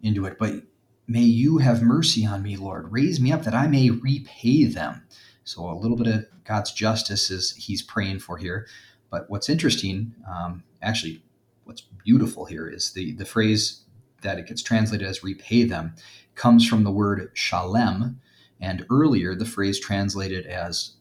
into 0.00 0.24
it. 0.24 0.38
But 0.38 0.62
may 1.06 1.22
you 1.22 1.58
have 1.58 1.82
mercy 1.82 2.24
on 2.24 2.42
me, 2.42 2.56
Lord. 2.56 2.92
Raise 2.92 3.20
me 3.20 3.32
up 3.32 3.42
that 3.44 3.54
I 3.54 3.66
may 3.66 3.90
repay 3.90 4.64
them. 4.64 5.06
So 5.44 5.68
a 5.68 5.74
little 5.74 5.96
bit 5.96 6.06
of 6.06 6.26
God's 6.44 6.72
justice 6.72 7.30
is 7.30 7.54
he's 7.56 7.82
praying 7.82 8.20
for 8.20 8.36
here. 8.36 8.66
But 9.10 9.28
what's 9.28 9.48
interesting, 9.48 10.14
um, 10.28 10.64
actually, 10.80 11.22
what's 11.64 11.82
beautiful 12.04 12.46
here 12.46 12.68
is 12.68 12.92
the 12.92 13.12
the 13.12 13.24
phrase 13.24 13.82
that 14.22 14.38
it 14.38 14.46
gets 14.46 14.62
translated 14.62 15.06
as 15.06 15.24
repay 15.24 15.64
them 15.64 15.94
comes 16.34 16.66
from 16.66 16.84
the 16.84 16.90
word 16.92 17.30
shalem. 17.34 18.20
And 18.60 18.86
earlier, 18.90 19.34
the 19.34 19.44
phrase 19.44 19.80
translated 19.80 20.46
as 20.46 20.92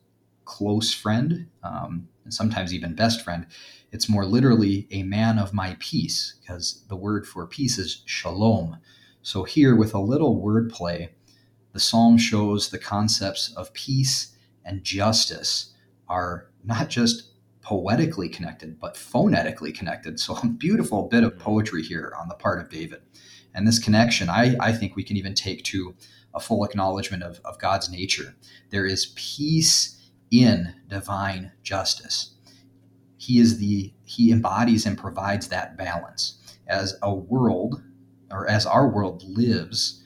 close 0.46 0.94
friend, 0.94 1.48
um, 1.64 2.08
and 2.24 2.34
sometimes 2.34 2.74
even 2.74 2.96
best 2.96 3.24
friend, 3.24 3.46
it's 3.92 4.10
more 4.10 4.26
literally 4.26 4.88
a 4.92 5.04
man 5.04 5.38
of 5.38 5.54
my 5.54 5.78
peace, 5.80 6.36
because 6.42 6.84
the 6.90 6.96
word 6.96 7.28
for 7.28 7.46
peace 7.46 7.78
is 7.78 8.02
shalom. 8.06 8.78
So 9.22 9.44
here, 9.44 9.76
with 9.76 9.94
a 9.94 10.00
little 10.00 10.42
wordplay, 10.42 11.10
the 11.74 11.80
psalm 11.80 12.18
shows 12.18 12.70
the 12.70 12.80
concepts 12.80 13.54
of 13.56 13.74
peace 13.74 14.36
and 14.66 14.84
justice 14.84 15.74
are 16.08 16.50
not 16.64 16.90
just 16.90 17.32
poetically 17.62 18.28
connected, 18.28 18.80
but 18.80 18.98
phonetically 18.98 19.72
connected. 19.72 20.20
So, 20.20 20.36
a 20.36 20.48
beautiful 20.48 21.08
bit 21.08 21.24
of 21.24 21.34
hmm. 21.34 21.40
poetry 21.40 21.84
here 21.84 22.14
on 22.20 22.28
the 22.28 22.36
part 22.36 22.60
of 22.60 22.70
David. 22.70 23.02
And 23.54 23.68
this 23.68 23.80
connection, 23.80 24.30
I, 24.30 24.56
I 24.60 24.72
think 24.72 24.96
we 24.96 25.04
can 25.04 25.18
even 25.18 25.34
take 25.34 25.64
to 25.66 25.96
a 26.34 26.40
full 26.40 26.64
acknowledgement 26.64 27.24
of, 27.24 27.42
of 27.44 27.60
God's 27.60 27.92
nature. 27.92 28.36
There 28.70 28.86
is 28.86 29.14
peace 29.16 30.10
in 30.32 30.74
divine 30.88 31.52
justice. 31.62 32.36
He 33.18 33.40
is 33.40 33.60
the 33.60 33.94
he 34.06 34.32
embodies 34.32 34.86
and 34.86 34.98
provides 34.98 35.50
that 35.50 35.78
balance. 35.78 36.58
As 36.68 36.98
a 37.04 37.14
world, 37.14 37.84
or 38.32 38.50
as 38.50 38.66
our 38.66 38.88
world 38.88 39.24
lives, 39.24 40.04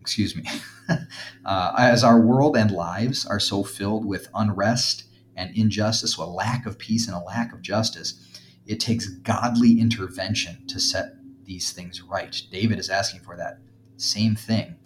excuse 0.00 0.34
me, 0.34 0.44
uh, 1.44 1.72
as 1.78 2.04
our 2.04 2.20
world 2.20 2.56
and 2.56 2.70
lives 2.70 3.26
are 3.26 3.40
so 3.40 3.62
filled 3.62 4.04
with 4.04 4.28
unrest 4.34 5.04
and 5.36 5.56
injustice, 5.56 6.14
so 6.14 6.22
a 6.22 6.26
lack 6.26 6.66
of 6.66 6.78
peace 6.78 7.06
and 7.06 7.16
a 7.16 7.20
lack 7.20 7.52
of 7.52 7.62
justice, 7.62 8.20
it 8.66 8.80
takes 8.80 9.08
godly 9.08 9.80
intervention 9.80 10.66
to 10.66 10.80
set 10.80 11.14
these 11.44 11.72
things 11.72 12.02
right. 12.02 12.42
David 12.50 12.78
is 12.78 12.90
asking 12.90 13.20
for 13.20 13.36
that 13.36 13.58
same 13.96 14.34
thing. 14.34 14.76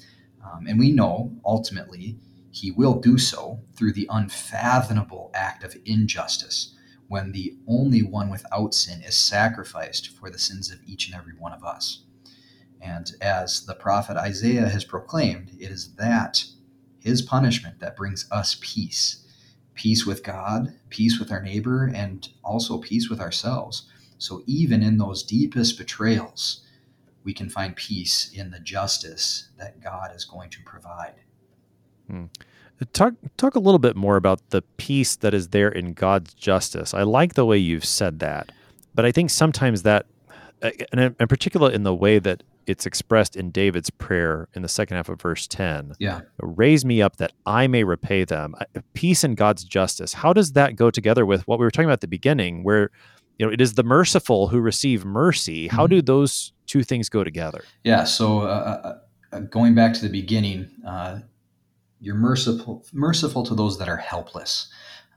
Um, 0.45 0.67
and 0.67 0.79
we 0.79 0.93
know 0.93 1.37
ultimately 1.45 2.19
he 2.51 2.71
will 2.71 2.95
do 2.95 3.19
so 3.19 3.61
through 3.77 3.93
the 3.93 4.09
unfathomable 4.11 5.31
act 5.35 5.63
of 5.63 5.77
injustice 5.85 6.75
when 7.09 7.33
the 7.33 7.57
only 7.67 8.03
one 8.03 8.31
without 8.31 8.75
sin 8.75 9.03
is 9.03 9.17
sacrificed 9.17 10.09
for 10.09 10.31
the 10.31 10.39
sins 10.39 10.71
of 10.71 10.79
each 10.87 11.07
and 11.07 11.15
every 11.15 11.35
one 11.39 11.53
of 11.53 11.65
us. 11.65 12.05
And 12.81 13.11
as 13.21 13.67
the 13.67 13.75
prophet 13.75 14.17
Isaiah 14.17 14.69
has 14.69 14.85
proclaimed, 14.85 15.53
it 15.59 15.71
is 15.71 15.95
that, 15.95 16.45
his 17.01 17.23
punishment, 17.23 17.81
that 17.81 17.97
brings 17.97 18.27
us 18.31 18.59
peace 18.61 19.25
peace 19.79 20.05
with 20.05 20.25
God, 20.25 20.75
peace 20.91 21.21
with 21.21 21.31
our 21.31 21.41
neighbor, 21.41 21.87
and 21.87 22.29
also 22.43 22.79
peace 22.79 23.09
with 23.09 23.21
ourselves. 23.21 23.89
So 24.19 24.43
even 24.45 24.83
in 24.83 24.99
those 24.99 25.23
deepest 25.23 25.79
betrayals, 25.79 26.67
we 27.23 27.33
can 27.33 27.49
find 27.49 27.77
peace 27.77 28.29
in 28.35 28.51
the 28.51 28.59
justice 28.59 29.51
that 29.57 29.81
God 29.81 30.11
is 30.17 30.25
going 30.25 30.51
to 30.51 30.59
provide. 30.65 31.15
Hmm. 32.11 32.25
Talk 32.93 33.15
talk 33.37 33.55
a 33.55 33.61
little 33.61 33.79
bit 33.79 33.95
more 33.95 34.17
about 34.17 34.51
the 34.51 34.63
peace 34.79 35.15
that 35.17 35.33
is 35.33 35.49
there 35.49 35.69
in 35.69 35.93
God's 35.93 36.35
justice. 36.35 36.93
I 36.93 37.03
like 37.03 37.35
the 37.35 37.47
way 37.47 37.59
you've 37.59 37.85
said 37.85 38.19
that, 38.19 38.51
but 38.95 39.05
I 39.05 39.13
think 39.13 39.31
sometimes 39.31 39.83
that, 39.83 40.07
uh, 40.63 40.71
and 40.93 41.15
in 41.19 41.29
particular 41.29 41.71
in 41.71 41.83
the 41.85 41.95
way 41.95 42.19
that 42.19 42.43
it's 42.69 42.87
expressed 42.87 43.37
in 43.37 43.51
David's 43.51 43.91
prayer 43.91 44.49
in 44.55 44.63
the 44.63 44.69
second 44.69 44.97
half 44.97 45.09
of 45.09 45.21
verse 45.21 45.47
10. 45.47 45.95
Yeah. 45.99 46.21
Raise 46.41 46.85
me 46.85 47.01
up 47.01 47.17
that 47.17 47.33
I 47.47 47.67
may 47.67 47.85
repay 47.85 48.25
them. 48.25 48.55
Peace 48.95 49.25
and 49.25 49.37
God's 49.37 49.65
justice. 49.65 50.13
How 50.13 50.33
does 50.33 50.53
that 50.53 50.77
go 50.77 50.91
together 50.91 51.25
with 51.25 51.47
what 51.49 51.59
we 51.59 51.65
were 51.65 51.71
talking 51.71 51.87
about 51.87 51.95
at 51.95 52.01
the 52.03 52.09
beginning, 52.09 52.65
where 52.65 52.91
you 53.39 53.47
know 53.47 53.53
it 53.53 53.61
is 53.61 53.75
the 53.75 53.83
merciful 53.83 54.49
who 54.49 54.61
receive 54.61 55.05
mercy? 55.05 55.69
How 55.69 55.85
mm-hmm. 55.85 55.97
do 55.97 56.03
those 56.03 56.53
two 56.67 56.83
things 56.83 57.09
go 57.09 57.25
together? 57.25 57.65
Yeah. 57.85 58.05
So 58.05 58.43
uh, 58.43 58.45
uh, 58.45 58.99
uh, 59.33 59.41
going 59.41 59.75
back 59.75 59.95
to 59.95 60.03
the 60.03 60.11
beginning, 60.11 60.69
uh, 60.87 61.21
you're 62.01 62.15
merciful 62.15 62.85
merciful 62.93 63.43
to 63.45 63.55
those 63.55 63.79
that 63.79 63.89
are 63.89 63.97
helpless, 63.97 64.71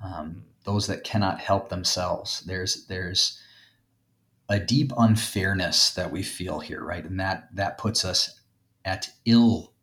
um, 0.03 0.43
those 0.63 0.87
that 0.87 1.03
cannot 1.03 1.39
help 1.39 1.69
themselves. 1.69 2.41
There's 2.41 2.85
there's 2.87 3.40
a 4.51 4.59
deep 4.59 4.91
unfairness 4.97 5.91
that 5.91 6.11
we 6.11 6.21
feel 6.21 6.59
here, 6.59 6.83
right? 6.83 7.05
And 7.05 7.17
that 7.19 7.47
that 7.55 7.77
puts 7.77 8.03
us 8.03 8.41
at 8.83 9.09
ill 9.25 9.73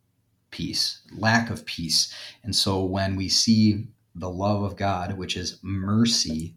peace, 0.50 1.00
lack 1.16 1.48
of 1.48 1.64
peace. 1.64 2.14
And 2.44 2.54
so 2.54 2.84
when 2.84 3.16
we 3.16 3.30
see 3.30 3.86
the 4.14 4.28
love 4.28 4.62
of 4.62 4.76
God, 4.76 5.16
which 5.16 5.36
is 5.38 5.58
mercy, 5.62 6.54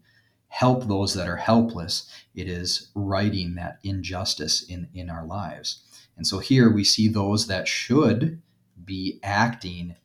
help 0.48 0.86
those 0.86 1.14
that 1.14 1.26
are 1.26 1.36
helpless, 1.36 2.10
it 2.34 2.48
is 2.48 2.90
righting 2.94 3.54
that 3.54 3.78
injustice 3.82 4.62
in, 4.62 4.88
in 4.92 5.08
our 5.08 5.24
lives. 5.24 5.82
And 6.16 6.26
so 6.26 6.38
here 6.38 6.70
we 6.70 6.84
see 6.84 7.08
those 7.08 7.46
that 7.46 7.66
should 7.66 8.42
be 8.84 9.20
acting 9.22 9.96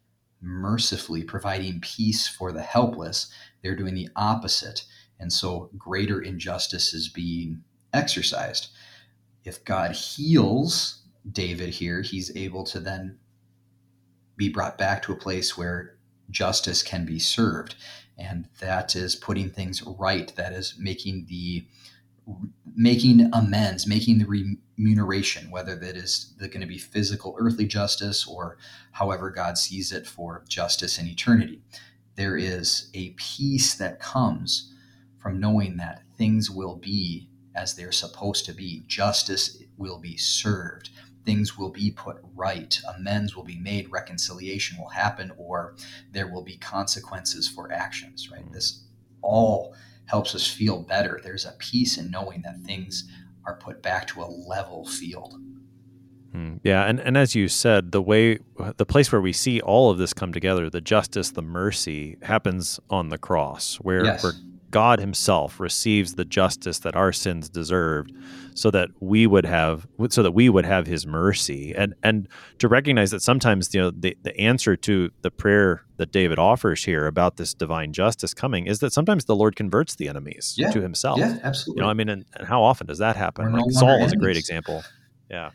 mercifully, 0.41 1.23
providing 1.23 1.81
peace 1.81 2.25
for 2.25 2.53
the 2.53 2.61
helpless. 2.61 3.29
They're 3.61 3.75
doing 3.75 3.95
the 3.95 4.09
opposite. 4.15 4.85
And 5.19 5.33
so 5.33 5.69
greater 5.77 6.21
injustice 6.21 6.93
is 6.93 7.09
being 7.09 7.63
exercised. 7.97 8.69
If 9.43 9.65
God 9.65 9.91
heals 9.91 11.03
David 11.29 11.69
here, 11.69 12.01
he's 12.01 12.35
able 12.35 12.63
to 12.65 12.79
then 12.79 13.17
be 14.37 14.49
brought 14.49 14.77
back 14.77 15.01
to 15.03 15.11
a 15.11 15.17
place 15.17 15.57
where 15.57 15.97
justice 16.29 16.83
can 16.83 17.05
be 17.05 17.19
served. 17.19 17.75
And 18.17 18.47
that 18.59 18.95
is 18.95 19.15
putting 19.15 19.49
things 19.49 19.83
right. 19.83 20.33
That 20.35 20.53
is 20.53 20.75
making 20.79 21.27
the 21.29 21.65
making 22.75 23.29
amends, 23.31 23.87
making 23.87 24.19
the 24.19 24.25
remuneration, 24.77 25.49
whether 25.49 25.75
that 25.75 25.95
is 25.95 26.35
going 26.39 26.59
to 26.61 26.67
be 26.67 26.77
physical, 26.77 27.35
earthly 27.39 27.65
justice, 27.65 28.27
or 28.27 28.57
however 28.91 29.29
God 29.29 29.57
sees 29.57 29.91
it 29.93 30.05
for 30.05 30.43
justice 30.49 30.99
in 30.99 31.07
eternity. 31.07 31.61
There 32.15 32.35
is 32.35 32.89
a 32.93 33.11
peace 33.11 33.75
that 33.75 33.99
comes 33.99 34.73
from 35.19 35.39
knowing 35.39 35.77
that 35.77 36.03
things 36.17 36.51
will 36.51 36.75
be 36.75 37.29
as 37.57 37.75
they're 37.75 37.91
supposed 37.91 38.45
to 38.45 38.53
be. 38.53 38.83
Justice 38.87 39.61
will 39.77 39.99
be 39.99 40.15
served. 40.15 40.89
Things 41.25 41.57
will 41.57 41.71
be 41.71 41.91
put 41.91 42.17
right. 42.35 42.79
Amends 42.95 43.35
will 43.35 43.43
be 43.43 43.57
made. 43.57 43.91
Reconciliation 43.91 44.77
will 44.77 44.89
happen, 44.89 45.31
or 45.37 45.75
there 46.13 46.31
will 46.31 46.43
be 46.43 46.57
consequences 46.57 47.49
for 47.49 47.71
actions, 47.71 48.31
right? 48.31 48.49
This 48.53 48.83
all 49.21 49.75
helps 50.05 50.33
us 50.35 50.47
feel 50.47 50.83
better. 50.83 51.19
There's 51.21 51.45
a 51.45 51.55
peace 51.59 51.97
in 51.97 52.11
knowing 52.11 52.43
that 52.43 52.59
things 52.59 53.09
are 53.45 53.55
put 53.55 53.81
back 53.81 54.07
to 54.07 54.21
a 54.21 54.25
level 54.25 54.85
field. 54.85 55.35
Hmm. 56.31 56.57
Yeah, 56.63 56.85
and, 56.85 56.99
and 56.99 57.17
as 57.17 57.35
you 57.35 57.47
said, 57.47 57.91
the 57.91 58.01
way 58.01 58.39
the 58.77 58.85
place 58.85 59.11
where 59.11 59.21
we 59.21 59.33
see 59.33 59.59
all 59.61 59.89
of 59.89 59.97
this 59.97 60.13
come 60.13 60.31
together, 60.31 60.69
the 60.69 60.81
justice, 60.81 61.31
the 61.31 61.41
mercy, 61.41 62.17
happens 62.21 62.79
on 62.89 63.09
the 63.09 63.17
cross, 63.17 63.75
where, 63.77 64.05
yes. 64.05 64.23
where 64.23 64.33
God 64.71 64.99
Himself 64.99 65.59
receives 65.59 66.15
the 66.15 66.25
justice 66.25 66.79
that 66.79 66.95
our 66.95 67.11
sins 67.11 67.49
deserved, 67.49 68.11
so 68.53 68.71
that 68.71 68.89
we 68.99 69.27
would 69.27 69.45
have, 69.45 69.87
so 70.09 70.23
that 70.23 70.31
we 70.31 70.49
would 70.49 70.65
have 70.65 70.87
His 70.87 71.05
mercy, 71.05 71.73
and 71.75 71.93
and 72.03 72.27
to 72.59 72.67
recognize 72.67 73.11
that 73.11 73.21
sometimes 73.21 73.73
you 73.73 73.81
know 73.81 73.91
the 73.91 74.17
the 74.23 74.37
answer 74.39 74.75
to 74.75 75.11
the 75.21 75.31
prayer 75.31 75.83
that 75.97 76.11
David 76.11 76.39
offers 76.39 76.83
here 76.83 77.07
about 77.07 77.37
this 77.37 77.53
divine 77.53 77.93
justice 77.93 78.33
coming 78.33 78.67
is 78.67 78.79
that 78.79 78.93
sometimes 78.93 79.25
the 79.25 79.35
Lord 79.35 79.55
converts 79.55 79.95
the 79.95 80.09
enemies 80.09 80.55
yeah. 80.57 80.71
to 80.71 80.81
Himself. 80.81 81.19
Yeah, 81.19 81.37
absolutely. 81.43 81.81
You 81.81 81.85
know, 81.85 81.89
I 81.89 81.93
mean, 81.93 82.09
and, 82.09 82.25
and 82.35 82.47
how 82.47 82.63
often 82.63 82.87
does 82.87 82.99
that 82.99 83.15
happen? 83.15 83.51
Like 83.51 83.71
Saul 83.71 84.03
is 84.03 84.13
a 84.13 84.17
great 84.17 84.37
example. 84.37 84.83
Yeah. 85.29 85.51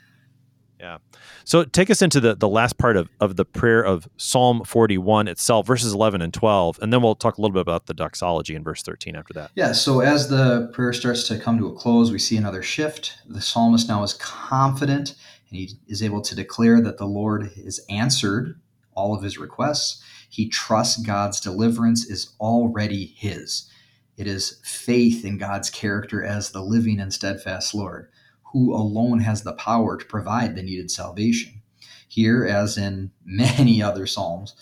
Yeah. 0.82 0.98
So 1.44 1.62
take 1.62 1.90
us 1.90 2.02
into 2.02 2.18
the, 2.18 2.34
the 2.34 2.48
last 2.48 2.76
part 2.76 2.96
of, 2.96 3.08
of 3.20 3.36
the 3.36 3.44
prayer 3.44 3.84
of 3.84 4.08
Psalm 4.16 4.64
41 4.64 5.28
itself, 5.28 5.64
verses 5.64 5.92
11 5.92 6.20
and 6.20 6.34
12, 6.34 6.80
and 6.82 6.92
then 6.92 7.00
we'll 7.00 7.14
talk 7.14 7.38
a 7.38 7.40
little 7.40 7.54
bit 7.54 7.60
about 7.60 7.86
the 7.86 7.94
doxology 7.94 8.56
in 8.56 8.64
verse 8.64 8.82
13 8.82 9.14
after 9.14 9.32
that. 9.34 9.52
Yeah. 9.54 9.70
So 9.72 10.00
as 10.00 10.28
the 10.28 10.68
prayer 10.72 10.92
starts 10.92 11.28
to 11.28 11.38
come 11.38 11.56
to 11.58 11.68
a 11.68 11.72
close, 11.72 12.10
we 12.10 12.18
see 12.18 12.36
another 12.36 12.62
shift. 12.62 13.16
The 13.28 13.40
psalmist 13.40 13.88
now 13.88 14.02
is 14.02 14.14
confident 14.14 15.14
and 15.48 15.58
he 15.58 15.70
is 15.86 16.02
able 16.02 16.20
to 16.22 16.34
declare 16.34 16.80
that 16.80 16.98
the 16.98 17.06
Lord 17.06 17.52
has 17.64 17.80
answered 17.88 18.60
all 18.94 19.14
of 19.14 19.22
his 19.22 19.38
requests. 19.38 20.02
He 20.30 20.48
trusts 20.48 21.00
God's 21.00 21.40
deliverance 21.40 22.06
is 22.06 22.34
already 22.40 23.14
his. 23.16 23.70
It 24.16 24.26
is 24.26 24.60
faith 24.64 25.24
in 25.24 25.38
God's 25.38 25.70
character 25.70 26.24
as 26.24 26.50
the 26.50 26.60
living 26.60 26.98
and 26.98 27.12
steadfast 27.12 27.72
Lord 27.72 28.08
who 28.52 28.74
alone 28.74 29.20
has 29.20 29.42
the 29.42 29.54
power 29.54 29.96
to 29.96 30.04
provide 30.04 30.54
the 30.54 30.62
needed 30.62 30.90
salvation. 30.90 31.62
Here, 32.08 32.44
as 32.44 32.76
in 32.76 33.10
many 33.24 33.82
other 33.82 34.06
Psalms, 34.06 34.54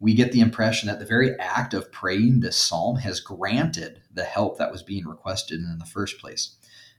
we 0.00 0.14
get 0.14 0.32
the 0.32 0.40
impression 0.40 0.88
that 0.88 0.98
the 0.98 1.06
very 1.06 1.38
act 1.38 1.72
of 1.72 1.92
praying 1.92 2.40
this 2.40 2.56
psalm 2.56 2.96
has 2.96 3.20
granted 3.20 4.02
the 4.12 4.24
help 4.24 4.58
that 4.58 4.72
was 4.72 4.82
being 4.82 5.06
requested 5.06 5.60
in 5.60 5.78
the 5.78 5.86
first 5.86 6.18
place. 6.18 6.56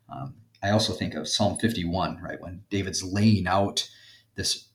Um, 0.10 0.36
I 0.64 0.72
also 0.72 0.93
think 0.93 1.14
of 1.14 1.28
Psalm 1.28 1.58
51, 1.58 2.20
right, 2.22 2.41
when 2.41 2.64
David's 2.70 3.04
laying 3.04 3.46
out 3.48 3.89
this 4.36 4.70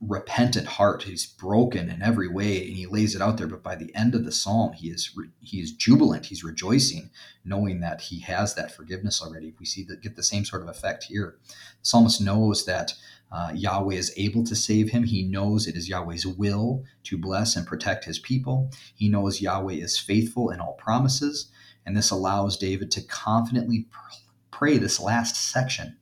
repentant 0.00 0.66
heart. 0.66 1.04
He's 1.04 1.26
broken 1.26 1.88
in 1.88 2.02
every 2.02 2.28
way, 2.28 2.66
and 2.66 2.76
he 2.76 2.86
lays 2.86 3.14
it 3.14 3.22
out 3.22 3.38
there. 3.38 3.46
But 3.46 3.62
by 3.62 3.76
the 3.76 3.94
end 3.94 4.14
of 4.14 4.24
the 4.24 4.32
psalm, 4.32 4.72
he 4.74 4.88
is 4.88 5.12
re- 5.16 5.30
he 5.40 5.60
is 5.60 5.72
jubilant. 5.72 6.26
He's 6.26 6.44
rejoicing, 6.44 7.10
knowing 7.44 7.80
that 7.80 8.02
he 8.02 8.20
has 8.20 8.54
that 8.54 8.74
forgiveness 8.74 9.22
already. 9.22 9.54
We 9.58 9.66
see 9.66 9.84
that 9.84 10.02
get 10.02 10.16
the 10.16 10.22
same 10.22 10.44
sort 10.44 10.62
of 10.62 10.68
effect 10.68 11.04
here. 11.04 11.38
The 11.48 11.86
psalmist 11.86 12.20
knows 12.20 12.66
that 12.66 12.94
uh, 13.32 13.52
Yahweh 13.54 13.94
is 13.94 14.12
able 14.16 14.44
to 14.44 14.54
save 14.54 14.90
him. 14.90 15.04
He 15.04 15.22
knows 15.22 15.66
it 15.66 15.76
is 15.76 15.88
Yahweh's 15.88 16.26
will 16.26 16.84
to 17.04 17.18
bless 17.18 17.56
and 17.56 17.66
protect 17.66 18.04
his 18.04 18.18
people. 18.18 18.70
He 18.94 19.08
knows 19.08 19.40
Yahweh 19.40 19.74
is 19.74 19.98
faithful 19.98 20.50
in 20.50 20.60
all 20.60 20.74
promises, 20.74 21.50
and 21.84 21.96
this 21.96 22.10
allows 22.10 22.58
David 22.58 22.90
to 22.92 23.02
confidently 23.02 23.88
pray 24.50 24.78
this 24.78 25.00
last 25.00 25.36
section 25.36 25.96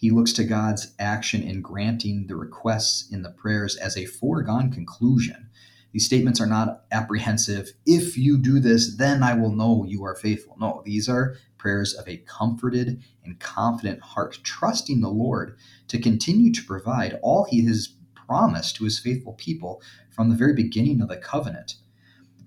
he 0.00 0.10
looks 0.10 0.32
to 0.32 0.44
God's 0.44 0.94
action 0.98 1.42
in 1.42 1.60
granting 1.60 2.26
the 2.26 2.34
requests 2.34 3.10
in 3.12 3.20
the 3.20 3.30
prayers 3.30 3.76
as 3.76 3.98
a 3.98 4.06
foregone 4.06 4.72
conclusion. 4.72 5.50
These 5.92 6.06
statements 6.06 6.40
are 6.40 6.46
not 6.46 6.84
apprehensive. 6.90 7.72
If 7.84 8.16
you 8.16 8.38
do 8.38 8.60
this, 8.60 8.96
then 8.96 9.22
I 9.22 9.34
will 9.34 9.54
know 9.54 9.84
you 9.86 10.02
are 10.04 10.14
faithful. 10.14 10.56
No, 10.58 10.82
these 10.86 11.06
are 11.06 11.36
prayers 11.58 11.92
of 11.92 12.08
a 12.08 12.16
comforted 12.16 13.02
and 13.22 13.38
confident 13.40 14.00
heart, 14.00 14.38
trusting 14.42 15.02
the 15.02 15.10
Lord 15.10 15.58
to 15.88 16.00
continue 16.00 16.50
to 16.54 16.64
provide 16.64 17.18
all 17.20 17.44
he 17.44 17.66
has 17.66 17.88
promised 18.14 18.76
to 18.76 18.84
his 18.84 18.98
faithful 18.98 19.34
people 19.34 19.82
from 20.08 20.30
the 20.30 20.36
very 20.36 20.54
beginning 20.54 21.02
of 21.02 21.08
the 21.08 21.18
covenant. 21.18 21.74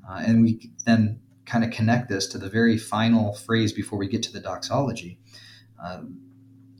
Uh, 0.09 0.23
and 0.25 0.41
we 0.41 0.71
then 0.87 1.19
kind 1.45 1.63
of 1.63 1.69
connect 1.69 2.09
this 2.09 2.25
to 2.25 2.39
the 2.39 2.49
very 2.49 2.79
final 2.79 3.35
phrase 3.35 3.71
before 3.71 3.99
we 3.99 4.07
get 4.07 4.23
to 4.23 4.33
the 4.33 4.39
doxology. 4.39 5.19
Uh, 5.83 6.01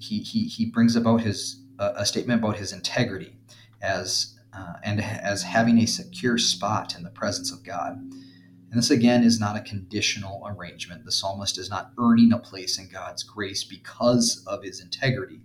he 0.04 0.20
he 0.20 0.48
he 0.48 0.66
brings 0.66 0.96
about 0.96 1.22
his 1.22 1.62
uh, 1.80 1.94
a 1.96 2.06
statement 2.06 2.42
about 2.42 2.58
his 2.58 2.74
integrity 2.74 3.36
as 3.82 4.38
uh, 4.56 4.74
and 4.84 5.02
as 5.02 5.44
having 5.44 5.80
a 5.80 5.88
secure 5.88 6.38
spot 6.38 6.96
in 6.96 7.04
the 7.04 7.10
presence 7.10 7.52
of 7.52 7.64
God. 7.64 7.94
And 7.98 8.80
this 8.80 8.92
again 8.92 9.24
is 9.24 9.40
not 9.40 9.56
a 9.56 9.62
conditional 9.62 10.44
arrangement. 10.48 11.06
The 11.06 11.12
psalmist 11.12 11.58
is 11.58 11.70
not 11.70 11.92
earning 12.00 12.34
a 12.34 12.40
place 12.40 12.78
in 12.78 12.88
God's 12.90 13.24
grace 13.24 13.64
because 13.64 14.44
of 14.48 14.64
his 14.64 14.82
integrity, 14.82 15.42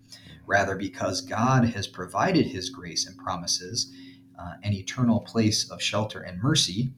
rather 0.47 0.77
because 0.77 1.21
God 1.21 1.65
has 1.67 1.87
provided 1.87 2.47
his 2.47 2.71
grace 2.71 3.07
and 3.07 3.17
promises 3.19 3.93
uh, 4.39 4.55
an 4.63 4.73
eternal 4.73 5.21
place 5.21 5.71
of 5.71 5.83
shelter 5.83 6.21
and 6.21 6.43
mercy. 6.43 6.93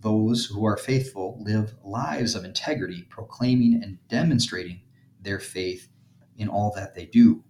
Those 0.00 0.44
who 0.44 0.66
are 0.66 0.76
faithful 0.76 1.40
live 1.40 1.74
lives 1.82 2.34
of 2.34 2.44
integrity, 2.44 3.02
proclaiming 3.08 3.80
and 3.82 3.98
demonstrating 4.08 4.80
their 5.20 5.40
faith 5.40 5.88
in 6.36 6.48
all 6.48 6.72
that 6.76 6.94
they 6.94 7.06
do. 7.06 7.42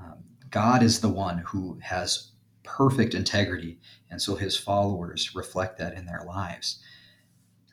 Um, 0.00 0.24
God 0.50 0.82
is 0.82 1.00
the 1.00 1.08
one 1.08 1.38
who 1.38 1.78
has 1.82 2.32
perfect 2.62 3.14
integrity, 3.14 3.78
and 4.10 4.20
so 4.20 4.34
his 4.34 4.56
followers 4.56 5.34
reflect 5.34 5.78
that 5.78 5.94
in 5.94 6.06
their 6.06 6.24
lives. 6.26 6.82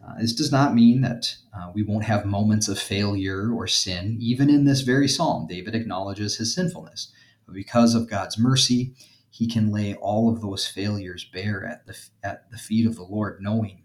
Uh, 0.06 0.16
this 0.20 0.34
does 0.34 0.52
not 0.52 0.76
mean 0.76 1.02
that 1.02 1.36
uh, 1.58 1.72
we 1.74 1.82
won't 1.82 2.04
have 2.04 2.26
moments 2.26 2.68
of 2.68 2.78
failure 2.78 3.52
or 3.54 3.68
sin. 3.68 4.18
Even 4.20 4.50
in 4.50 4.66
this 4.66 4.82
very 4.82 5.08
psalm, 5.08 5.48
David 5.48 5.76
acknowledges 5.76 6.38
his 6.38 6.54
sinfulness. 6.54 7.12
But 7.46 7.56
because 7.56 7.96
of 7.96 8.10
God's 8.10 8.38
mercy, 8.38 8.96
he 9.30 9.48
can 9.48 9.72
lay 9.72 9.96
all 9.96 10.30
of 10.30 10.42
those 10.42 10.68
failures 10.68 11.24
bare 11.24 11.66
at 11.66 11.86
the, 11.88 11.98
at 12.22 12.52
the 12.52 12.58
feet 12.58 12.86
of 12.86 12.96
the 12.96 13.04
Lord, 13.04 13.40
knowing 13.42 13.84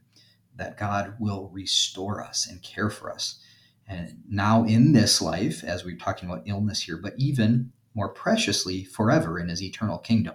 that 0.56 0.76
God 0.76 1.14
will 1.20 1.50
restore 1.52 2.22
us 2.22 2.48
and 2.48 2.62
care 2.62 2.90
for 2.90 3.12
us 3.12 3.40
and 3.88 4.18
now 4.28 4.64
in 4.64 4.92
this 4.92 5.22
life, 5.22 5.64
as 5.64 5.84
we're 5.84 5.96
talking 5.96 6.28
about 6.28 6.42
illness 6.46 6.82
here, 6.82 6.98
but 6.98 7.14
even 7.16 7.72
more 7.94 8.10
preciously, 8.10 8.84
forever 8.84 9.38
in 9.38 9.48
his 9.48 9.62
eternal 9.62 9.98
kingdom. 9.98 10.34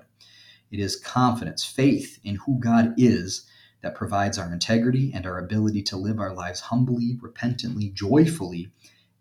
It 0.71 0.79
is 0.79 0.95
confidence, 0.95 1.63
faith 1.63 2.19
in 2.23 2.35
who 2.35 2.59
God 2.59 2.93
is 2.97 3.47
that 3.81 3.95
provides 3.95 4.37
our 4.39 4.51
integrity 4.51 5.11
and 5.13 5.25
our 5.25 5.37
ability 5.37 5.83
to 5.83 5.97
live 5.97 6.19
our 6.19 6.33
lives 6.33 6.61
humbly, 6.61 7.17
repentantly, 7.21 7.89
joyfully, 7.89 8.71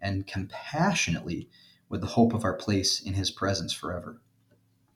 and 0.01 0.27
compassionately 0.27 1.49
with 1.89 2.01
the 2.01 2.07
hope 2.07 2.33
of 2.33 2.45
our 2.45 2.55
place 2.55 3.01
in 3.01 3.13
his 3.15 3.31
presence 3.31 3.73
forever. 3.73 4.21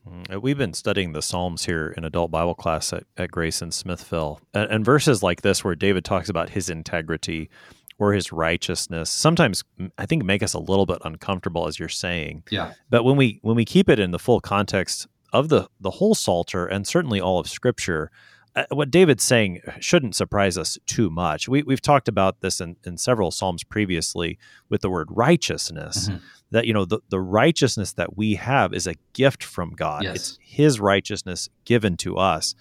Mm, 0.08 0.40
we've 0.40 0.58
been 0.58 0.72
studying 0.72 1.12
the 1.12 1.22
Psalms 1.22 1.66
here 1.66 1.92
in 1.96 2.04
adult 2.04 2.30
Bible 2.30 2.54
class 2.54 2.92
at, 2.92 3.04
at 3.16 3.30
Grace 3.30 3.60
in 3.60 3.70
Smithville. 3.70 4.40
And, 4.54 4.70
and 4.70 4.84
verses 4.84 5.22
like 5.22 5.42
this, 5.42 5.62
where 5.62 5.74
David 5.74 6.04
talks 6.04 6.28
about 6.28 6.50
his 6.50 6.70
integrity, 6.70 7.50
or 7.98 8.12
his 8.12 8.32
righteousness 8.32 9.08
sometimes 9.10 9.64
i 9.98 10.06
think 10.06 10.24
make 10.24 10.42
us 10.42 10.54
a 10.54 10.58
little 10.58 10.86
bit 10.86 10.98
uncomfortable 11.04 11.66
as 11.66 11.78
you're 11.78 11.88
saying. 11.88 12.42
Yeah. 12.50 12.72
But 12.90 13.04
when 13.04 13.16
we 13.16 13.38
when 13.42 13.56
we 13.56 13.64
keep 13.64 13.88
it 13.88 13.98
in 13.98 14.10
the 14.10 14.18
full 14.18 14.40
context 14.40 15.06
of 15.32 15.48
the 15.48 15.68
the 15.80 15.92
whole 15.92 16.14
psalter 16.14 16.66
and 16.66 16.86
certainly 16.86 17.20
all 17.20 17.38
of 17.38 17.48
scripture 17.48 18.10
uh, 18.54 18.64
what 18.70 18.90
david's 18.90 19.22
saying 19.24 19.60
shouldn't 19.80 20.16
surprise 20.16 20.56
us 20.56 20.78
too 20.86 21.10
much. 21.10 21.48
We, 21.48 21.62
we've 21.62 21.82
talked 21.82 22.08
about 22.08 22.40
this 22.40 22.60
in, 22.60 22.76
in 22.84 22.96
several 22.96 23.30
psalms 23.30 23.64
previously 23.64 24.38
with 24.68 24.80
the 24.80 24.90
word 24.90 25.08
righteousness 25.10 26.08
mm-hmm. 26.08 26.18
that 26.52 26.66
you 26.66 26.72
know 26.72 26.84
the, 26.84 27.00
the 27.10 27.20
righteousness 27.20 27.92
that 27.94 28.16
we 28.16 28.36
have 28.36 28.72
is 28.72 28.86
a 28.86 28.94
gift 29.12 29.42
from 29.44 29.70
god. 29.70 30.04
Yes. 30.04 30.16
it's 30.16 30.38
his 30.40 30.80
righteousness 30.80 31.48
given 31.64 31.96
to 31.98 32.16
us 32.16 32.54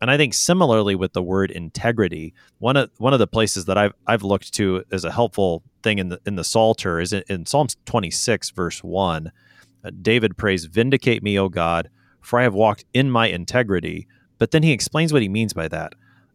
and 0.00 0.10
I 0.10 0.16
think 0.16 0.34
similarly 0.34 0.94
with 0.94 1.12
the 1.12 1.22
word 1.22 1.50
integrity, 1.50 2.34
one 2.58 2.76
of 2.76 2.90
one 2.98 3.12
of 3.12 3.18
the 3.18 3.26
places 3.26 3.64
that 3.66 3.78
I've 3.78 3.94
I've 4.06 4.22
looked 4.22 4.52
to 4.54 4.84
as 4.92 5.04
a 5.04 5.12
helpful 5.12 5.62
thing 5.82 5.98
in 5.98 6.08
the 6.08 6.20
in 6.26 6.36
the 6.36 6.44
Psalter 6.44 7.00
is 7.00 7.12
in, 7.12 7.22
in 7.28 7.46
Psalms 7.46 7.76
26 7.86 8.50
verse 8.50 8.84
1. 8.84 9.32
Uh, 9.84 9.90
David 10.02 10.36
prays, 10.36 10.66
"Vindicate 10.66 11.22
me, 11.22 11.38
O 11.38 11.48
God, 11.48 11.90
for 12.20 12.38
I 12.38 12.42
have 12.42 12.54
walked 12.54 12.84
in 12.92 13.10
my 13.10 13.28
integrity." 13.28 14.06
But 14.38 14.50
then 14.50 14.62
he 14.62 14.72
explains 14.72 15.12
what 15.12 15.22
he 15.22 15.30
means 15.30 15.54
by 15.54 15.68
that. 15.68 15.94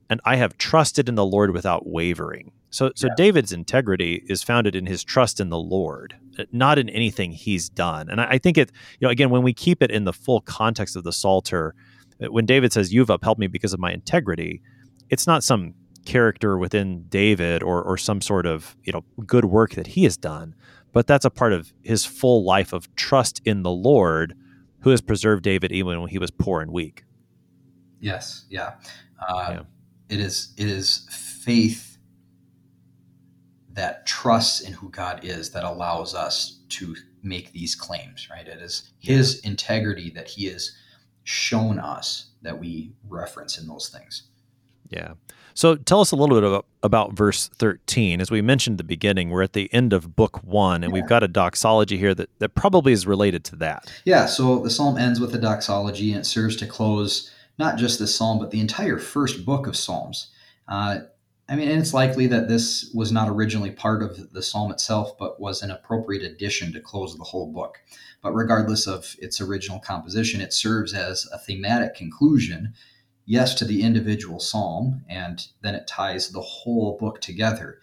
And 0.09 0.19
I 0.25 0.35
have 0.37 0.57
trusted 0.57 1.07
in 1.07 1.15
the 1.15 1.25
Lord 1.25 1.51
without 1.51 1.87
wavering. 1.87 2.51
So 2.71 2.91
so 2.95 3.07
yeah. 3.07 3.13
David's 3.15 3.51
integrity 3.51 4.23
is 4.27 4.41
founded 4.41 4.75
in 4.75 4.87
his 4.87 5.03
trust 5.03 5.39
in 5.39 5.49
the 5.49 5.59
Lord, 5.59 6.15
uh, 6.39 6.45
not 6.51 6.79
in 6.79 6.89
anything 6.89 7.31
he's 7.31 7.69
done. 7.69 8.09
And 8.09 8.19
I, 8.19 8.31
I 8.31 8.37
think 8.39 8.57
it, 8.57 8.71
you 8.99 9.07
know, 9.07 9.11
again, 9.11 9.29
when 9.29 9.43
we 9.43 9.53
keep 9.53 9.83
it 9.83 9.91
in 9.91 10.05
the 10.05 10.13
full 10.13 10.41
context 10.41 10.95
of 10.95 11.03
the 11.03 11.13
Psalter, 11.13 11.75
when 12.29 12.45
David 12.45 12.71
says, 12.73 12.93
You've 12.93 13.09
upheld 13.09 13.39
me 13.39 13.47
because 13.47 13.73
of 13.73 13.79
my 13.79 13.91
integrity, 13.91 14.61
it's 15.09 15.27
not 15.27 15.43
some 15.43 15.73
character 16.05 16.57
within 16.57 17.03
David 17.09 17.61
or, 17.61 17.81
or 17.83 17.97
some 17.97 18.21
sort 18.21 18.45
of 18.45 18.75
you 18.83 18.91
know 18.91 19.03
good 19.25 19.45
work 19.45 19.75
that 19.75 19.87
he 19.87 20.03
has 20.03 20.17
done, 20.17 20.55
but 20.93 21.07
that's 21.07 21.25
a 21.25 21.29
part 21.29 21.53
of 21.53 21.73
his 21.83 22.05
full 22.05 22.43
life 22.43 22.73
of 22.73 22.93
trust 22.95 23.41
in 23.45 23.63
the 23.63 23.71
Lord 23.71 24.35
who 24.81 24.89
has 24.89 25.01
preserved 25.01 25.43
David 25.43 25.71
even 25.71 25.99
when 26.01 26.09
he 26.09 26.17
was 26.17 26.31
poor 26.31 26.61
and 26.61 26.71
weak. 26.71 27.03
Yes, 27.99 28.45
yeah. 28.49 28.73
Uh, 29.19 29.47
yeah. 29.49 29.61
It 30.09 30.19
is 30.19 30.53
it 30.57 30.67
is 30.67 31.07
faith 31.09 31.97
that 33.73 34.05
trusts 34.05 34.59
in 34.59 34.73
who 34.73 34.89
God 34.89 35.23
is 35.23 35.51
that 35.51 35.63
allows 35.63 36.13
us 36.13 36.59
to 36.69 36.95
make 37.23 37.51
these 37.51 37.75
claims, 37.75 38.27
right? 38.29 38.47
It 38.47 38.61
is 38.61 38.91
his 38.99 39.39
integrity 39.41 40.09
that 40.11 40.27
he 40.27 40.47
is 40.47 40.75
shown 41.23 41.79
us 41.79 42.27
that 42.41 42.59
we 42.59 42.91
reference 43.07 43.57
in 43.57 43.67
those 43.67 43.89
things. 43.89 44.23
Yeah. 44.89 45.13
So 45.53 45.75
tell 45.75 46.01
us 46.01 46.11
a 46.11 46.15
little 46.15 46.35
bit 46.35 46.47
about, 46.47 46.65
about 46.83 47.13
verse 47.13 47.47
13. 47.47 48.21
As 48.21 48.31
we 48.31 48.41
mentioned 48.41 48.75
at 48.75 48.77
the 48.77 48.83
beginning, 48.83 49.29
we're 49.29 49.43
at 49.43 49.53
the 49.53 49.71
end 49.73 49.93
of 49.93 50.15
book 50.15 50.43
one, 50.43 50.83
and 50.83 50.91
yeah. 50.91 51.01
we've 51.01 51.09
got 51.09 51.23
a 51.23 51.27
doxology 51.27 51.97
here 51.97 52.15
that, 52.15 52.29
that 52.39 52.55
probably 52.55 52.93
is 52.93 53.05
related 53.05 53.43
to 53.45 53.55
that. 53.57 53.91
Yeah. 54.05 54.25
So 54.25 54.59
the 54.59 54.69
psalm 54.69 54.97
ends 54.97 55.19
with 55.19 55.35
a 55.35 55.37
doxology, 55.37 56.11
and 56.11 56.21
it 56.21 56.25
serves 56.25 56.55
to 56.57 56.65
close 56.65 57.31
not 57.57 57.77
just 57.77 57.99
this 57.99 58.15
psalm, 58.15 58.39
but 58.39 58.51
the 58.51 58.59
entire 58.59 58.97
first 58.97 59.45
book 59.45 59.67
of 59.67 59.75
Psalms. 59.75 60.31
Uh, 60.67 60.99
I 61.49 61.55
mean, 61.55 61.67
it's 61.67 61.93
likely 61.93 62.27
that 62.27 62.47
this 62.47 62.89
was 62.93 63.11
not 63.11 63.27
originally 63.27 63.71
part 63.71 64.01
of 64.01 64.31
the 64.31 64.41
psalm 64.41 64.71
itself, 64.71 65.17
but 65.17 65.39
was 65.39 65.61
an 65.61 65.71
appropriate 65.71 66.23
addition 66.23 66.71
to 66.73 66.79
close 66.79 67.15
the 67.17 67.25
whole 67.25 67.51
book. 67.51 67.77
But 68.21 68.33
regardless 68.33 68.87
of 68.87 69.15
its 69.19 69.41
original 69.41 69.79
composition, 69.79 70.41
it 70.41 70.53
serves 70.53 70.93
as 70.93 71.27
a 71.33 71.39
thematic 71.39 71.95
conclusion, 71.95 72.73
yes, 73.25 73.55
to 73.55 73.65
the 73.65 73.81
individual 73.81 74.39
psalm, 74.39 75.03
and 75.09 75.47
then 75.61 75.75
it 75.75 75.87
ties 75.87 76.29
the 76.29 76.41
whole 76.41 76.97
book 76.99 77.19
together 77.21 77.79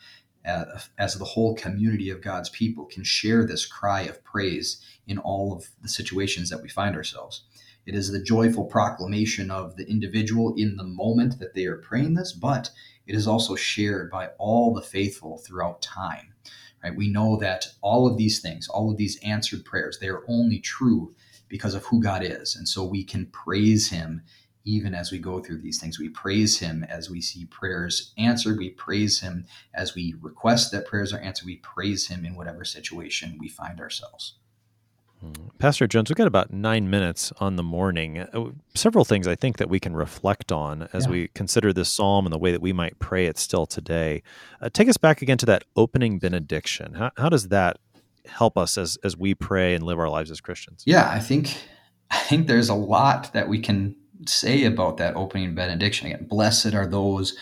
uh, 0.46 0.64
as 0.96 1.14
the 1.14 1.24
whole 1.24 1.54
community 1.54 2.10
of 2.10 2.22
God's 2.22 2.48
people 2.48 2.86
can 2.86 3.04
share 3.04 3.44
this 3.44 3.66
cry 3.66 4.02
of 4.02 4.22
praise 4.24 4.80
in 5.06 5.18
all 5.18 5.52
of 5.52 5.68
the 5.82 5.88
situations 5.88 6.48
that 6.50 6.62
we 6.62 6.68
find 6.68 6.94
ourselves. 6.94 7.44
It 7.84 7.94
is 7.94 8.10
the 8.10 8.22
joyful 8.22 8.64
proclamation 8.64 9.50
of 9.50 9.76
the 9.76 9.88
individual 9.88 10.54
in 10.56 10.76
the 10.76 10.84
moment 10.84 11.38
that 11.38 11.54
they 11.54 11.64
are 11.64 11.78
praying 11.78 12.14
this, 12.14 12.32
but 12.32 12.70
it 13.06 13.14
is 13.14 13.26
also 13.26 13.56
shared 13.56 14.10
by 14.10 14.28
all 14.38 14.74
the 14.74 14.82
faithful 14.82 15.38
throughout 15.38 15.80
time. 15.80 16.34
Right? 16.82 16.96
We 16.96 17.10
know 17.10 17.36
that 17.38 17.66
all 17.80 18.06
of 18.06 18.16
these 18.16 18.40
things, 18.40 18.68
all 18.68 18.90
of 18.90 18.96
these 18.96 19.18
answered 19.22 19.64
prayers, 19.64 19.98
they 19.98 20.08
are 20.08 20.24
only 20.28 20.60
true 20.60 21.14
because 21.48 21.74
of 21.74 21.84
who 21.86 22.02
God 22.02 22.22
is. 22.22 22.56
And 22.56 22.68
so 22.68 22.84
we 22.84 23.04
can 23.04 23.26
praise 23.26 23.88
him 23.88 24.22
even 24.64 24.94
as 24.94 25.10
we 25.10 25.18
go 25.18 25.40
through 25.40 25.62
these 25.62 25.80
things. 25.80 25.98
We 25.98 26.10
praise 26.10 26.58
him 26.58 26.84
as 26.84 27.08
we 27.08 27.22
see 27.22 27.46
prayers 27.46 28.12
answered. 28.18 28.58
We 28.58 28.70
praise 28.70 29.20
him 29.20 29.46
as 29.74 29.94
we 29.94 30.14
request 30.20 30.72
that 30.72 30.86
prayers 30.86 31.12
are 31.12 31.20
answered. 31.20 31.46
We 31.46 31.56
praise 31.56 32.08
him 32.08 32.26
in 32.26 32.36
whatever 32.36 32.64
situation 32.64 33.38
we 33.40 33.48
find 33.48 33.80
ourselves. 33.80 34.34
Pastor 35.58 35.88
Jones, 35.88 36.08
we've 36.08 36.16
got 36.16 36.26
about 36.28 36.52
nine 36.52 36.88
minutes 36.88 37.32
on 37.40 37.56
the 37.56 37.62
morning. 37.62 38.18
Uh, 38.18 38.50
several 38.74 39.04
things 39.04 39.26
I 39.26 39.34
think 39.34 39.56
that 39.58 39.68
we 39.68 39.80
can 39.80 39.94
reflect 39.94 40.52
on 40.52 40.88
as 40.92 41.06
yeah. 41.06 41.10
we 41.10 41.28
consider 41.28 41.72
this 41.72 41.88
psalm 41.88 42.26
and 42.26 42.32
the 42.32 42.38
way 42.38 42.52
that 42.52 42.60
we 42.60 42.72
might 42.72 42.98
pray 42.98 43.26
it 43.26 43.38
still 43.38 43.66
today. 43.66 44.22
Uh, 44.60 44.68
take 44.72 44.88
us 44.88 44.96
back 44.96 45.20
again 45.20 45.38
to 45.38 45.46
that 45.46 45.64
opening 45.74 46.18
benediction. 46.18 46.94
How, 46.94 47.10
how 47.16 47.28
does 47.28 47.48
that 47.48 47.78
help 48.26 48.58
us 48.58 48.76
as 48.78 48.98
as 49.02 49.16
we 49.16 49.34
pray 49.34 49.74
and 49.74 49.82
live 49.84 49.98
our 49.98 50.08
lives 50.08 50.30
as 50.30 50.40
Christians? 50.40 50.84
Yeah, 50.86 51.10
I 51.10 51.18
think 51.18 51.56
I 52.10 52.18
think 52.18 52.46
there's 52.46 52.68
a 52.68 52.74
lot 52.74 53.32
that 53.32 53.48
we 53.48 53.60
can 53.60 53.96
say 54.26 54.64
about 54.64 54.98
that 54.98 55.16
opening 55.16 55.54
benediction. 55.54 56.06
Again, 56.06 56.26
blessed 56.28 56.74
are 56.74 56.86
those 56.86 57.36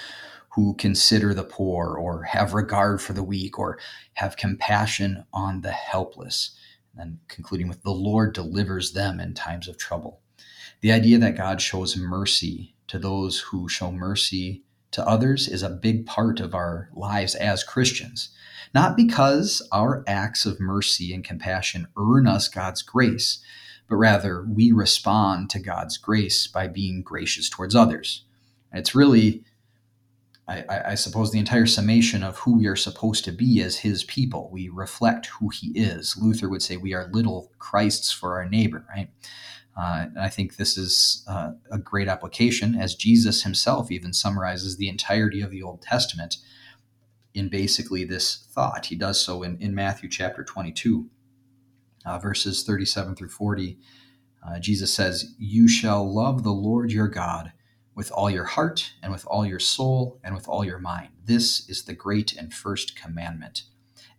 who 0.51 0.75
consider 0.75 1.35
the 1.35 1.45
poor 1.45 1.95
or 1.95 2.23
have 2.23 2.55
regard 2.55 3.03
for 3.03 3.13
the 3.13 3.23
weak 3.23 3.59
or 3.59 3.79
have 4.15 4.39
compassion 4.39 5.25
on 5.33 5.61
the 5.61 5.73
helpless 5.73 6.57
and 6.99 7.19
concluding 7.29 7.69
with 7.69 7.83
the 7.83 7.91
Lord 7.91 8.35
delivers 8.35 8.93
them 8.93 9.21
in 9.21 9.35
times 9.35 9.69
of 9.69 9.79
trouble. 9.79 10.21
The 10.81 10.93
idea 10.93 11.19
that 11.19 11.37
God 11.37 11.61
shows 11.61 11.97
mercy 11.97 12.75
to 12.89 12.99
those 12.99 13.41
who 13.41 13.69
show 13.69 13.91
mercy 13.91 14.63
to 14.93 15.07
others 15.07 15.49
is 15.49 15.63
a 15.63 15.71
big 15.71 16.07
part 16.07 16.41
of 16.41 16.55
our 16.55 16.89
lives 16.95 17.35
as 17.35 17.65
Christians. 17.65 18.31
Not 18.75 18.97
because 18.97 19.67
our 19.73 20.05
acts 20.07 20.47
of 20.47 20.61
mercy 20.61 21.13
and 21.13 21.25
compassion 21.25 21.87
earn 21.97 22.27
us 22.27 22.49
God's 22.49 22.83
grace, 22.83 23.41
but 23.89 23.97
rather 23.97 24.43
we 24.43 24.73
respond 24.73 25.51
to 25.51 25.59
God's 25.59 25.97
grace 25.97 26.47
by 26.47 26.67
being 26.67 27.03
gracious 27.03 27.49
towards 27.49 27.75
others. 27.75 28.25
And 28.71 28.81
it's 28.81 28.95
really 28.95 29.45
I, 30.49 30.83
I, 30.91 30.95
suppose, 30.95 31.33
the 31.33 31.41
entire 31.41 31.67
summation 31.67 32.23
of 32.23 32.39
who 32.39 32.57
we 32.57 32.67
are 32.67 32.77
supposed 32.77 33.25
to 33.25 33.33
be 33.33 33.61
as 33.63 33.79
his 33.79 34.05
people. 34.05 34.49
We 34.53 34.69
reflect 34.69 35.27
who 35.27 35.49
he 35.49 35.73
is. 35.75 36.17
Luther 36.17 36.49
would 36.49 36.63
say 36.63 36.77
we 36.77 36.95
are 36.95 37.11
little 37.13 37.51
Christs 37.59 38.13
for 38.13 38.37
our 38.37 38.49
neighbor, 38.49 38.87
right? 38.95 39.11
Uh, 39.77 40.07
and 40.07 40.19
I 40.19 40.29
think 40.29 40.57
this 40.57 40.79
is 40.79 41.25
uh, 41.29 41.53
a 41.71 41.79
great 41.79 42.07
application 42.07 42.77
as 42.77 42.95
Jesus 42.95 43.43
himself 43.43 43.91
even 43.91 44.13
summarizes 44.13 44.77
the 44.77 44.89
entirety 44.89 45.41
of 45.41 45.51
the 45.51 45.63
Old 45.63 45.83
Testament 45.83 46.37
in 47.35 47.49
basically 47.49 48.05
this 48.05 48.47
thought. 48.53 48.87
He 48.87 48.95
does 48.95 49.21
so 49.21 49.43
in, 49.43 49.59
in 49.61 49.75
Matthew 49.75 50.09
chapter 50.09 50.45
22, 50.45 51.11
uh, 52.07 52.19
verses 52.21 52.63
37 52.63 53.17
through 53.17 53.29
40. 53.29 53.79
Uh, 54.47 54.61
Jesus 54.61 54.95
says, 54.95 55.35
You 55.39 55.67
shall 55.67 56.11
love 56.11 56.45
the 56.45 56.53
Lord 56.53 56.93
your 56.93 57.09
God 57.09 57.53
with 57.97 58.13
all 58.13 58.31
your 58.31 58.45
heart 58.45 58.93
and 59.03 59.11
with 59.11 59.27
all 59.27 59.45
your 59.45 59.59
soul 59.59 60.21
and 60.23 60.35
with 60.35 60.47
all 60.47 60.65
your 60.65 60.79
mind. 60.79 61.09
This 61.25 61.69
is 61.69 61.85
the 61.85 61.95
great 61.95 62.35
and 62.35 62.53
first 62.55 62.95
commandment. 62.95 63.63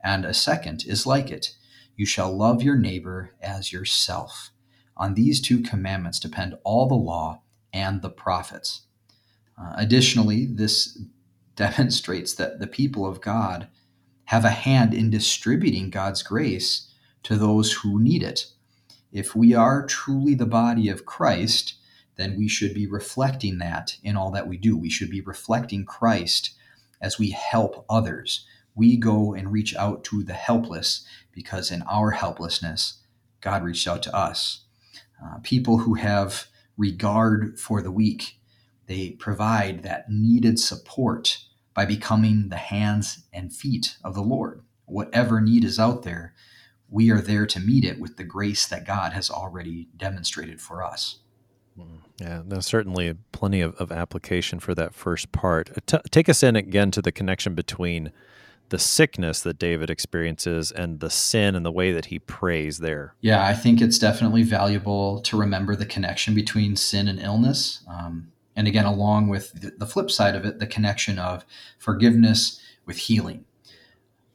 And 0.04 0.26
a 0.26 0.34
second 0.34 0.84
is 0.86 1.06
like 1.06 1.32
it 1.32 1.56
you 1.96 2.06
shall 2.06 2.36
love 2.36 2.62
your 2.62 2.76
neighbor 2.76 3.32
as 3.42 3.72
yourself. 3.74 4.52
On 4.96 5.14
these 5.14 5.42
two 5.42 5.62
commandments 5.62 6.20
depend 6.20 6.56
all 6.64 6.88
the 6.88 6.96
law 6.96 7.42
and 7.74 8.02
the 8.02 8.10
prophets. 8.10 8.82
Uh, 9.60 9.74
additionally, 9.76 10.46
this 10.46 11.00
demonstrates 11.56 12.34
that 12.36 12.60
the 12.60 12.68
people 12.68 13.06
of 13.06 13.22
God 13.22 13.68
have 14.26 14.46
a 14.46 14.50
hand 14.50 14.94
in 14.94 15.10
distributing 15.10 15.90
God's 15.90 16.22
grace 16.22 16.92
to 17.24 17.36
those 17.36 17.74
who 17.74 18.00
need 18.00 18.22
it. 18.22 18.46
If 19.12 19.36
we 19.36 19.56
are 19.56 19.86
truly 19.86 20.36
the 20.36 20.46
body 20.46 20.90
of 20.90 21.06
Christ, 21.06 21.76
then 22.18 22.36
we 22.38 22.48
should 22.48 22.74
be 22.74 22.88
reflecting 22.88 23.60
that 23.60 23.98
in 24.04 24.18
all 24.18 24.32
that 24.32 24.48
we 24.48 24.58
do. 24.58 24.76
We 24.76 24.90
should 24.90 25.10
be 25.10 25.22
reflecting 25.22 25.86
Christ 25.86 26.56
as 27.00 27.18
we 27.18 27.32
help 27.32 27.86
others. 27.90 28.46
We 28.76 28.98
go 28.98 29.34
and 29.34 29.52
reach 29.52 29.76
out 29.76 30.04
to 30.06 30.24
the 30.24 30.34
helpless 30.34 31.06
because 31.32 31.72
in 31.72 31.84
our 31.84 32.12
helplessness, 32.12 33.02
God 33.42 33.64
reached 33.64 33.88
out 33.88 34.04
to 34.04 34.16
us. 34.16 34.66
Uh, 35.24 35.38
people 35.44 35.80
who 35.80 35.96
have 35.96 36.48
regard 36.76 37.60
for 37.60 37.82
the 37.82 37.92
weak, 37.92 38.40
they 38.88 39.12
provide 39.12 39.84
that 39.84 40.10
needed 40.10 40.60
support 40.60 41.40
by 41.74 41.86
becoming 41.86 42.50
the 42.50 42.58
hands 42.58 43.24
and 43.32 43.54
feet 43.54 43.98
of 44.04 44.16
the 44.16 44.22
Lord. 44.22 44.64
Whatever 44.86 45.42
need 45.42 45.64
is 45.64 45.80
out 45.80 46.04
there, 46.04 46.34
we 46.90 47.12
are 47.12 47.22
there 47.22 47.46
to 47.46 47.60
meet 47.60 47.84
it 47.84 48.00
with 48.00 48.18
the 48.18 48.24
grace 48.24 48.66
that 48.68 48.86
God 48.88 49.14
has 49.14 49.30
already 49.30 49.90
demonstrated 49.96 50.62
for 50.62 50.84
us. 50.84 51.20
Yeah, 52.20 52.42
there's 52.46 52.66
certainly 52.66 53.14
plenty 53.32 53.62
of, 53.62 53.76
of 53.76 53.92
application 53.92 54.60
for 54.60 54.74
that 54.76 54.94
first 54.94 55.32
part. 55.32 55.70
Uh, 55.70 55.82
t- 55.86 56.10
take 56.10 56.30
us 56.30 56.42
in 56.42 56.56
again 56.56 56.90
to 56.92 57.02
the 57.02 57.12
connection 57.12 57.54
between 57.54 58.12
the 58.70 58.80
sickness 58.80 59.42
that 59.42 59.60
David 59.60 59.90
experiences 59.90 60.72
and 60.72 61.00
the 61.00 61.10
sin 61.10 61.56
and 61.56 61.66
the 61.66 61.72
way 61.72 61.92
that 61.92 62.06
he 62.06 62.20
prays 62.20 62.80
there. 62.80 63.16
Yeah, 63.22 63.46
I 63.46 63.54
think 63.54 63.82
it's 63.82 64.00
definitely 64.00 64.44
valuable 64.44 65.22
to 65.22 65.38
remember 65.38 65.76
the 65.76 65.86
connection 65.86 66.36
between 66.36 66.76
sin 66.76 67.08
and 67.08 67.20
illness. 67.20 67.84
Um, 67.88 68.32
and 68.56 68.68
again, 68.68 68.86
along 68.86 69.30
with 69.30 69.54
the, 69.54 69.72
the 69.78 69.86
flip 69.86 70.10
side 70.12 70.36
of 70.36 70.44
it, 70.44 70.60
the 70.60 70.68
connection 70.68 71.20
of 71.20 71.46
forgiveness 71.78 72.60
with 72.86 72.98
healing. 72.98 73.46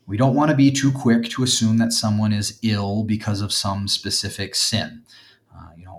We 0.07 0.17
don't 0.17 0.35
want 0.35 0.51
to 0.51 0.57
be 0.57 0.71
too 0.71 0.93
quick 0.93 1.29
to 1.31 1.43
assume 1.43 1.79
that 1.79 1.93
someone 1.93 2.33
is 2.33 2.59
ill 2.63 3.03
because 3.03 3.41
of 3.41 3.53
some 3.53 3.89
specific 3.89 4.55
sin 4.55 5.03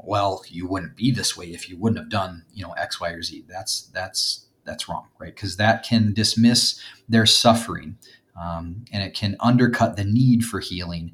well, 0.05 0.43
you 0.47 0.67
wouldn't 0.67 0.95
be 0.95 1.11
this 1.11 1.37
way 1.37 1.47
if 1.47 1.69
you 1.69 1.77
wouldn't 1.77 1.99
have 1.99 2.09
done, 2.09 2.45
you 2.53 2.63
know, 2.63 2.73
X, 2.73 2.99
Y, 2.99 3.09
or 3.09 3.21
Z. 3.21 3.45
That's 3.47 3.89
that's 3.93 4.47
that's 4.65 4.87
wrong, 4.87 5.07
right? 5.19 5.33
Because 5.33 5.57
that 5.57 5.83
can 5.83 6.13
dismiss 6.13 6.79
their 7.07 7.25
suffering, 7.25 7.97
um, 8.39 8.85
and 8.91 9.03
it 9.03 9.13
can 9.13 9.35
undercut 9.39 9.95
the 9.95 10.05
need 10.05 10.43
for 10.43 10.59
healing 10.59 11.13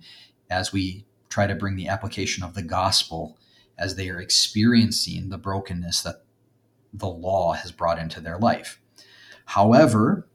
as 0.49 0.71
we 0.71 1.05
try 1.29 1.47
to 1.47 1.55
bring 1.55 1.75
the 1.75 1.87
application 1.87 2.43
of 2.43 2.53
the 2.53 2.63
gospel 2.63 3.37
as 3.77 3.95
they 3.95 4.09
are 4.09 4.19
experiencing 4.19 5.29
the 5.29 5.37
brokenness 5.37 6.01
that 6.01 6.23
the 6.93 7.07
law 7.07 7.53
has 7.53 7.71
brought 7.71 7.99
into 7.99 8.19
their 8.19 8.37
life. 8.37 8.81
However, 9.45 10.27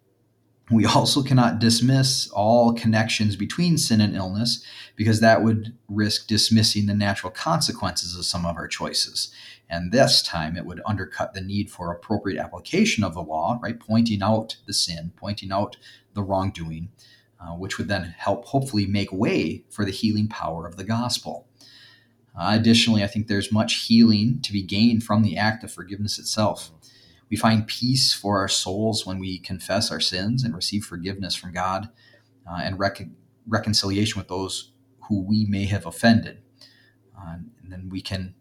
we 0.70 0.86
also 0.86 1.22
cannot 1.22 1.58
dismiss 1.58 2.30
all 2.30 2.72
connections 2.72 3.36
between 3.36 3.76
sin 3.76 4.00
and 4.00 4.16
illness 4.16 4.64
because 4.96 5.20
that 5.20 5.42
would 5.42 5.76
risk 5.88 6.26
dismissing 6.26 6.86
the 6.86 6.94
natural 6.94 7.30
consequences 7.30 8.16
of 8.16 8.24
some 8.24 8.46
of 8.46 8.56
our 8.56 8.68
choices. 8.68 9.32
And 9.68 9.92
this 9.92 10.22
time 10.22 10.56
it 10.56 10.66
would 10.66 10.80
undercut 10.86 11.34
the 11.34 11.40
need 11.40 11.70
for 11.70 11.90
appropriate 11.90 12.40
application 12.40 13.04
of 13.04 13.14
the 13.14 13.22
law, 13.22 13.58
right? 13.62 13.78
Pointing 13.78 14.22
out 14.22 14.56
the 14.66 14.72
sin, 14.72 15.12
pointing 15.16 15.52
out 15.52 15.76
the 16.14 16.22
wrongdoing, 16.22 16.90
uh, 17.40 17.52
which 17.54 17.76
would 17.76 17.88
then 17.88 18.14
help 18.16 18.46
hopefully 18.46 18.86
make 18.86 19.12
way 19.12 19.64
for 19.68 19.84
the 19.84 19.90
healing 19.90 20.28
power 20.28 20.66
of 20.66 20.76
the 20.76 20.84
gospel. 20.84 21.46
Uh, 22.36 22.56
additionally, 22.58 23.02
I 23.02 23.06
think 23.06 23.26
there's 23.26 23.52
much 23.52 23.86
healing 23.86 24.40
to 24.42 24.52
be 24.52 24.62
gained 24.62 25.04
from 25.04 25.22
the 25.22 25.36
act 25.36 25.62
of 25.62 25.72
forgiveness 25.72 26.18
itself. 26.18 26.70
We 27.30 27.36
find 27.36 27.66
peace 27.66 28.12
for 28.12 28.38
our 28.38 28.48
souls 28.48 29.06
when 29.06 29.18
we 29.18 29.38
confess 29.38 29.90
our 29.90 30.00
sins 30.00 30.44
and 30.44 30.54
receive 30.54 30.84
forgiveness 30.84 31.34
from 31.34 31.52
God 31.52 31.88
uh, 32.48 32.60
and 32.62 32.78
rec- 32.78 33.08
reconciliation 33.46 34.18
with 34.18 34.28
those 34.28 34.72
who 35.08 35.22
we 35.22 35.44
may 35.46 35.66
have 35.66 35.86
offended. 35.86 36.38
Uh, 37.18 37.36
and 37.62 37.72
then 37.72 37.88
we 37.88 38.00
can 38.00 38.34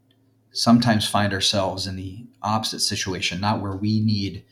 sometimes 0.51 1.07
find 1.07 1.33
ourselves 1.33 1.87
in 1.87 1.95
the 1.95 2.25
opposite 2.41 2.79
situation, 2.79 3.41
not 3.41 3.61
where 3.61 3.75
we 3.75 3.99
need 3.99 4.45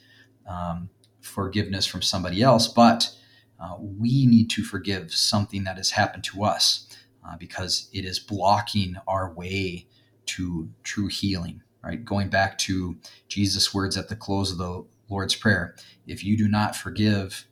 um, 0.48 0.90
forgiveness 1.22 1.86
from 1.86 2.02
somebody 2.02 2.42
else, 2.42 2.68
but 2.68 3.16
uh, 3.60 3.76
we 3.80 4.26
need 4.26 4.50
to 4.50 4.64
forgive 4.64 5.14
something 5.14 5.64
that 5.64 5.78
has 5.78 5.92
happened 5.92 6.24
to 6.24 6.44
us 6.44 6.88
uh, 7.28 7.38
because 7.38 7.90
it 7.94 8.04
is 8.06 8.20
blocking 8.20 8.96
our 9.08 9.32
way 9.32 9.88
to 10.26 10.70
true 10.84 11.08
healing 11.08 11.62
right? 11.84 12.04
Going 12.04 12.30
back 12.30 12.58
to 12.60 12.98
Jesus' 13.28 13.74
words 13.74 13.98
at 13.98 14.10
the 14.10 14.16
close 14.16 14.52
of 14.52 14.58
the 14.58 14.86
Lord's 15.10 15.36
Prayer 15.36 15.76
if 16.08 16.24
you 16.24 16.38
do 16.38 16.48
not 16.48 16.76
forgive, 16.76 17.46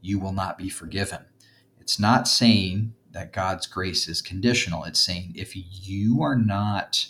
you 0.00 0.18
will 0.18 0.32
not 0.32 0.56
be 0.56 0.68
forgiven. 0.68 1.20
It's 1.80 1.98
not 1.98 2.28
saying 2.28 2.94
that 3.12 3.32
God's 3.32 3.66
grace 3.66 4.08
is 4.08 4.22
conditional. 4.22 4.84
It's 4.84 5.00
saying 5.00 5.32
if 5.34 5.52
you 5.54 6.22
are 6.22 6.36
not 6.36 7.06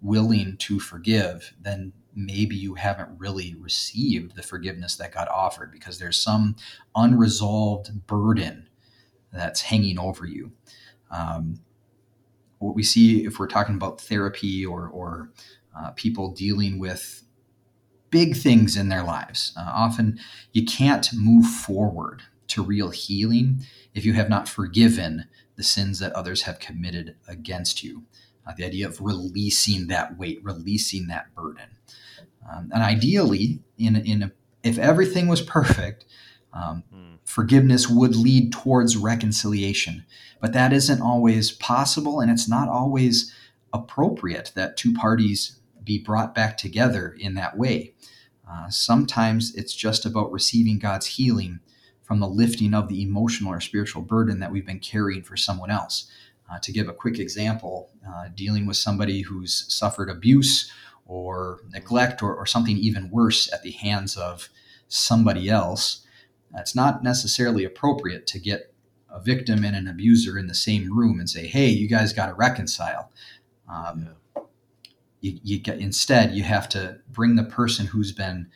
willing 0.00 0.56
to 0.58 0.80
forgive, 0.80 1.54
then 1.60 1.92
maybe 2.14 2.56
you 2.56 2.74
haven't 2.74 3.18
really 3.18 3.54
received 3.58 4.34
the 4.34 4.42
forgiveness 4.42 4.96
that 4.96 5.12
God 5.12 5.28
offered 5.28 5.70
because 5.70 5.98
there's 5.98 6.20
some 6.20 6.56
unresolved 6.94 8.06
burden 8.06 8.68
that's 9.32 9.62
hanging 9.62 9.98
over 9.98 10.26
you. 10.26 10.52
Um, 11.10 11.60
what 12.58 12.74
we 12.74 12.82
see 12.82 13.24
if 13.24 13.38
we're 13.38 13.46
talking 13.46 13.74
about 13.74 14.00
therapy 14.00 14.64
or, 14.66 14.88
or 14.88 15.30
uh, 15.76 15.90
people 15.92 16.30
dealing 16.30 16.78
with 16.78 17.22
big 18.10 18.36
things 18.36 18.76
in 18.76 18.88
their 18.88 19.04
lives. 19.04 19.52
Uh, 19.56 19.70
often 19.72 20.18
you 20.52 20.64
can't 20.64 21.08
move 21.14 21.46
forward 21.46 22.22
to 22.48 22.62
real 22.62 22.90
healing 22.90 23.60
if 23.94 24.04
you 24.04 24.12
have 24.14 24.28
not 24.28 24.48
forgiven 24.48 25.26
the 25.56 25.62
sins 25.62 25.98
that 26.00 26.12
others 26.12 26.42
have 26.42 26.58
committed 26.58 27.14
against 27.28 27.84
you. 27.84 28.04
Uh, 28.46 28.52
the 28.56 28.64
idea 28.64 28.86
of 28.86 29.00
releasing 29.00 29.86
that 29.86 30.18
weight, 30.18 30.40
releasing 30.42 31.06
that 31.06 31.34
burden. 31.34 31.76
Um, 32.50 32.70
and 32.72 32.82
ideally, 32.82 33.60
in, 33.78 33.96
in 33.96 34.22
a, 34.24 34.32
if 34.62 34.78
everything 34.78 35.28
was 35.28 35.42
perfect, 35.42 36.06
um, 36.52 36.82
mm. 36.92 37.18
forgiveness 37.24 37.88
would 37.88 38.16
lead 38.16 38.52
towards 38.52 38.96
reconciliation. 38.96 40.04
But 40.40 40.52
that 40.54 40.72
isn't 40.72 41.02
always 41.02 41.52
possible, 41.52 42.20
and 42.20 42.30
it's 42.30 42.48
not 42.48 42.68
always 42.68 43.32
appropriate 43.72 44.52
that 44.54 44.76
two 44.76 44.92
parties 44.92 45.59
be 45.84 45.98
brought 45.98 46.34
back 46.34 46.56
together 46.56 47.16
in 47.18 47.34
that 47.34 47.56
way. 47.56 47.94
Uh, 48.50 48.68
sometimes 48.68 49.54
it's 49.54 49.74
just 49.74 50.04
about 50.04 50.32
receiving 50.32 50.78
God's 50.78 51.06
healing 51.06 51.60
from 52.02 52.18
the 52.18 52.28
lifting 52.28 52.74
of 52.74 52.88
the 52.88 53.02
emotional 53.02 53.52
or 53.52 53.60
spiritual 53.60 54.02
burden 54.02 54.40
that 54.40 54.50
we've 54.50 54.66
been 54.66 54.80
carrying 54.80 55.22
for 55.22 55.36
someone 55.36 55.70
else. 55.70 56.10
Uh, 56.50 56.58
to 56.58 56.72
give 56.72 56.88
a 56.88 56.92
quick 56.92 57.20
example, 57.20 57.90
uh, 58.08 58.24
dealing 58.34 58.66
with 58.66 58.76
somebody 58.76 59.20
who's 59.20 59.72
suffered 59.72 60.10
abuse 60.10 60.72
or 61.06 61.60
neglect 61.70 62.22
or, 62.22 62.34
or, 62.34 62.44
something 62.44 62.76
even 62.76 63.10
worse 63.10 63.52
at 63.52 63.62
the 63.62 63.70
hands 63.70 64.16
of 64.16 64.48
somebody 64.88 65.48
else, 65.48 66.04
it's 66.56 66.74
not 66.74 67.04
necessarily 67.04 67.64
appropriate 67.64 68.26
to 68.26 68.40
get 68.40 68.74
a 69.08 69.20
victim 69.20 69.64
and 69.64 69.76
an 69.76 69.86
abuser 69.86 70.36
in 70.36 70.48
the 70.48 70.54
same 70.54 70.92
room 70.92 71.20
and 71.20 71.30
say, 71.30 71.46
hey, 71.46 71.68
you 71.68 71.88
guys 71.88 72.12
got 72.12 72.26
to 72.26 72.34
reconcile. 72.34 73.12
Um, 73.68 74.02
yeah. 74.02 74.12
You, 75.20 75.38
you 75.42 75.58
get, 75.58 75.78
instead, 75.78 76.32
you 76.32 76.42
have 76.42 76.68
to 76.70 76.98
bring 77.08 77.36
the 77.36 77.44
person 77.44 77.86
who's 77.86 78.12
been 78.12 78.48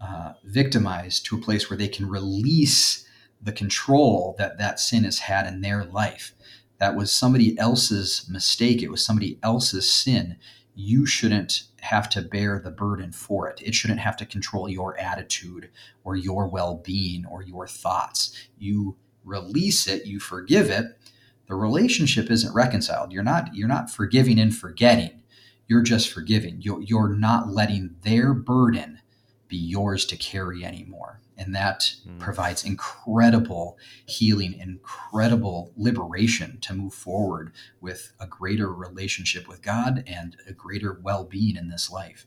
uh, 0.00 0.34
victimized 0.44 1.26
to 1.26 1.36
a 1.36 1.40
place 1.40 1.68
where 1.68 1.76
they 1.76 1.88
can 1.88 2.08
release 2.08 3.06
the 3.40 3.52
control 3.52 4.34
that 4.38 4.58
that 4.58 4.80
sin 4.80 5.04
has 5.04 5.20
had 5.20 5.46
in 5.46 5.60
their 5.60 5.84
life. 5.84 6.34
That 6.78 6.96
was 6.96 7.12
somebody 7.12 7.58
else's 7.58 8.26
mistake. 8.30 8.82
It 8.82 8.90
was 8.90 9.04
somebody 9.04 9.38
else's 9.42 9.90
sin. 9.90 10.36
You 10.74 11.06
shouldn't 11.06 11.64
have 11.80 12.08
to 12.10 12.22
bear 12.22 12.60
the 12.62 12.70
burden 12.70 13.12
for 13.12 13.48
it. 13.48 13.60
It 13.64 13.74
shouldn't 13.74 14.00
have 14.00 14.16
to 14.18 14.26
control 14.26 14.68
your 14.68 14.98
attitude 14.98 15.70
or 16.04 16.16
your 16.16 16.46
well 16.48 16.76
being 16.76 17.24
or 17.26 17.42
your 17.42 17.66
thoughts. 17.66 18.32
You 18.58 18.96
release 19.24 19.86
it, 19.86 20.06
you 20.06 20.20
forgive 20.20 20.70
it. 20.70 20.98
The 21.46 21.54
relationship 21.54 22.30
isn't 22.30 22.54
reconciled. 22.54 23.12
You're 23.12 23.22
not, 23.22 23.54
you're 23.54 23.68
not 23.68 23.90
forgiving 23.90 24.38
and 24.38 24.54
forgetting. 24.54 25.17
You're 25.68 25.82
just 25.82 26.10
forgiving. 26.10 26.60
You're, 26.60 26.82
you're 26.82 27.14
not 27.14 27.48
letting 27.48 27.96
their 28.02 28.34
burden 28.34 29.00
be 29.48 29.56
yours 29.56 30.04
to 30.06 30.16
carry 30.16 30.64
anymore. 30.64 31.20
And 31.36 31.54
that 31.54 31.94
mm. 32.06 32.18
provides 32.18 32.64
incredible 32.64 33.78
healing, 34.06 34.54
incredible 34.58 35.72
liberation 35.76 36.58
to 36.62 36.74
move 36.74 36.94
forward 36.94 37.52
with 37.80 38.12
a 38.18 38.26
greater 38.26 38.72
relationship 38.72 39.46
with 39.46 39.62
God 39.62 40.02
and 40.06 40.36
a 40.48 40.52
greater 40.52 40.98
well 41.00 41.24
being 41.24 41.56
in 41.56 41.68
this 41.68 41.90
life. 41.90 42.26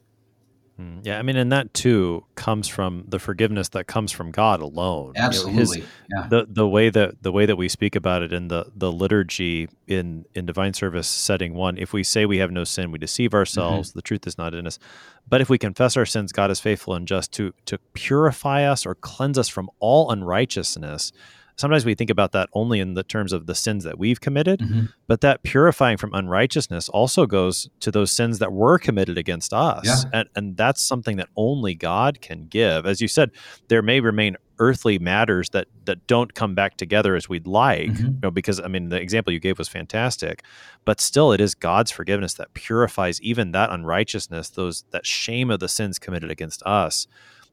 Mm, 0.82 1.06
yeah, 1.06 1.20
I 1.20 1.22
mean, 1.22 1.36
and 1.36 1.52
that 1.52 1.74
too 1.74 2.26
comes 2.36 2.68
from 2.68 3.04
the 3.08 3.20
forgiveness 3.20 3.70
that 3.70 3.88
comes 3.88 4.12
from 4.12 4.32
God 4.32 4.62
alone. 4.62 5.14
Absolutely, 5.16 5.52
you 5.52 5.58
know, 5.58 5.60
his, 5.60 5.90
yeah. 6.10 6.28
The 6.30 6.48
the 6.50 6.68
way 6.68 6.90
that 6.90 7.22
the 7.22 7.32
way 7.32 7.46
that 7.46 7.56
we 7.56 7.70
speak 7.70 7.96
about 7.96 8.24
it 8.24 8.34
in 8.34 8.48
the 8.48 8.72
the 8.76 8.92
liturgy 8.92 9.70
in 9.88 10.26
in 10.34 10.46
divine 10.46 10.74
service 10.74 11.08
setting 11.08 11.54
one, 11.54 11.78
if 11.78 11.94
we 11.94 12.04
say 12.04 12.26
we 12.26 12.40
have 12.40 12.52
no 12.52 12.64
sin, 12.64 12.92
we 12.92 12.98
deceive 12.98 13.34
ourselves. 13.34 13.90
Mm-hmm. 13.90 13.98
The 13.98 14.02
truth 14.02 14.28
is 14.28 14.38
not 14.38 14.54
in 14.54 14.66
us. 14.66 14.80
But 15.28 15.42
if 15.42 15.50
we 15.50 15.58
confess 15.58 15.96
our 15.96 16.06
sins, 16.06 16.32
God 16.32 16.50
is 16.50 16.60
faithful 16.60 16.96
and 16.96 17.08
just 17.08 17.32
to 17.34 17.54
to 17.66 17.78
purify 17.94 18.64
us 18.64 18.86
or 18.86 18.96
cleanse 18.96 19.38
us 19.38 19.50
from 19.50 19.70
all 19.80 20.12
unrighteousness 20.12 21.12
sometimes 21.56 21.86
we 21.86 21.96
think 21.96 22.10
about 22.10 22.32
that 22.32 22.50
only 22.54 22.80
in 22.80 22.94
the 22.94 23.04
terms 23.04 23.34
of 23.34 23.46
the 23.46 23.56
sins 23.56 23.84
that 23.84 23.98
we've 23.98 24.22
committed, 24.22 24.60
mm-hmm. 24.60 24.86
but 25.08 25.22
that 25.22 25.44
purifying 25.44 25.98
from 25.98 26.14
unrighteousness 26.14 26.90
also 26.90 27.26
goes 27.26 27.70
to 27.80 27.92
those 27.92 28.12
sins 28.12 28.40
that 28.40 28.52
were 28.52 28.78
committed 28.78 29.18
against 29.18 29.54
us. 29.54 29.86
Yeah. 29.86 30.10
And, 30.14 30.30
and 30.36 30.58
that's 30.58 30.82
something 30.82 31.18
that 31.18 31.30
only 31.36 31.76
God 31.76 32.22
can 32.22 32.48
give. 32.48 32.86
As 32.86 33.02
you 33.02 33.08
said, 33.08 33.32
there 33.68 33.82
may 33.82 34.00
remain 34.00 34.38
earthly 34.62 35.00
matters 35.00 35.50
that 35.50 35.68
that 35.86 36.06
don't 36.06 36.36
come 36.36 36.54
back 36.54 36.78
together 36.78 37.16
as 37.16 37.28
we'd 37.28 37.48
like 37.48 37.90
mm-hmm. 37.90 38.06
you 38.06 38.20
know 38.22 38.30
because 38.30 38.60
i 38.60 38.68
mean 38.68 38.90
the 38.90 39.02
example 39.02 39.34
you 39.34 39.40
gave 39.40 39.58
was 39.58 39.68
fantastic 39.68 40.44
but 40.86 41.02
still 41.02 41.32
it 41.32 41.42
is 41.42 41.56
god's 41.56 41.90
forgiveness 41.90 42.36
that 42.36 42.54
purifies 42.54 43.20
even 43.22 43.54
that 43.54 43.72
unrighteousness 43.72 44.52
those 44.52 44.84
that 44.92 45.04
shame 45.04 45.50
of 45.50 45.60
the 45.60 45.68
sins 45.68 45.98
committed 45.98 46.30
against 46.30 46.62
us 46.62 47.08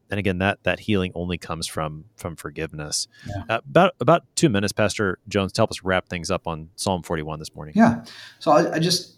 and 0.09 0.19
again 0.19 0.39
that 0.39 0.63
that 0.63 0.81
healing 0.81 1.11
only 1.15 1.37
comes 1.37 1.67
from 1.67 2.05
from 2.15 2.35
forgiveness. 2.35 3.07
Yeah. 3.27 3.43
uh, 3.49 3.59
about 3.69 3.93
about 3.99 4.23
two 4.35 4.49
minutes 4.49 4.73
pastor 4.73 5.19
jones 5.27 5.51
to 5.53 5.61
help 5.61 5.71
us 5.71 5.83
wrap 5.83 6.09
things 6.09 6.31
up 6.31 6.47
on 6.47 6.69
psalm 6.75 7.03
41 7.03 7.39
this 7.39 7.53
morning. 7.55 7.73
Yeah. 7.75 8.03
So 8.39 8.51
I, 8.51 8.75
I, 8.75 8.79
just 8.79 9.15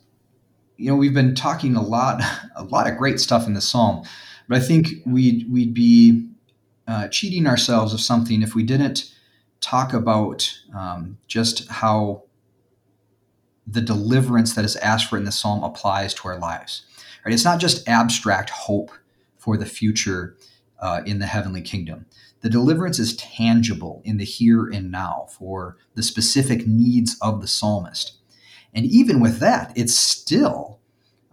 you 0.78 0.90
know 0.90 0.96
we've 0.96 1.14
been 1.14 1.36
talking 1.36 1.76
a 1.76 1.82
lot 1.82 2.22
a 2.56 2.64
lot 2.64 2.90
of 2.90 2.98
great 2.98 3.20
stuff 3.20 3.48
in 3.48 3.54
the 3.54 3.62
psalm 3.62 4.04
but 4.48 4.58
i 4.58 4.60
think 4.60 4.88
we'd 5.06 5.52
we'd 5.52 5.74
be 5.74 6.28
uh, 6.88 7.08
cheating 7.08 7.46
ourselves 7.46 7.94
of 7.94 8.02
something 8.02 8.42
if 8.42 8.56
we 8.56 8.64
didn't 8.64 9.14
talk 9.62 9.94
about 9.94 10.52
um, 10.76 11.18
just 11.28 11.70
how 11.70 12.24
the 13.68 13.80
deliverance 13.80 14.56
that 14.56 14.66
is 14.66 14.76
asked 14.78 15.08
for 15.08 15.18
in 15.18 15.24
the 15.24 15.32
psalm 15.32 15.64
applies 15.64 16.14
to 16.16 16.28
our 16.28 16.40
lives 16.40 16.84
right? 17.26 17.34
It's 17.34 17.46
not 17.46 17.60
just 17.60 17.88
abstract 17.88 18.50
hope 18.50 18.92
for 19.38 19.58
the 19.58 19.66
future 19.66 20.36
uh, 20.82 21.02
in 21.06 21.20
the 21.20 21.28
heavenly 21.28 21.62
kingdom. 21.62 22.06
The 22.42 22.50
deliverance 22.50 23.00
is 23.00 23.16
tangible 23.16 24.02
in 24.04 24.18
the 24.18 24.26
here 24.26 24.66
and 24.66 24.92
now 24.92 25.28
for 25.30 25.78
the 25.96 26.04
specific 26.04 26.66
needs 26.66 27.18
of 27.22 27.42
the 27.42 27.48
psalmist. 27.48 28.18
And 28.74 28.86
even 28.86 29.20
with 29.20 29.40
that, 29.40 29.72
it 29.76 29.90
still 29.90 30.80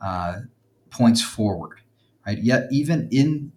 uh, 0.03 0.41
points 0.91 1.23
forward, 1.23 1.81
right? 2.27 2.39
Yet, 2.39 2.69
even 2.71 3.09
in 3.11 3.53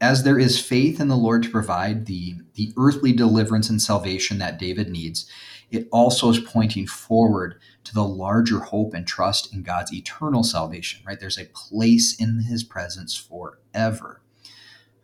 as 0.00 0.22
there 0.22 0.38
is 0.38 0.60
faith 0.60 0.98
in 0.98 1.08
the 1.08 1.16
Lord 1.16 1.42
to 1.42 1.50
provide 1.50 2.06
the, 2.06 2.36
the 2.54 2.72
earthly 2.78 3.12
deliverance 3.12 3.68
and 3.68 3.82
salvation 3.82 4.38
that 4.38 4.58
David 4.58 4.88
needs, 4.88 5.30
it 5.70 5.88
also 5.92 6.30
is 6.30 6.40
pointing 6.40 6.86
forward 6.86 7.60
to 7.84 7.94
the 7.94 8.04
larger 8.04 8.60
hope 8.60 8.94
and 8.94 9.06
trust 9.06 9.52
in 9.52 9.62
God's 9.62 9.92
eternal 9.92 10.42
salvation, 10.42 11.02
right? 11.06 11.20
There's 11.20 11.38
a 11.38 11.50
place 11.52 12.18
in 12.18 12.44
his 12.44 12.64
presence 12.64 13.14
forever. 13.14 14.22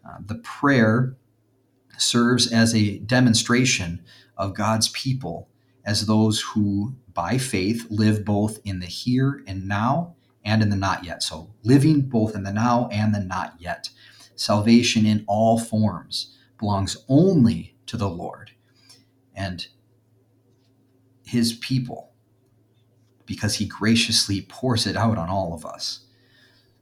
Uh, 0.07 0.19
the 0.25 0.37
prayer 0.37 1.17
serves 1.99 2.53
as 2.53 2.75
a 2.75 2.99
demonstration 2.99 4.03
of 4.37 4.55
God's 4.55 4.89
people 4.91 5.49
as 5.85 6.07
those 6.07 6.41
who, 6.41 6.95
by 7.13 7.39
faith, 7.39 7.87
live 7.91 8.25
both 8.25 8.59
in 8.65 8.81
the 8.81 8.87
here 8.87 9.43
and 9.47 9.67
now 9.67 10.15
and 10.45 10.63
in 10.63 10.71
the 10.71 10.77
not 10.77 11.05
yet. 11.05 11.23
So, 11.23 11.51
living 11.63 12.03
both 12.03 12.35
in 12.35 12.43
the 12.43 12.53
now 12.53 12.89
and 12.93 13.15
the 13.15 13.21
not 13.21 13.55
yet. 13.59 13.91
Salvation 14.35 15.07
in 15.07 15.25
all 15.27 15.59
forms 15.59 16.37
belongs 16.59 16.97
only 17.09 17.77
to 17.87 17.97
the 17.97 18.09
Lord 18.09 18.53
and 19.35 19.67
his 21.25 21.55
people 21.55 22.13
because 23.27 23.57
he 23.57 23.67
graciously 23.67 24.43
pours 24.49 24.87
it 24.87 24.97
out 24.97 25.19
on 25.19 25.29
all 25.29 25.53
of 25.55 25.67
us 25.67 26.06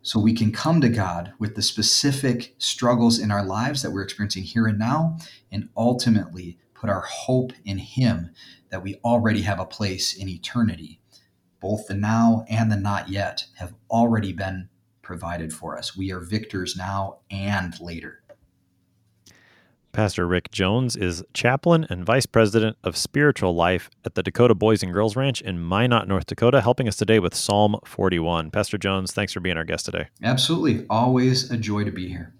so 0.04 0.20
we 0.20 0.34
can 0.34 0.52
come 0.52 0.82
to 0.82 0.90
God 0.90 1.32
with 1.38 1.54
the 1.54 1.62
specific 1.62 2.54
struggles 2.58 3.18
in 3.18 3.30
our 3.30 3.42
lives 3.42 3.80
that 3.80 3.90
we're 3.90 4.02
experiencing 4.02 4.42
here 4.42 4.66
and 4.66 4.78
now, 4.78 5.16
and 5.50 5.70
ultimately 5.78 6.58
put 6.74 6.90
our 6.90 7.00
hope 7.00 7.54
in 7.64 7.78
Him 7.78 8.30
that 8.68 8.82
we 8.82 8.96
already 8.96 9.40
have 9.40 9.58
a 9.58 9.64
place 9.64 10.14
in 10.14 10.28
eternity. 10.28 11.00
Both 11.58 11.86
the 11.86 11.94
now 11.94 12.44
and 12.50 12.70
the 12.70 12.76
not 12.76 13.08
yet 13.08 13.46
have 13.56 13.72
already 13.90 14.34
been 14.34 14.68
provided 15.00 15.54
for 15.54 15.78
us. 15.78 15.96
We 15.96 16.12
are 16.12 16.20
victors 16.20 16.76
now 16.76 17.20
and 17.30 17.74
later. 17.80 18.23
Pastor 19.94 20.26
Rick 20.26 20.50
Jones 20.50 20.96
is 20.96 21.22
chaplain 21.34 21.86
and 21.88 22.04
vice 22.04 22.26
president 22.26 22.76
of 22.82 22.96
spiritual 22.96 23.54
life 23.54 23.88
at 24.04 24.16
the 24.16 24.24
Dakota 24.24 24.52
Boys 24.52 24.82
and 24.82 24.92
Girls 24.92 25.14
Ranch 25.14 25.40
in 25.40 25.64
Minot, 25.64 26.08
North 26.08 26.26
Dakota, 26.26 26.60
helping 26.60 26.88
us 26.88 26.96
today 26.96 27.20
with 27.20 27.32
Psalm 27.32 27.76
41. 27.84 28.50
Pastor 28.50 28.76
Jones, 28.76 29.12
thanks 29.12 29.32
for 29.32 29.38
being 29.38 29.56
our 29.56 29.62
guest 29.62 29.84
today. 29.84 30.08
Absolutely. 30.20 30.84
Always 30.90 31.48
a 31.48 31.56
joy 31.56 31.84
to 31.84 31.92
be 31.92 32.08
here. 32.08 32.34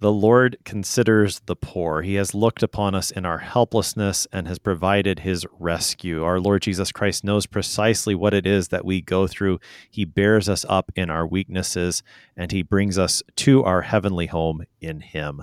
The 0.00 0.12
Lord 0.12 0.58
considers 0.66 1.40
the 1.46 1.56
poor. 1.56 2.02
He 2.02 2.16
has 2.16 2.34
looked 2.34 2.62
upon 2.62 2.94
us 2.94 3.10
in 3.10 3.24
our 3.24 3.38
helplessness 3.38 4.26
and 4.30 4.46
has 4.46 4.58
provided 4.58 5.20
his 5.20 5.46
rescue. 5.58 6.24
Our 6.24 6.40
Lord 6.40 6.60
Jesus 6.60 6.92
Christ 6.92 7.24
knows 7.24 7.46
precisely 7.46 8.14
what 8.14 8.34
it 8.34 8.46
is 8.46 8.68
that 8.68 8.84
we 8.84 9.00
go 9.00 9.26
through. 9.26 9.60
He 9.90 10.04
bears 10.04 10.46
us 10.46 10.66
up 10.68 10.92
in 10.94 11.08
our 11.08 11.26
weaknesses 11.26 12.02
and 12.36 12.52
he 12.52 12.60
brings 12.60 12.98
us 12.98 13.22
to 13.36 13.64
our 13.64 13.80
heavenly 13.80 14.26
home 14.26 14.66
in 14.78 15.00
him. 15.00 15.42